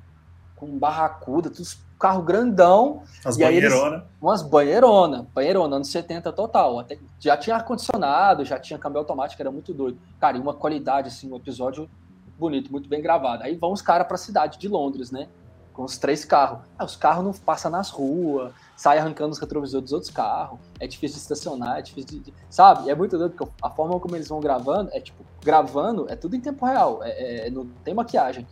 com 0.55 0.77
barracuda, 0.79 1.51
tudo 1.51 1.67
carro 1.97 2.21
grandão. 2.21 3.03
As 3.23 3.37
banheironas. 3.37 4.03
Umas 4.21 4.41
banheironas, 4.41 5.25
banheirona, 5.33 5.75
anos 5.75 5.89
70 5.89 6.31
total. 6.31 6.79
Até, 6.79 6.97
já 7.19 7.35
tinha 7.37 7.55
ar-condicionado, 7.55 8.45
já 8.45 8.59
tinha 8.59 8.79
câmbio 8.79 8.99
automático, 8.99 9.41
era 9.41 9.51
muito 9.51 9.73
doido. 9.73 9.97
Cara, 10.19 10.37
e 10.37 10.39
uma 10.39 10.53
qualidade, 10.53 11.07
assim, 11.09 11.31
um 11.31 11.35
episódio 11.35 11.89
bonito, 12.37 12.71
muito 12.71 12.87
bem 12.87 13.01
gravado. 13.01 13.43
Aí 13.43 13.55
vão 13.55 13.71
os 13.71 13.81
caras 13.81 14.07
pra 14.07 14.17
cidade 14.17 14.57
de 14.57 14.67
Londres, 14.67 15.11
né? 15.11 15.27
Com 15.73 15.83
os 15.83 15.97
três 15.97 16.25
carros. 16.25 16.59
Aí 16.77 16.85
os 16.85 16.95
carros 16.95 17.23
não 17.23 17.33
passam 17.33 17.69
nas 17.69 17.89
ruas, 17.89 18.51
sai 18.75 18.97
arrancando 18.97 19.31
os 19.31 19.39
retrovisores 19.39 19.85
dos 19.85 19.93
outros 19.93 20.11
carros. 20.11 20.59
É 20.79 20.87
difícil 20.87 21.17
de 21.17 21.21
estacionar, 21.21 21.79
é 21.79 21.81
difícil 21.81 22.19
de. 22.19 22.33
Sabe? 22.49 22.89
É 22.89 22.95
muito 22.95 23.17
doido, 23.17 23.35
porque 23.35 23.51
a 23.61 23.69
forma 23.69 23.99
como 23.99 24.15
eles 24.15 24.27
vão 24.27 24.39
gravando 24.39 24.89
é 24.93 24.99
tipo, 24.99 25.23
gravando 25.43 26.05
é 26.09 26.15
tudo 26.15 26.35
em 26.35 26.41
tempo 26.41 26.65
real, 26.65 26.99
é, 27.03 27.47
é 27.47 27.49
não 27.49 27.65
tem 27.83 27.93
maquiagem. 27.93 28.47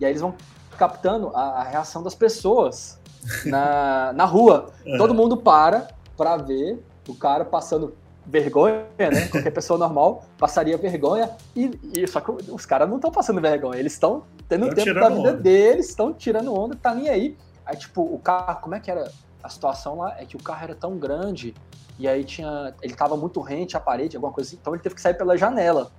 E 0.00 0.04
aí 0.04 0.12
eles 0.12 0.20
vão 0.20 0.34
captando 0.76 1.30
a, 1.34 1.60
a 1.60 1.62
reação 1.62 2.02
das 2.02 2.14
pessoas 2.14 2.98
na, 3.46 4.12
na 4.12 4.24
rua. 4.24 4.72
É. 4.84 4.98
Todo 4.98 5.14
mundo 5.14 5.38
para 5.38 5.88
para 6.14 6.36
ver 6.36 6.84
o 7.08 7.14
cara 7.14 7.42
passando 7.44 7.94
vergonha, 8.26 8.84
né? 8.98 9.28
Qualquer 9.30 9.50
pessoa 9.50 9.78
normal 9.78 10.24
passaria 10.38 10.76
vergonha. 10.76 11.30
E, 11.54 11.78
e 11.96 12.06
só 12.06 12.20
que 12.20 12.30
os 12.30 12.66
caras 12.66 12.88
não 12.88 12.96
estão 12.96 13.10
passando 13.10 13.40
vergonha, 13.40 13.78
eles 13.78 13.92
estão 13.92 14.24
tendo 14.48 14.66
tão 14.66 14.74
tempo 14.74 14.94
da 14.94 15.08
vida 15.08 15.20
onda. 15.20 15.32
deles, 15.34 15.88
estão 15.88 16.12
tirando 16.12 16.54
onda, 16.54 16.76
tá 16.76 16.94
nem 16.94 17.08
aí. 17.08 17.36
Aí, 17.64 17.76
tipo, 17.76 18.02
o 18.02 18.18
carro, 18.18 18.60
como 18.60 18.74
é 18.74 18.80
que 18.80 18.90
era? 18.90 19.10
A 19.42 19.48
situação 19.48 19.98
lá 19.98 20.16
é 20.18 20.24
que 20.24 20.36
o 20.36 20.42
carro 20.42 20.64
era 20.64 20.74
tão 20.74 20.96
grande 20.96 21.54
e 21.98 22.08
aí 22.08 22.24
tinha. 22.24 22.74
Ele 22.80 22.94
tava 22.94 23.16
muito 23.16 23.40
rente 23.40 23.76
à 23.76 23.80
parede, 23.80 24.16
alguma 24.16 24.32
coisa 24.32 24.48
assim, 24.48 24.58
então 24.60 24.74
ele 24.74 24.82
teve 24.82 24.94
que 24.94 25.00
sair 25.00 25.14
pela 25.14 25.36
janela. 25.36 25.90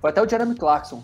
Foi 0.00 0.10
até 0.10 0.22
o 0.22 0.28
Jeremy 0.28 0.54
Clarkson. 0.54 1.02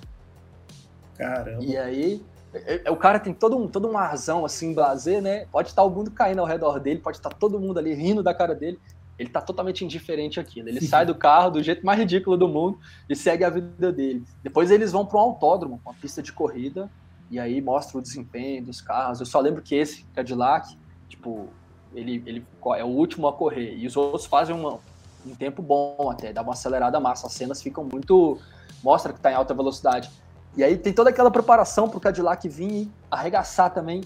Caramba. 1.17 1.65
E 1.65 1.77
aí 1.77 2.25
é, 2.55 2.83
é, 2.85 2.91
o 2.91 2.97
cara 2.97 3.19
tem 3.19 3.35
todo 3.35 3.57
um, 3.57 3.67
todo 3.67 3.89
um 3.89 3.99
arzão 3.99 4.45
assim, 4.45 4.73
blazer, 4.73 5.21
né? 5.21 5.47
Pode 5.51 5.69
estar 5.69 5.83
o 5.83 5.91
mundo 5.91 6.11
caindo 6.11 6.41
ao 6.41 6.47
redor 6.47 6.79
dele, 6.79 7.01
pode 7.01 7.17
estar 7.17 7.31
todo 7.31 7.59
mundo 7.59 7.79
ali 7.79 7.93
rindo 7.93 8.23
da 8.23 8.33
cara 8.33 8.55
dele. 8.55 8.79
Ele 9.19 9.29
tá 9.29 9.41
totalmente 9.41 9.85
indiferente 9.85 10.41
àquilo. 10.41 10.69
Ele 10.69 10.81
sai 10.81 11.07
do 11.07 11.15
carro 11.15 11.51
do 11.51 11.63
jeito 11.63 11.85
mais 11.87 11.99
ridículo 11.99 12.37
do 12.37 12.49
mundo 12.49 12.79
e 13.09 13.15
segue 13.15 13.45
a 13.45 13.51
vida 13.51 13.93
dele. 13.93 14.25
Depois 14.43 14.71
eles 14.71 14.93
vão 14.93 15.07
para 15.07 15.19
um 15.19 15.23
autódromo, 15.23 15.81
uma 15.85 15.95
pista 15.95 16.21
de 16.23 16.33
corrida, 16.33 16.91
e 17.31 17.39
aí 17.39 17.61
mostra 17.61 17.99
o 17.99 18.03
desempenho 18.03 18.65
dos 18.65 18.81
carros. 18.81 19.21
Eu 19.21 19.27
só 19.27 19.41
lembro 19.41 19.63
que 19.63 19.75
esse 19.75 20.05
Cadillac, 20.15 20.77
tipo, 21.09 21.49
ele, 21.95 22.23
ele 22.27 22.45
é 22.77 22.85
o 22.85 22.89
último 22.89 23.29
a 23.29 23.33
correr. 23.33 23.77
E 23.77 23.87
os 23.87 23.97
outros 23.97 24.27
fazem 24.27 24.55
uma, 24.55 24.79
um 25.25 25.35
tempo 25.35 25.63
bom 25.63 26.11
até, 26.11 26.33
dá 26.33 26.43
uma 26.43 26.53
acelerada 26.53 26.99
massa. 26.99 27.27
As 27.27 27.33
cenas 27.33 27.63
ficam 27.63 27.85
muito. 27.85 28.39
mostra 28.83 29.13
que 29.13 29.21
tá 29.21 29.31
em 29.31 29.35
alta 29.35 29.55
velocidade. 29.55 30.11
E 30.57 30.63
aí 30.63 30.77
tem 30.77 30.93
toda 30.93 31.11
aquela 31.11 31.31
preparação 31.31 31.89
pro 31.89 32.01
Cadillac 32.01 32.49
vir 32.49 32.73
e 32.73 32.93
arregaçar 33.11 33.73
também. 33.73 34.03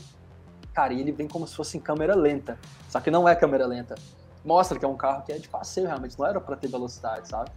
Cara, 0.73 0.93
e 0.93 1.01
ele 1.01 1.13
vem 1.13 1.27
como 1.27 1.47
se 1.47 1.55
fosse 1.55 1.77
em 1.77 1.81
câmera 1.81 2.15
lenta. 2.15 2.59
Só 2.89 3.01
que 3.01 3.11
não 3.11 3.29
é 3.29 3.35
câmera 3.35 3.67
lenta. 3.67 3.97
Mostra 4.45 4.79
que 4.79 4.85
é 4.85 4.89
um 4.89 4.97
carro 4.97 5.23
que 5.25 5.33
é 5.33 5.39
de 5.39 5.49
passeio, 5.49 5.87
realmente. 5.87 6.19
Não 6.19 6.27
era 6.27 6.41
para 6.41 6.57
ter 6.57 6.69
velocidade, 6.69 7.29
sabe? 7.29 7.51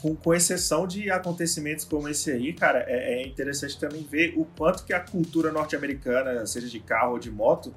Com, 0.00 0.16
com, 0.16 0.34
exceção 0.34 0.86
de 0.86 1.10
acontecimentos 1.10 1.84
como 1.84 2.08
esse 2.08 2.30
aí, 2.30 2.52
cara, 2.52 2.84
é, 2.88 3.22
é 3.22 3.26
interessante 3.26 3.78
também 3.78 4.02
ver 4.02 4.34
o 4.36 4.44
quanto 4.44 4.84
que 4.84 4.92
a 4.92 4.98
cultura 4.98 5.52
norte-americana, 5.52 6.44
seja 6.46 6.68
de 6.68 6.80
carro 6.80 7.12
ou 7.12 7.18
de 7.18 7.30
moto, 7.30 7.72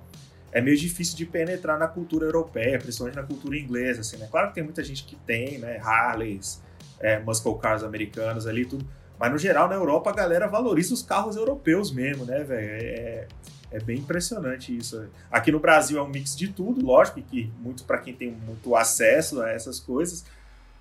é 0.51 0.59
meio 0.61 0.77
difícil 0.77 1.15
de 1.17 1.25
penetrar 1.25 1.77
na 1.77 1.87
cultura 1.87 2.25
europeia, 2.25 2.79
principalmente 2.79 3.15
na 3.15 3.23
cultura 3.23 3.57
inglesa, 3.57 4.01
assim, 4.01 4.17
né? 4.17 4.27
Claro 4.31 4.47
que 4.47 4.55
tem 4.55 4.63
muita 4.63 4.83
gente 4.83 5.03
que 5.03 5.15
tem, 5.17 5.59
né? 5.59 5.77
Harleys, 5.77 6.63
é, 6.99 7.19
muscle 7.19 7.57
cars 7.59 7.83
americanos 7.83 8.47
ali, 8.47 8.65
tudo 8.65 8.87
mas 9.17 9.31
no 9.31 9.37
geral, 9.37 9.67
na 9.67 9.75
Europa, 9.75 10.09
a 10.09 10.13
galera 10.13 10.47
valoriza 10.47 10.93
os 10.93 11.01
carros 11.01 11.35
europeus 11.35 11.91
mesmo, 11.91 12.25
né, 12.25 12.43
velho? 12.43 12.69
É, 12.69 13.27
é, 13.75 13.79
bem 13.79 13.97
impressionante 13.97 14.75
isso. 14.75 15.07
Aqui 15.31 15.51
no 15.51 15.59
Brasil 15.59 15.99
é 15.99 16.01
um 16.01 16.07
mix 16.07 16.35
de 16.35 16.47
tudo, 16.47 16.85
lógico, 16.85 17.21
que 17.21 17.51
muito 17.59 17.83
para 17.83 17.97
quem 17.97 18.13
tem 18.13 18.31
muito 18.31 18.75
acesso 18.75 19.41
a 19.41 19.49
essas 19.51 19.79
coisas. 19.79 20.23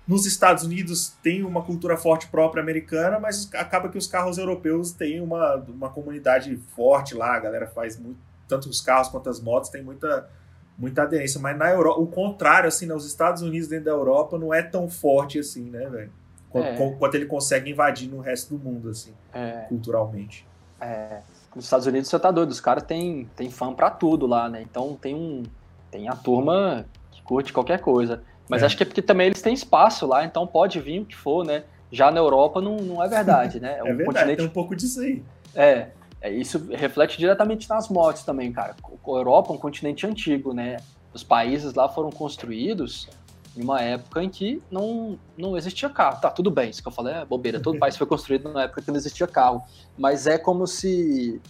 Nos 0.07 0.25
Estados 0.25 0.63
Unidos 0.63 1.13
tem 1.21 1.43
uma 1.43 1.63
cultura 1.63 1.97
forte 1.97 2.27
própria 2.27 2.61
americana, 2.61 3.19
mas 3.19 3.49
acaba 3.53 3.89
que 3.89 3.97
os 3.97 4.07
carros 4.07 4.37
europeus 4.37 4.91
têm 4.91 5.19
uma, 5.19 5.55
uma 5.55 5.89
comunidade 5.89 6.55
forte 6.75 7.15
lá, 7.15 7.35
a 7.35 7.39
galera 7.39 7.67
faz 7.67 7.99
muito, 7.99 8.19
tanto 8.47 8.69
os 8.69 8.79
carros 8.79 9.09
quanto 9.09 9.29
as 9.29 9.39
motos, 9.39 9.69
tem 9.69 9.83
muita, 9.83 10.29
muita 10.77 11.01
aderência. 11.01 11.39
Mas 11.41 11.57
na 11.57 11.71
Europa, 11.71 11.99
o 11.99 12.07
contrário, 12.07 12.67
assim, 12.67 12.85
nos 12.85 13.05
Estados 13.05 13.41
Unidos, 13.41 13.67
dentro 13.67 13.85
da 13.85 13.91
Europa, 13.91 14.37
não 14.37 14.53
é 14.53 14.61
tão 14.61 14.89
forte 14.89 15.39
assim, 15.39 15.69
né, 15.69 15.89
velho? 15.89 16.11
é. 16.53 16.95
quanto 16.97 17.15
ele 17.15 17.25
consegue 17.25 17.71
invadir 17.71 18.09
no 18.09 18.19
resto 18.21 18.55
do 18.55 18.63
mundo, 18.63 18.89
assim, 18.89 19.13
é. 19.33 19.65
culturalmente. 19.67 20.47
É. 20.79 21.21
Nos 21.55 21.65
Estados 21.65 21.87
Unidos 21.87 22.09
você 22.09 22.19
tá 22.19 22.31
doido, 22.31 22.51
os 22.51 22.59
caras 22.59 22.83
têm 22.83 23.29
tem 23.35 23.49
fã 23.49 23.73
pra 23.73 23.89
tudo 23.89 24.27
lá, 24.27 24.49
né? 24.49 24.61
Então 24.61 24.97
tem 24.99 25.15
um. 25.15 25.43
Tem 25.89 26.09
a 26.09 26.15
turma 26.15 26.85
que 27.11 27.21
curte 27.21 27.53
qualquer 27.53 27.79
coisa. 27.79 28.21
Mas 28.49 28.61
é. 28.61 28.65
acho 28.65 28.75
que 28.75 28.83
é 28.83 28.85
porque 28.85 29.01
também 29.01 29.27
eles 29.27 29.41
têm 29.41 29.53
espaço 29.53 30.05
lá, 30.05 30.25
então 30.25 30.45
pode 30.45 30.79
vir 30.79 31.01
o 31.01 31.05
que 31.05 31.15
for, 31.15 31.45
né? 31.45 31.63
Já 31.91 32.11
na 32.11 32.19
Europa 32.19 32.59
não, 32.59 32.77
não 32.77 33.03
é 33.03 33.07
verdade, 33.07 33.59
né? 33.59 33.77
É, 33.79 33.83
um 33.83 33.87
é 33.87 33.93
verdade, 33.93 34.05
continente... 34.05 34.37
tem 34.37 34.45
um 34.45 34.49
pouco 34.49 34.75
disso 34.75 34.99
aí. 34.99 35.23
É, 35.55 35.87
é, 36.21 36.31
isso 36.31 36.67
reflete 36.71 37.17
diretamente 37.17 37.69
nas 37.69 37.87
motos 37.87 38.23
também, 38.23 38.51
cara. 38.51 38.75
A 38.83 39.09
Europa 39.09 39.53
é 39.53 39.55
um 39.55 39.59
continente 39.59 40.05
antigo, 40.05 40.53
né? 40.53 40.77
Os 41.13 41.23
países 41.23 41.73
lá 41.73 41.87
foram 41.87 42.09
construídos 42.09 43.07
em 43.55 43.63
uma 43.63 43.81
época 43.81 44.23
em 44.23 44.29
que 44.29 44.61
não, 44.69 45.17
não 45.37 45.57
existia 45.57 45.89
carro. 45.89 46.19
Tá, 46.19 46.29
tudo 46.29 46.51
bem, 46.51 46.69
isso 46.69 46.81
que 46.81 46.87
eu 46.87 46.91
falei 46.91 47.13
é 47.13 47.25
bobeira. 47.25 47.59
Todo 47.59 47.79
país 47.79 47.95
foi 47.95 48.07
construído 48.07 48.49
numa 48.49 48.63
época 48.63 48.81
que 48.81 48.89
não 48.89 48.97
existia 48.97 49.27
carro. 49.27 49.63
Mas 49.97 50.27
é 50.27 50.37
como 50.37 50.67
se. 50.67 51.41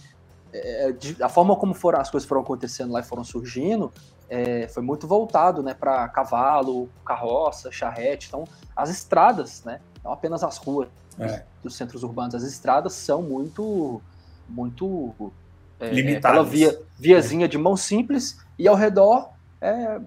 É, 0.52 0.92
de, 0.92 1.22
a 1.22 1.28
forma 1.28 1.56
como 1.56 1.74
foram, 1.74 2.00
as 2.00 2.10
coisas 2.10 2.26
foram 2.28 2.40
acontecendo 2.40 2.92
lá 2.92 3.00
e 3.00 3.02
foram 3.02 3.24
surgindo 3.24 3.92
é, 4.28 4.66
foi 4.68 4.82
muito 4.82 5.06
voltado 5.06 5.62
né, 5.62 5.74
para 5.74 6.08
cavalo, 6.08 6.88
carroça, 7.04 7.70
charrete. 7.70 8.28
Então, 8.28 8.44
as 8.74 8.90
estradas, 8.90 9.62
né, 9.64 9.80
não 10.04 10.12
apenas 10.12 10.42
as 10.42 10.56
ruas 10.58 10.88
é. 11.18 11.44
dos 11.62 11.76
centros 11.76 12.02
urbanos, 12.02 12.34
as 12.34 12.42
estradas 12.42 12.92
são 12.92 13.22
muito. 13.22 14.00
muito 14.48 15.32
é, 15.78 15.90
Limitadas. 15.90 16.40
Aquela 16.40 16.44
via, 16.44 16.80
viazinha 16.98 17.48
de 17.48 17.58
mão 17.58 17.76
simples 17.76 18.38
e 18.58 18.66
ao 18.66 18.74
redor 18.74 19.30
é, 19.60 20.00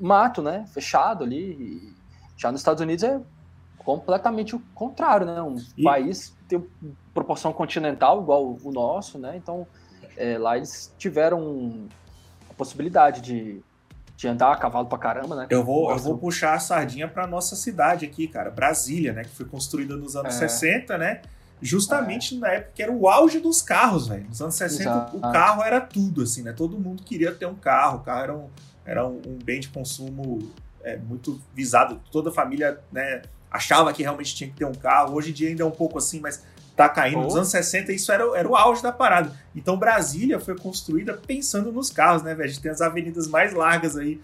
mato, 0.00 0.42
né? 0.42 0.64
Fechado 0.72 1.24
ali. 1.24 1.92
Já 2.36 2.50
nos 2.50 2.60
Estados 2.60 2.80
Unidos 2.80 3.04
é 3.04 3.20
completamente 3.78 4.56
o 4.56 4.62
contrário, 4.74 5.26
né? 5.26 5.40
Um 5.42 5.56
e... 5.76 5.82
país 5.82 6.34
tem 6.48 6.64
proporção 7.12 7.52
continental 7.52 8.22
igual 8.22 8.56
o 8.62 8.72
nosso, 8.72 9.18
né? 9.18 9.36
Então 9.36 9.66
é, 10.16 10.38
lá 10.38 10.56
eles 10.56 10.92
tiveram 10.98 11.86
a 12.50 12.54
possibilidade 12.54 13.20
de, 13.20 13.62
de 14.16 14.28
andar 14.28 14.52
a 14.52 14.56
cavalo 14.56 14.86
pra 14.86 14.98
caramba, 14.98 15.36
né? 15.36 15.46
Eu 15.50 15.64
vou, 15.64 15.90
eu 15.90 15.98
vou 15.98 16.18
puxar 16.18 16.54
a 16.54 16.58
sardinha 16.58 17.06
pra 17.06 17.26
nossa 17.26 17.54
cidade 17.54 18.04
aqui, 18.04 18.26
cara, 18.26 18.50
Brasília, 18.50 19.12
né? 19.12 19.22
Que 19.22 19.30
foi 19.30 19.46
construída 19.46 19.96
nos 19.96 20.16
anos 20.16 20.34
é. 20.34 20.48
60, 20.48 20.98
né? 20.98 21.22
Justamente 21.62 22.36
é. 22.36 22.38
na 22.38 22.48
época 22.48 22.72
que 22.74 22.82
era 22.82 22.92
o 22.92 23.08
auge 23.08 23.38
dos 23.38 23.62
carros, 23.62 24.08
velho. 24.08 24.26
Nos 24.28 24.40
anos 24.40 24.54
60 24.54 24.82
Exato. 24.82 25.16
o 25.16 25.20
carro 25.20 25.62
era 25.62 25.80
tudo, 25.80 26.22
assim, 26.22 26.42
né? 26.42 26.52
Todo 26.52 26.78
mundo 26.78 27.02
queria 27.02 27.32
ter 27.32 27.46
um 27.46 27.54
carro, 27.54 27.98
o 27.98 28.00
carro 28.02 28.22
era 28.22 28.34
um, 28.34 28.48
era 28.84 29.06
um, 29.06 29.20
um 29.26 29.38
bem 29.42 29.60
de 29.60 29.68
consumo 29.68 30.50
é, 30.82 30.96
muito 30.96 31.40
visado. 31.54 32.00
Toda 32.10 32.30
a 32.30 32.32
família 32.32 32.78
né, 32.92 33.22
achava 33.50 33.92
que 33.92 34.02
realmente 34.02 34.34
tinha 34.34 34.50
que 34.50 34.56
ter 34.56 34.64
um 34.64 34.74
carro. 34.74 35.14
Hoje 35.14 35.30
em 35.30 35.32
dia 35.32 35.48
ainda 35.48 35.62
é 35.62 35.66
um 35.66 35.70
pouco 35.70 35.98
assim, 35.98 36.20
mas 36.20 36.44
tá 36.76 36.88
caindo. 36.88 37.20
Oh. 37.20 37.24
Nos 37.24 37.36
anos 37.36 37.48
60, 37.48 37.92
isso 37.92 38.12
era, 38.12 38.24
era 38.36 38.48
o 38.48 38.56
auge 38.56 38.82
da 38.82 38.92
parada. 38.92 39.32
Então, 39.54 39.76
Brasília 39.76 40.38
foi 40.38 40.56
construída 40.56 41.14
pensando 41.14 41.72
nos 41.72 41.90
carros, 41.90 42.22
né, 42.22 42.34
velho? 42.34 42.48
A 42.48 42.52
gente 42.52 42.60
tem 42.60 42.70
as 42.70 42.80
avenidas 42.80 43.26
mais 43.26 43.52
largas 43.52 43.96
aí 43.96 44.20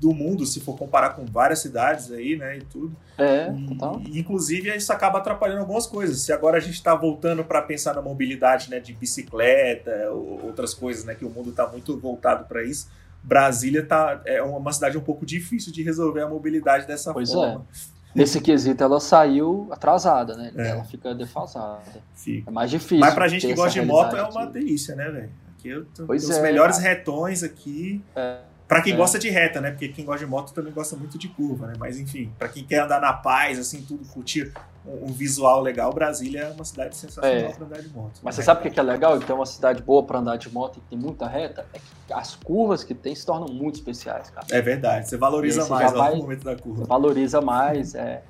do 0.00 0.12
mundo, 0.12 0.44
se 0.44 0.60
for 0.60 0.76
comparar 0.76 1.10
com 1.10 1.24
várias 1.24 1.60
cidades 1.60 2.10
aí, 2.10 2.36
né, 2.36 2.58
e 2.58 2.62
tudo. 2.62 2.94
É, 3.16 3.50
total. 3.68 4.02
E, 4.04 4.18
inclusive, 4.18 4.74
isso 4.76 4.92
acaba 4.92 5.18
atrapalhando 5.18 5.60
algumas 5.60 5.86
coisas. 5.86 6.20
Se 6.20 6.32
agora 6.32 6.58
a 6.58 6.60
gente 6.60 6.74
está 6.74 6.94
voltando 6.94 7.44
para 7.44 7.62
pensar 7.62 7.94
na 7.94 8.02
mobilidade, 8.02 8.68
né, 8.70 8.80
de 8.80 8.92
bicicleta, 8.92 10.10
outras 10.10 10.74
coisas, 10.74 11.04
né, 11.04 11.14
que 11.14 11.24
o 11.24 11.30
mundo 11.30 11.50
está 11.50 11.66
muito 11.66 11.98
voltado 11.98 12.44
para 12.46 12.62
isso, 12.64 12.88
Brasília 13.24 13.84
tá, 13.84 14.20
é 14.26 14.42
uma 14.42 14.72
cidade 14.72 14.98
um 14.98 15.00
pouco 15.00 15.24
difícil 15.24 15.72
de 15.72 15.82
resolver 15.82 16.20
a 16.20 16.28
mobilidade 16.28 16.86
dessa 16.86 17.12
pois 17.12 17.32
forma. 17.32 17.66
É. 17.90 17.94
Nesse 18.14 18.40
quesito, 18.40 18.84
ela 18.84 19.00
saiu 19.00 19.66
atrasada, 19.72 20.36
né? 20.36 20.52
É. 20.56 20.68
Ela 20.68 20.84
fica 20.84 21.14
defasada. 21.14 21.82
Fica. 22.14 22.48
É 22.48 22.52
mais 22.52 22.70
difícil. 22.70 23.00
Mas 23.00 23.14
pra 23.14 23.26
gente 23.26 23.46
que 23.46 23.54
gosta 23.54 23.80
de 23.80 23.84
moto, 23.84 24.14
é 24.14 24.22
uma 24.22 24.46
delícia, 24.46 24.94
né, 24.94 25.10
velho? 25.10 25.30
Aqui 25.58 25.68
eu 25.68 25.84
tô, 25.86 26.06
pois 26.06 26.22
os 26.22 26.36
é, 26.36 26.42
melhores 26.42 26.76
cara. 26.76 26.90
retões 26.90 27.42
aqui. 27.42 28.04
É. 28.14 28.38
Para 28.66 28.80
quem 28.80 28.94
é. 28.94 28.96
gosta 28.96 29.18
de 29.18 29.28
reta, 29.28 29.60
né? 29.60 29.70
Porque 29.70 29.88
quem 29.88 30.04
gosta 30.04 30.24
de 30.24 30.30
moto 30.30 30.52
também 30.52 30.72
gosta 30.72 30.96
muito 30.96 31.18
de 31.18 31.28
curva, 31.28 31.66
né? 31.66 31.74
Mas 31.78 31.98
enfim, 31.98 32.32
para 32.38 32.48
quem 32.48 32.64
quer 32.64 32.80
andar 32.80 33.00
na 33.00 33.12
paz, 33.12 33.58
assim, 33.58 33.82
tudo, 33.82 34.06
curtir 34.08 34.52
um, 34.86 35.10
um 35.10 35.12
visual 35.12 35.60
legal, 35.60 35.92
Brasília 35.92 36.44
é 36.44 36.50
uma 36.50 36.64
cidade 36.64 36.96
sensacional 36.96 37.50
é. 37.50 37.52
para 37.52 37.66
andar 37.66 37.82
de 37.82 37.88
moto. 37.90 38.20
Mas 38.22 38.36
né? 38.36 38.42
você 38.42 38.46
sabe 38.46 38.66
o 38.66 38.72
que 38.72 38.80
é 38.80 38.82
legal? 38.82 39.18
Que 39.18 39.30
é 39.30 39.34
uma 39.34 39.44
cidade 39.44 39.82
boa 39.82 40.02
para 40.02 40.18
andar 40.18 40.36
de 40.36 40.50
moto 40.50 40.78
e 40.78 40.80
tem 40.88 40.98
muita 40.98 41.26
reta? 41.28 41.66
É 41.74 41.78
que 41.78 42.12
as 42.12 42.36
curvas 42.36 42.82
que 42.82 42.94
tem 42.94 43.14
se 43.14 43.24
tornam 43.26 43.48
muito 43.48 43.74
especiais, 43.76 44.30
cara. 44.30 44.46
É 44.50 44.62
verdade, 44.62 45.08
você 45.08 45.16
valoriza 45.18 45.66
mais 45.66 45.92
vai, 45.92 46.16
momento 46.16 46.44
da 46.44 46.56
curva. 46.56 46.84
Valoriza 46.86 47.42
mais, 47.42 47.94
é. 47.94 48.22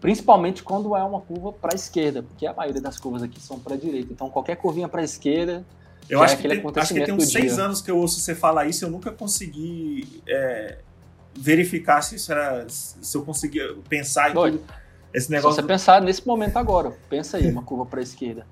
Principalmente 0.00 0.62
quando 0.62 0.94
é 0.94 1.02
uma 1.02 1.20
curva 1.20 1.52
para 1.52 1.74
a 1.74 1.74
esquerda, 1.74 2.22
porque 2.22 2.46
a 2.46 2.52
maioria 2.52 2.80
das 2.80 2.96
curvas 3.00 3.24
aqui 3.24 3.40
são 3.40 3.58
para 3.58 3.74
a 3.74 3.76
direita. 3.76 4.12
Então 4.12 4.30
qualquer 4.30 4.54
curvinha 4.54 4.88
para 4.88 5.00
a 5.00 5.04
esquerda 5.04 5.64
eu 6.08 6.22
acho, 6.22 6.34
é 6.34 6.36
que 6.36 6.48
tem, 6.48 6.62
acho 6.76 6.94
que 6.94 7.04
tem 7.04 7.14
uns 7.14 7.30
seis 7.30 7.54
dia. 7.54 7.64
anos 7.64 7.80
que 7.80 7.90
eu 7.90 7.98
ouço 7.98 8.20
você 8.20 8.34
falar 8.34 8.66
isso, 8.66 8.84
eu 8.84 8.90
nunca 8.90 9.10
consegui 9.12 10.22
é, 10.26 10.78
verificar 11.36 12.02
se 12.02 12.16
isso 12.16 12.32
era. 12.32 12.66
se 12.68 13.16
eu 13.16 13.22
conseguia 13.24 13.74
pensar 13.88 14.30
em 14.30 14.34
tudo. 14.34 14.64
Esse 15.12 15.30
negócio. 15.30 15.56
Se 15.56 15.62
você 15.62 15.66
pensar 15.66 16.02
nesse 16.02 16.26
momento 16.26 16.56
agora, 16.58 16.92
pensa 17.08 17.38
aí, 17.38 17.50
uma 17.50 17.62
curva 17.62 17.86
para 17.86 18.00
a 18.00 18.02
esquerda. 18.02 18.46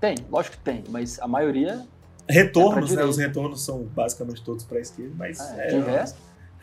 Tem, 0.00 0.16
lógico 0.30 0.56
que 0.56 0.62
tem, 0.62 0.84
mas 0.88 1.18
a 1.20 1.28
maioria. 1.28 1.86
Retornos, 2.28 2.92
é 2.92 2.96
né? 2.96 3.04
Os 3.04 3.16
retornos 3.16 3.64
são 3.64 3.84
basicamente 3.84 4.42
todos 4.42 4.64
para 4.64 4.78
a 4.78 4.80
esquerda, 4.80 5.14
mas. 5.16 5.40
É, 5.40 5.66
de 5.68 5.76
é, 5.76 5.80
resto. 5.80 6.18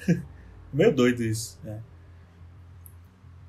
Meio 0.73 0.93
doido 0.93 1.23
isso. 1.23 1.60
É. 1.65 1.77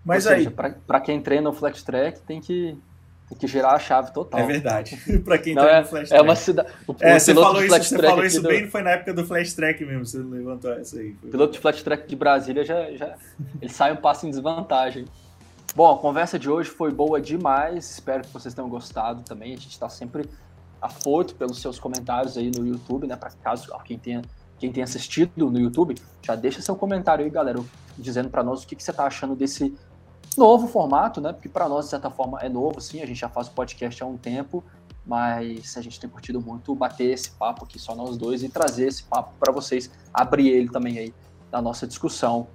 Mas 0.05 0.27
Ou 0.27 0.33
aí. 0.33 0.49
Para 0.49 1.01
quem 1.01 1.21
treina 1.21 1.49
o 1.49 1.53
flat 1.53 1.85
track, 1.85 2.21
tem 2.21 2.41
que 2.41 2.79
tem 3.29 3.39
que 3.39 3.47
girar 3.47 3.75
a 3.75 3.79
chave 3.79 4.13
total. 4.13 4.41
É 4.41 4.47
verdade. 4.47 4.97
para 5.25 5.39
quem 5.39 5.55
tá 5.55 5.69
é, 5.69 5.81
no 5.81 5.87
Flash 5.87 6.09
Track. 6.09 6.21
É 6.21 6.23
uma 6.23 6.37
cidade. 6.37 6.69
É, 7.01 7.19
você 7.19 7.35
falou 7.35 7.65
isso, 7.65 7.77
você 7.77 7.99
falou 7.99 8.25
isso 8.25 8.43
do... 8.43 8.49
bem, 8.49 8.69
foi 8.69 8.83
na 8.83 8.91
época 8.91 9.13
do 9.13 9.27
Flash 9.27 9.55
Track 9.55 9.85
mesmo, 9.85 10.07
você 10.07 10.19
levantou 10.19 10.73
essa 10.73 10.99
aí. 10.99 11.17
O 11.23 11.29
piloto 11.29 11.53
de 11.55 11.59
Flash 11.59 11.83
Track 11.83 12.09
de 12.09 12.17
Brasília 12.17 12.65
já, 12.65 12.91
já 12.93 13.17
ele 13.61 13.73
sai 13.73 13.93
um 13.93 13.97
passo 13.97 14.27
em 14.27 14.31
desvantagem. 14.31 15.07
Bom, 15.75 15.93
a 15.93 15.99
conversa 15.99 16.39
de 16.39 16.49
hoje 16.49 16.71
foi 16.71 16.91
boa 16.91 17.21
demais. 17.21 17.91
Espero 17.91 18.23
que 18.23 18.33
vocês 18.33 18.55
tenham 18.55 18.69
gostado 18.69 19.23
também. 19.23 19.53
A 19.53 19.57
gente 19.57 19.71
está 19.71 19.89
sempre 19.89 20.25
afoito 20.81 21.35
pelos 21.35 21.61
seus 21.61 21.79
comentários 21.79 22.39
aí 22.39 22.51
no 22.57 22.67
YouTube, 22.67 23.07
né? 23.07 23.17
Para 23.17 23.31
caso 23.43 23.71
quem 23.85 23.99
tenha, 23.99 24.23
quem 24.59 24.71
tenha 24.71 24.85
assistido 24.85 25.51
no 25.51 25.59
YouTube, 25.59 25.97
já 26.23 26.35
deixa 26.35 26.63
seu 26.63 26.77
comentário 26.77 27.25
aí, 27.25 27.31
galera, 27.31 27.59
dizendo 27.99 28.31
para 28.31 28.43
nós 28.43 28.63
o 28.63 28.67
que, 28.67 28.77
que 28.77 28.83
você 28.83 28.91
está 28.91 29.05
achando 29.05 29.35
desse 29.35 29.75
novo 30.37 30.67
formato, 30.67 31.21
né? 31.21 31.33
Porque 31.33 31.49
para 31.49 31.69
nós, 31.69 31.87
de 31.87 31.91
certa 31.91 32.11
forma, 32.11 32.41
é 32.41 32.49
novo, 32.49 32.81
sim. 32.81 33.03
A 33.03 33.07
gente 33.07 33.21
já 33.21 33.29
faz 33.29 33.49
o 33.49 33.53
podcast 33.53 34.03
há 34.03 34.07
um 34.07 34.17
tempo, 34.17 34.63
mas 35.05 35.77
a 35.77 35.81
gente 35.81 36.01
tem 36.01 36.11
curtido 36.11 36.41
muito 36.41 36.75
bater 36.75 37.13
esse 37.13 37.31
papo 37.31 37.65
aqui 37.65 37.79
só 37.79 37.95
nós 37.95 38.17
dois 38.17 38.43
e 38.43 38.49
trazer 38.49 38.89
esse 38.89 39.05
papo 39.05 39.33
para 39.39 39.53
vocês, 39.53 39.91
abrir 40.13 40.49
ele 40.49 40.69
também 40.69 40.99
aí 40.99 41.15
na 41.51 41.63
nossa 41.63 41.87
discussão. 41.87 42.49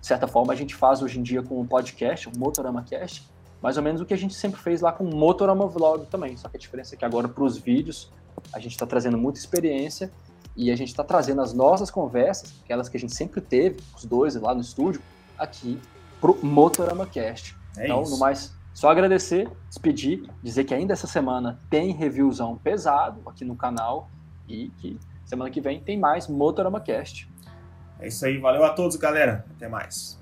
De 0.00 0.06
certa 0.06 0.26
forma, 0.26 0.52
a 0.52 0.56
gente 0.56 0.74
faz 0.74 1.02
hoje 1.02 1.18
em 1.18 1.22
dia 1.22 1.42
com 1.42 1.54
o 1.54 1.60
um 1.60 1.66
podcast, 1.66 2.28
o 2.28 2.32
um 2.34 2.38
Motorama 2.38 2.82
Cast, 2.82 3.26
mais 3.62 3.76
ou 3.76 3.82
menos 3.82 4.00
o 4.00 4.04
que 4.04 4.12
a 4.12 4.18
gente 4.18 4.34
sempre 4.34 4.60
fez 4.60 4.80
lá 4.80 4.92
com 4.92 5.04
o 5.04 5.16
Motorama 5.16 5.66
Vlog 5.66 6.06
também. 6.06 6.36
Só 6.36 6.48
que 6.48 6.56
a 6.56 6.60
diferença 6.60 6.94
é 6.94 6.98
que 6.98 7.04
agora, 7.04 7.28
para 7.28 7.44
os 7.44 7.56
vídeos, 7.56 8.12
a 8.52 8.58
gente 8.58 8.72
está 8.72 8.84
trazendo 8.84 9.16
muita 9.16 9.38
experiência 9.38 10.12
e 10.56 10.70
a 10.70 10.76
gente 10.76 10.88
está 10.88 11.02
trazendo 11.02 11.40
as 11.40 11.52
nossas 11.52 11.90
conversas, 11.90 12.52
aquelas 12.62 12.88
que 12.88 12.96
a 12.96 13.00
gente 13.00 13.14
sempre 13.14 13.40
teve, 13.40 13.80
os 13.96 14.04
dois 14.04 14.34
lá 14.36 14.54
no 14.54 14.60
estúdio, 14.60 15.00
aqui 15.38 15.80
pro 16.20 16.38
Motorama 16.42 17.06
Cast. 17.06 17.56
É 17.76 17.84
então, 17.84 18.02
isso. 18.02 18.12
no 18.12 18.18
mais, 18.18 18.54
só 18.72 18.90
agradecer, 18.90 19.48
despedir, 19.68 20.28
dizer 20.42 20.64
que 20.64 20.74
ainda 20.74 20.92
essa 20.92 21.06
semana 21.06 21.60
tem 21.70 21.92
reviewzão 21.92 22.56
pesado 22.56 23.20
aqui 23.26 23.44
no 23.44 23.56
canal 23.56 24.10
e 24.48 24.68
que 24.78 24.98
semana 25.24 25.50
que 25.50 25.60
vem 25.60 25.80
tem 25.80 25.98
mais 25.98 26.28
Motorama 26.28 26.80
Cast. 26.80 27.28
É 27.98 28.08
isso 28.08 28.24
aí, 28.26 28.38
valeu 28.38 28.64
a 28.64 28.70
todos, 28.70 28.96
galera. 28.96 29.44
Até 29.56 29.68
mais. 29.68 30.20